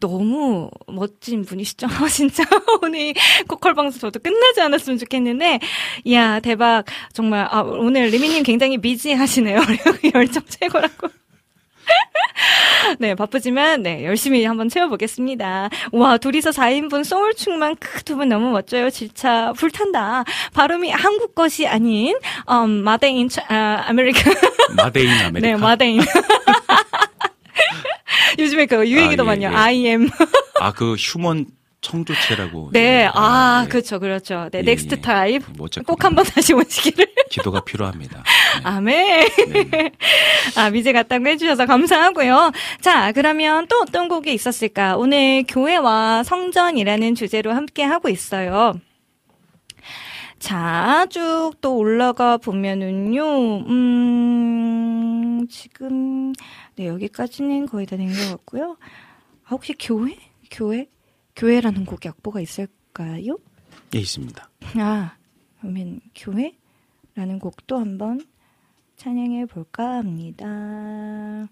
[0.00, 1.86] 너무 멋진 분이시죠?
[2.10, 2.44] 진짜
[2.82, 3.14] 오늘
[3.48, 5.60] 보컬 방송 저도 끝나지 않았으면 좋겠는데,
[6.04, 9.60] 이야 대박 정말 아, 오늘 리민님 굉장히 미지하시네요.
[10.14, 11.08] 열정 최고라고.
[12.98, 15.70] 네, 바쁘지만, 네, 열심히 한번 채워보겠습니다.
[15.92, 18.90] 와, 둘이서 4인분 소울충만 두분 너무 멋져요.
[18.90, 20.24] 진짜 불탄다.
[20.54, 22.16] 발음이 한국 것이 아닌,
[22.50, 24.30] 음, made in, 아, America.
[24.76, 25.40] made in America.
[25.40, 26.00] 네, made in.
[28.38, 29.48] 요즘에 그 유행이더만요.
[29.48, 29.56] 아, 예, 예.
[29.56, 30.10] I am.
[30.60, 31.46] 아, 그 휴먼
[31.80, 32.70] 청조체라고.
[32.72, 33.10] 네, 예.
[33.14, 34.48] 아, 그렇죠, 그렇죠.
[34.50, 35.00] 네, 예, next 예.
[35.00, 35.42] 타입.
[35.56, 37.06] 뭐 꼭 한번 다시 오시기를.
[37.30, 38.24] 기도가 필요합니다.
[38.64, 39.28] 아멘.
[40.56, 42.52] 아, 미제 같다고 해주셔서 감사하고요.
[42.80, 44.96] 자, 그러면 또 어떤 곡이 있었을까?
[44.96, 48.74] 오늘 교회와 성전이라는 주제로 함께 하고 있어요.
[50.40, 56.32] 자, 쭉 또 올라가 보면은요, 음, 지금,
[56.76, 58.76] 네, 여기까지는 거의 다 된 것 같고요.
[59.44, 60.16] 아, 혹시 교회?
[60.50, 60.86] 교회?
[61.38, 63.38] 교회라는 곡 약보가 있을까요?
[63.94, 64.50] 예, 있습니다.
[64.76, 65.16] 아,
[65.60, 68.20] 그러면 교회라는 곡도 한번
[68.96, 71.46] 찬양해 볼까 합니다.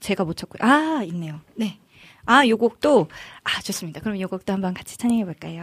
[0.00, 1.40] 제가 못 찾고, 아, 있네요.
[1.54, 1.78] 네.
[2.24, 3.06] 아, 요 곡도,
[3.44, 4.00] 아, 좋습니다.
[4.00, 5.60] 그럼 요 곡도 한번 같이 찬양해 볼까요?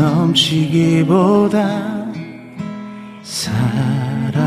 [0.00, 1.58] 넘치기보다
[3.22, 4.40] 사랑이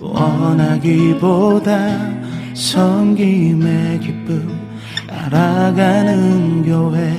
[0.00, 1.78] 원하기보다
[2.54, 4.50] 섬김의 기쁨
[5.08, 7.16] 알아가는 교회.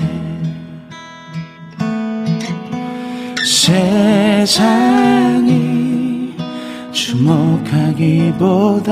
[3.45, 4.57] 세상이
[7.07, 8.91] 주목하기보다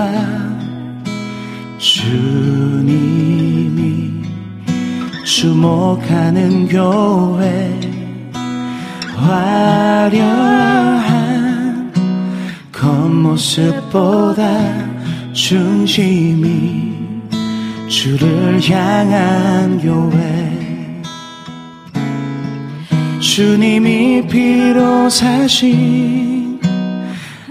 [1.78, 3.04] 주님이
[5.26, 7.78] 주목하는 교회
[9.18, 10.32] 화려한
[12.72, 14.46] 겉모습보다
[15.34, 16.96] 중심이
[17.90, 21.04] 주를 향한 교회.
[23.20, 26.35] 주님이 피로 사신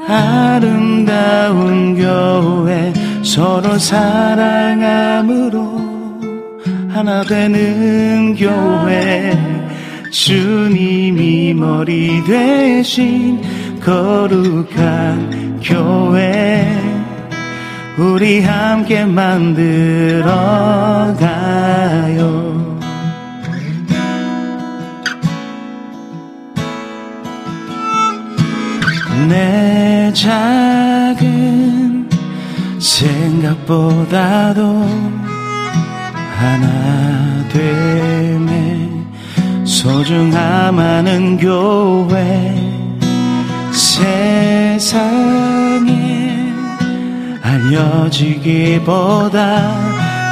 [0.06, 5.64] 아름다운 교회 서로 사랑함으로
[6.89, 9.55] 하나 되는 교회.
[10.14, 13.43] 주님이 머리 되신
[13.81, 16.64] 거룩한 교회
[17.98, 20.31] 우리 함께 만들어
[21.18, 22.53] 가요
[29.28, 32.09] 내 작은
[32.78, 34.62] 생각보다도
[36.36, 38.90] 하나 되네.
[39.64, 42.55] 소중함 하는 교회
[43.72, 44.14] 세상에
[47.42, 49.34] 알려지기보다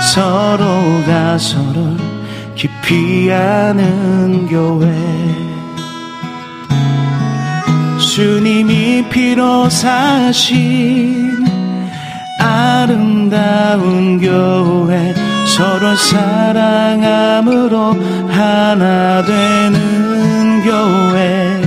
[0.00, 1.96] 서로가 서로
[2.54, 5.51] 깊이 아는 교회
[8.14, 11.46] 주님이 피로 사신
[12.38, 15.14] 아름다운 교회
[15.56, 17.94] 서로 사랑함으로
[18.28, 21.62] 하나 되는 교회.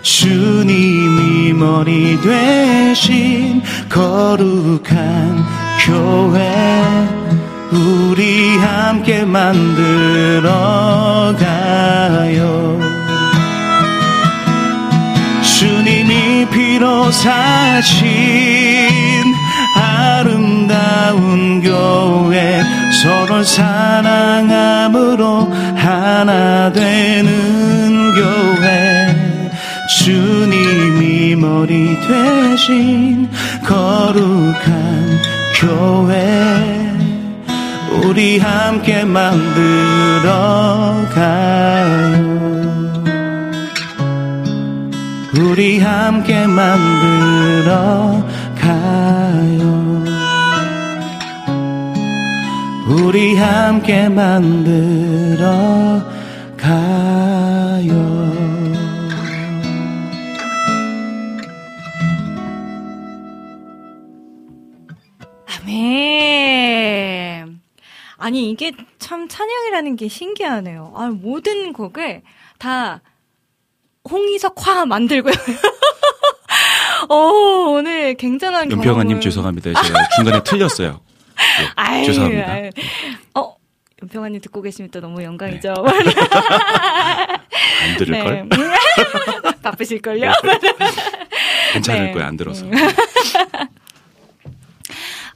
[0.00, 5.44] 주님이 머리 되신 거룩한
[5.84, 7.08] 교회
[7.70, 10.50] 우리 함께 만들어
[11.38, 12.87] 가요
[16.58, 18.04] 피로 사신
[19.76, 22.60] 아름다운 교회
[23.00, 24.98] 서로 사랑함으로
[25.76, 29.06] 하나 되는 교회.
[30.00, 33.30] 주님이 머리 되신
[33.64, 35.20] 거룩한
[35.60, 36.98] 교회.
[38.02, 40.26] 우리 함께 만들어
[41.14, 42.27] 가요
[45.38, 50.04] 우리 함께 만들어 가요.
[52.88, 55.46] 우리 함께 만들어
[56.56, 58.18] 가요.
[65.62, 67.60] 아멘.
[68.16, 70.92] 아니, 이게 참참 찬양이라는 게 신기하네요.
[70.96, 72.22] 아, 모든 곡을
[72.58, 73.02] 다
[74.10, 75.34] 홍이석화 만들고요.
[77.08, 77.14] 어,
[77.68, 79.82] 오늘 굉장한 연평아님 죄송합니다.
[79.82, 81.00] 제가 중간에 틀렸어요.
[81.60, 82.50] 예, 아유, 죄송합니다.
[82.50, 82.70] 아유.
[83.34, 83.54] 어,
[84.02, 85.74] 연평아님 듣고 계시면 또 너무 영광이죠.
[87.82, 88.48] 안 들을 걸?
[88.48, 88.58] 네.
[89.62, 90.32] 바쁘실걸요?
[91.72, 92.12] 괜찮을 네.
[92.12, 92.66] 거야 안 들어서.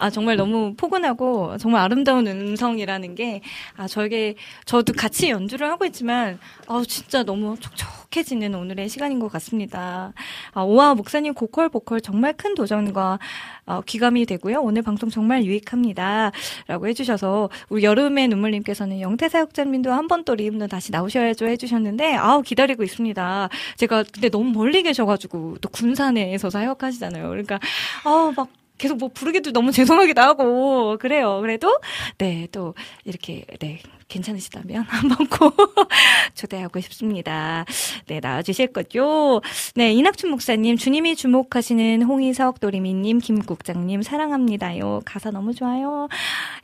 [0.03, 3.41] 아, 정말 너무 포근하고 정말 아름다운 음성이라는 게,
[3.77, 4.35] 아, 저에게,
[4.65, 10.13] 저도 같이 연주를 하고 있지만, 아, 진짜 너무 촉촉해지는 오늘의 시간인 것 같습니다.
[10.55, 13.21] 아, 오아 목사님 고컬 보컬 정말 큰 도전과
[13.65, 14.61] 어, 귀감이 되고요.
[14.61, 16.33] 오늘 방송 정말 유익합니다.
[16.67, 22.43] 라고 해주셔서, 우리 여름의 눈물님께서는 영태 사역자님도 한 번 또 리음도 다시 나오셔야죠 해주셨는데, 아우,
[22.43, 23.49] 기다리고 있습니다.
[23.77, 27.29] 제가 근데 너무 멀리 계셔가지고, 또 군산에서 사역하시잖아요.
[27.29, 27.61] 그러니까,
[28.05, 28.49] 아우, 막,
[28.83, 31.41] 계속 뭐 부르기도 너무 죄송하기도 하고 그래요.
[31.41, 31.79] 그래도
[32.19, 33.79] 네 또 이렇게 네
[34.13, 35.57] 괜찮으시다면 한번 꼭
[36.35, 37.65] 초대하고 싶습니다.
[38.07, 39.41] 네 나와주실 거죠.
[39.75, 45.03] 네 이낙춘 목사님 주님이 주목하시는 홍희석 도리미님 김국장님 사랑합니다요.
[45.05, 46.09] 가사 너무 좋아요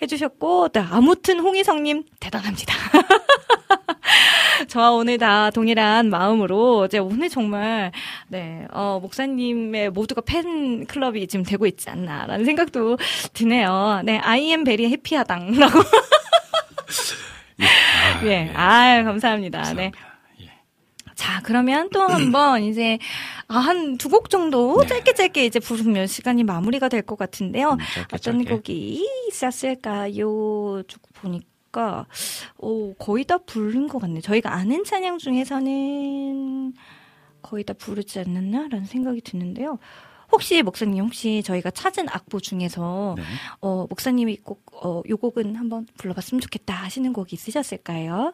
[0.03, 2.75] 해주셨고 네, 아무튼 홍희석님 대단합니다.
[4.69, 7.93] 저와 오늘 다 동일한 마음으로 이제 오늘 정말
[8.29, 12.99] 네 어, 목사님의 모두가 팬 클럽이 지금 되고 있지 않나라는 생각도
[13.33, 14.03] 드네요.
[14.05, 15.79] 네 I am very happy하당라고.
[18.25, 19.75] 예, 아 감사합니다.
[19.75, 19.93] 네.
[21.15, 22.99] 자, 그러면 또 한번 이제
[23.49, 27.77] 아, 한 두 곡 정도 짧게 짧게 이제 부르면 시간이 마무리가 될 것 같은데요.
[28.13, 30.83] 어떤 곡이 있었을까요?
[30.87, 32.07] 쭉 보니까
[32.59, 34.21] 오, 거의 다 부른 것 같네요.
[34.21, 36.73] 저희가 아는 찬양 중에서는
[37.43, 39.79] 거의 다 부르지 않았나라는 생각이 드는데요.
[40.31, 43.17] 혹시 목사님 혹시 저희가 찾은 악보 중에서
[43.61, 48.33] 어 목사님이 꼭 어 요 곡은 한번 불러봤으면 좋겠다 하시는 곡이 있으셨을까요?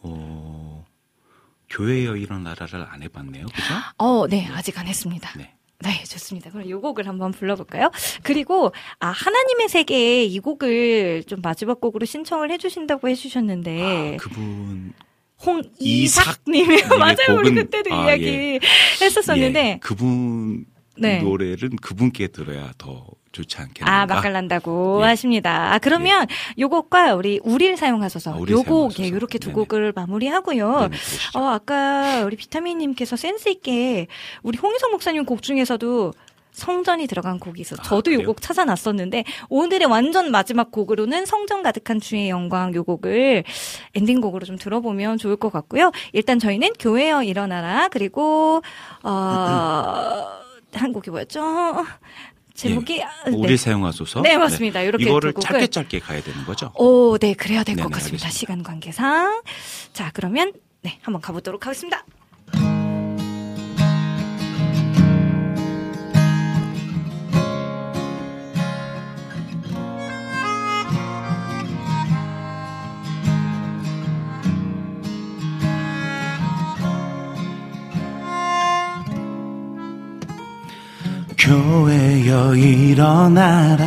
[0.00, 0.84] 어,
[1.68, 3.46] 교회여 일어나라를 안 해봤네요.
[3.46, 3.74] 그죠?
[3.98, 5.30] 어, 네, 아직 안 했습니다.
[5.36, 6.04] 네.
[6.04, 6.50] 좋습니다.
[6.50, 7.90] 그럼 이 곡을 한번 불러볼까요?
[8.24, 14.16] 그리고, 아, 하나님의 세계 이 곡을 좀 마지막 곡으로 신청을 해주신다고 해주셨는데.
[14.20, 14.92] 그분
[15.44, 17.38] 홍이삭님이 이삭님의 맞아요.
[17.38, 18.60] 우리 곡은- 그때도 아, 이야기 예.
[19.00, 19.60] 했었었는데.
[19.60, 20.66] 예, 그분
[20.96, 21.20] 네.
[21.22, 24.00] 노래는 그분께 들어야 더 좋지 않겠는가?
[24.02, 25.06] 아, 맛깔난다고 예.
[25.06, 25.72] 하십니다.
[25.72, 26.26] 아, 그러면
[26.58, 30.88] 요곡과 우리 우리를 사용하셔서 우리를 요곡, 예, 요렇게 두 곡을 마무리하고요.
[31.36, 34.08] 어, 아까 우리 비타민 님께서 센스 있게
[34.42, 36.14] 우리 홍희성 목사님 곡 중에서도
[36.58, 42.74] 성전이 들어간 곡이 있어서 저도 요곡 찾아놨었는데 오늘의 완전 마지막 곡으로는 성전 가득한 주의 영광
[42.74, 43.44] 요 곡을
[43.94, 45.92] 엔딩곡으로 좀 들어보면 좋을 것 같고요.
[46.12, 48.62] 일단 저희는 교회여 일어나라 그리고
[49.02, 50.38] 어,
[50.74, 51.86] 한 곡이 뭐였죠?
[52.54, 53.36] 제목이 아, 네.
[53.36, 54.22] 우리 사용하소서.
[54.22, 54.82] 네, 맞습니다.
[54.82, 56.72] 이렇게 이거를 짧게 짧게 가야 되는 거죠?
[56.74, 58.28] 오, 네, 그래야 될것 네네, 같습니다.
[58.30, 59.42] 시간 관계상.
[59.92, 60.52] 자, 그러면
[60.82, 62.04] 네, 한번 가보도록 하겠습니다.
[81.48, 83.86] 교회여 일어나라.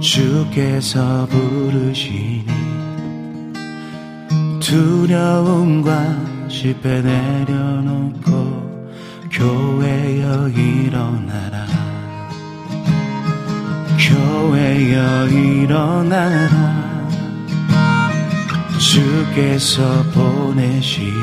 [0.00, 2.44] 주께서 부르시니
[4.58, 8.90] 두려움과 실패 내려놓고
[9.30, 11.66] 교회여 일어나라.
[13.96, 16.84] 교회여 일어나라.
[18.76, 21.14] 주께서 보내시니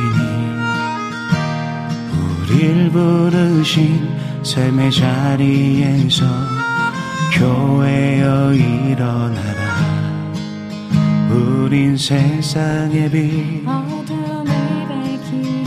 [2.47, 6.25] 우릴 부르신 삶의 자리에서
[7.33, 9.61] 교회여 일어나라.
[11.29, 14.45] 우린 세상의 빛 어둠을
[14.87, 15.63] 밝히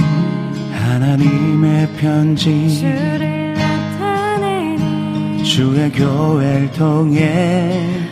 [0.72, 8.04] 하나님의 편지 주를 나타내는 주의 교회를 통해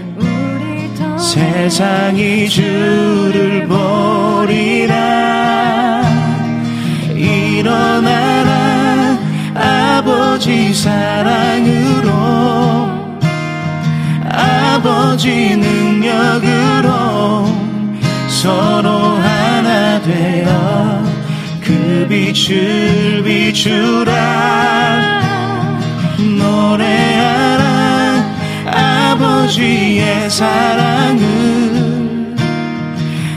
[1.19, 5.03] 세상이 주를 보리라.
[7.15, 8.42] 일어나라
[10.05, 12.11] 아버지 사랑으로
[14.29, 17.47] 아버지 능력으로
[18.29, 21.05] 서로 하나 되어
[21.61, 24.13] 그 빛을 비추라.
[26.19, 27.63] 노래하라
[28.67, 31.23] 아버지의 사랑을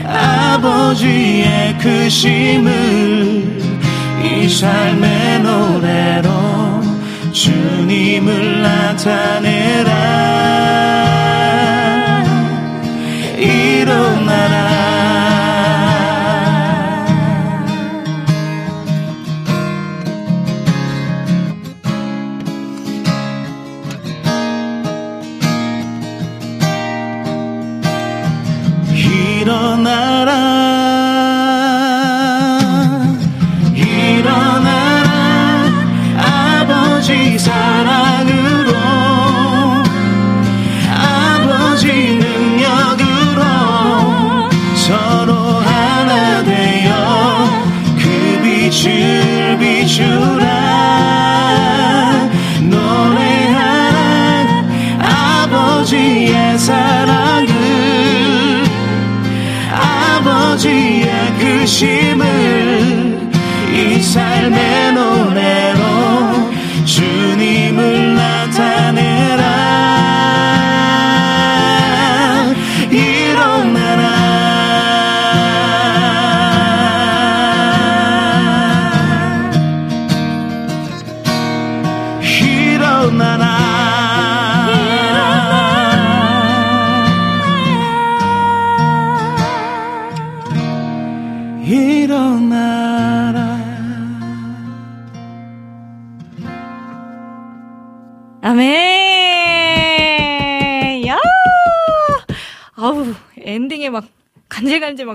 [0.08, 3.60] 아버지의 크심을
[4.24, 6.55] 이 삶의 노래로
[7.36, 9.92] 주님을 나타내라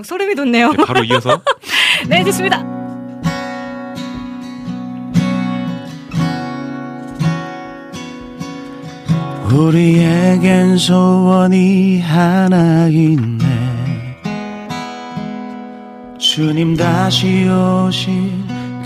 [0.01, 0.71] 막 소름이 돋네요.
[0.87, 1.39] 바로 이어서
[2.09, 2.65] 네, 좋습니다.
[9.51, 14.17] 우리에겐 소원이 하나 있네
[16.17, 18.31] 주님 다시 오실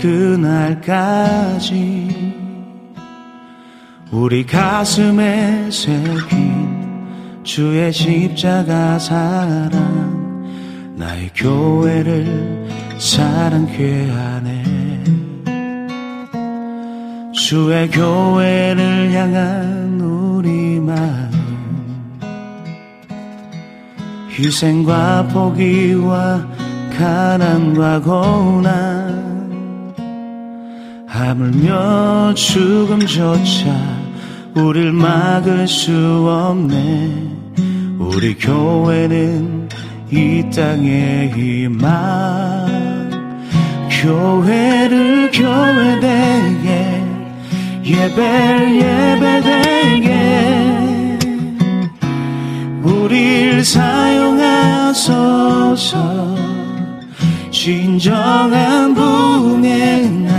[0.00, 1.54] 그날까지
[4.10, 10.25] 우리 가슴에 새긴 주의 십자가 사랑
[10.96, 12.68] 나의 교회를
[12.98, 14.64] 사랑케 하네.
[17.32, 21.30] 주의 교회를 향한 우리 마음.
[24.30, 26.46] 희생과 포기와
[26.98, 29.94] 가난과 고난.
[31.06, 33.70] 하물며 죽음조차
[34.54, 35.92] 우릴 막을 수
[36.26, 37.36] 없네.
[37.98, 39.65] 우리 교회는
[40.10, 42.66] 이 땅의 희망
[43.90, 47.02] 교회를 교회되게
[47.84, 50.10] 예배를 예배되게.
[52.82, 54.76] 우릴 사용하소서
[57.50, 60.36] 진정한 부흥의 날.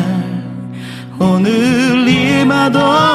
[1.20, 3.07] 오늘 임하도록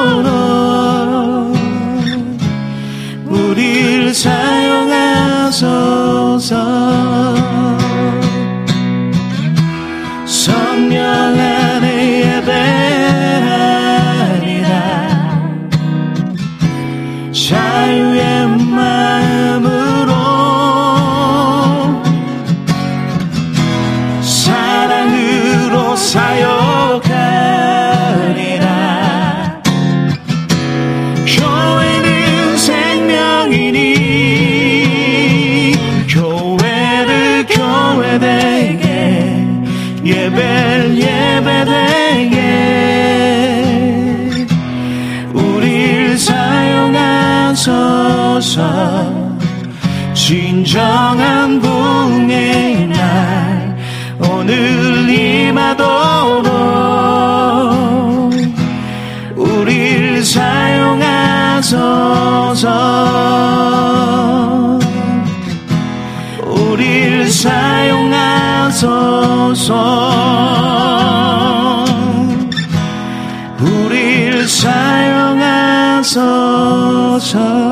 [77.23, 77.63] 사용하소서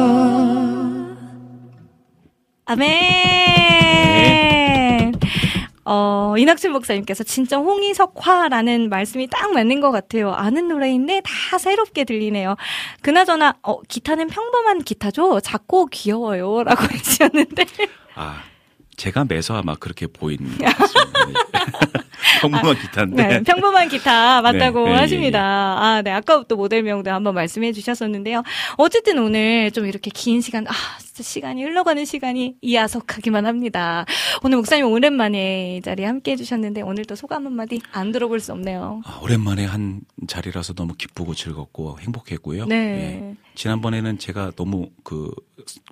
[2.66, 3.92] 아멘!
[5.84, 10.32] 어, 이낙준 목사님께서 진짜 홍의석화라는 말씀이 딱 맞는 것 같아요.
[10.32, 12.56] 아는 노래인데 다 새롭게 들리네요.
[13.02, 15.42] 그나저나, 어, 기타는 평범한 기타죠?
[15.42, 16.64] 작고 귀여워요.
[16.64, 17.66] 라고 해주셨는데.
[18.16, 18.42] 아
[19.02, 21.26] 제가 매서 아마 그렇게 보이는 것 같습니다.
[21.26, 21.34] 네.
[22.40, 25.42] 평범한 기타인데 네, 평범한 기타 맞다고 네, 네, 하십니다.
[25.42, 28.44] 아, 네, 아까 또 모델명도 한번 말씀해 주셨었는데요.
[28.78, 34.06] 어쨌든 오늘 좀 이렇게 긴 시간, 아, 진짜 시간이 흘러가는 시간이 이야석하기만 합니다.
[34.44, 39.02] 오늘 목사님 오랜만에 이 자리에 함께 해주셨는데 오늘 또 소감 한마디 안 들어볼 수 없네요.
[39.06, 42.66] 아, 오랜만에 한 자리라서 너무 기쁘고 즐겁고 행복했고요.
[42.66, 42.76] 네.
[42.76, 43.36] 예.
[43.56, 45.32] 지난번에는 제가 너무 그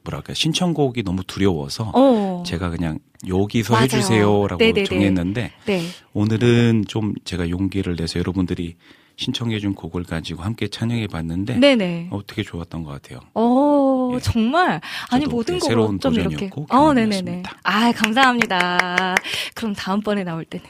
[0.03, 2.43] 뭐랄까 신청곡이 너무 두려워서 어.
[2.45, 3.83] 제가 그냥 여기서 맞아요.
[3.83, 4.83] 해주세요라고 네네네.
[4.85, 5.81] 정했는데 네.
[6.13, 8.75] 오늘은 좀 제가 용기를 내서 여러분들이
[9.17, 12.07] 신청해준 곡을 가지고 함께 찬양해 봤는데 네네.
[12.11, 13.19] 어, 되게 좋았던 것 같아요.
[13.33, 14.79] 어, 정말.
[15.11, 16.49] 아니, 모든 네, 곡을 새로운 이렇게.
[16.49, 17.43] 도전이었고 어, 네네네.
[17.63, 19.15] 아, 감사합니다.
[19.55, 20.65] 그럼 다음번에 나올 때는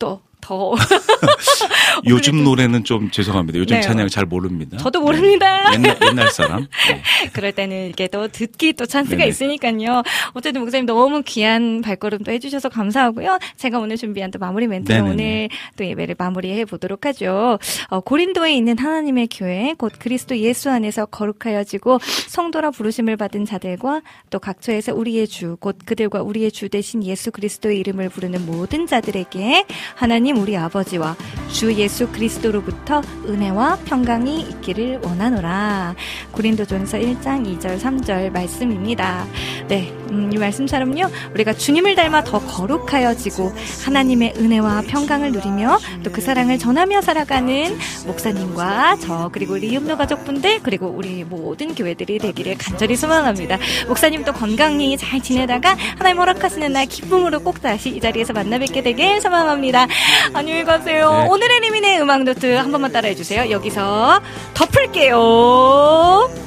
[0.00, 0.74] 또 더
[2.06, 3.58] 요즘 노래는 좀 죄송합니다.
[3.58, 3.80] 요즘 네.
[3.80, 4.76] 찬양 잘 모릅니다.
[4.76, 5.72] 저도 모릅니다.
[5.72, 6.66] 옛날, 옛날 사람.
[6.88, 7.02] 네.
[7.32, 9.28] 그럴 때는 이게 또 듣기 또 찬스가 네네.
[9.28, 10.02] 있으니까요.
[10.34, 13.38] 어쨌든 목사님 너무 귀한 발걸음도 해주셔서 감사하고요.
[13.56, 15.04] 제가 오늘 준비한 또 마무리 멘트로.
[15.04, 17.58] 오늘 또 예배를 마무리해 보도록 하죠.
[17.88, 24.40] 어, 고린도에 있는 하나님의 교회, 곧 그리스도 예수 안에서 거룩하여지고 성도라 부르심을 받은 자들과 또
[24.40, 29.64] 각처에서 우리의 주, 곧 그들과 우리의 주 대신 예수 그리스도의 이름을 부르는 모든 자들에게
[29.94, 31.16] 하나님 우리 아버지와
[31.50, 35.94] 주 예수 그리스도로부터 은혜와 평강이 있기를 원하노라.
[36.30, 39.26] 고린도전서 1장 2절 3절 말씀입니다.
[39.68, 41.10] 네, 음, 이 말씀처럼요.
[41.34, 43.52] 우리가 주님을 닮아 더 거룩하여지고
[43.84, 47.76] 하나님의 은혜와 평강을 누리며 또 그 사랑을 전하며 살아가는
[48.06, 53.58] 목사님과 저 그리고 우리 리음노 가족분들 그리고 우리 모든 교회들이 되기를 간절히 소망합니다.
[53.88, 58.82] 목사님 또 건강히 잘 지내다가 하나님 허락하시는 날 기쁨으로 꼭 다시 이 자리에서 만나 뵙게
[58.82, 59.86] 되길 소망합니다.
[60.34, 61.10] 안녕히 가세요.
[61.10, 61.26] 네.
[61.28, 63.50] 오늘의 리민의 음악 노트 한 번만 따라해 주세요.
[63.50, 64.20] 여기서
[64.54, 65.16] 덮을게요.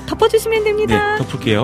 [0.08, 1.18] 덮어주시면 됩니다.
[1.18, 1.64] 네, 덮을게요.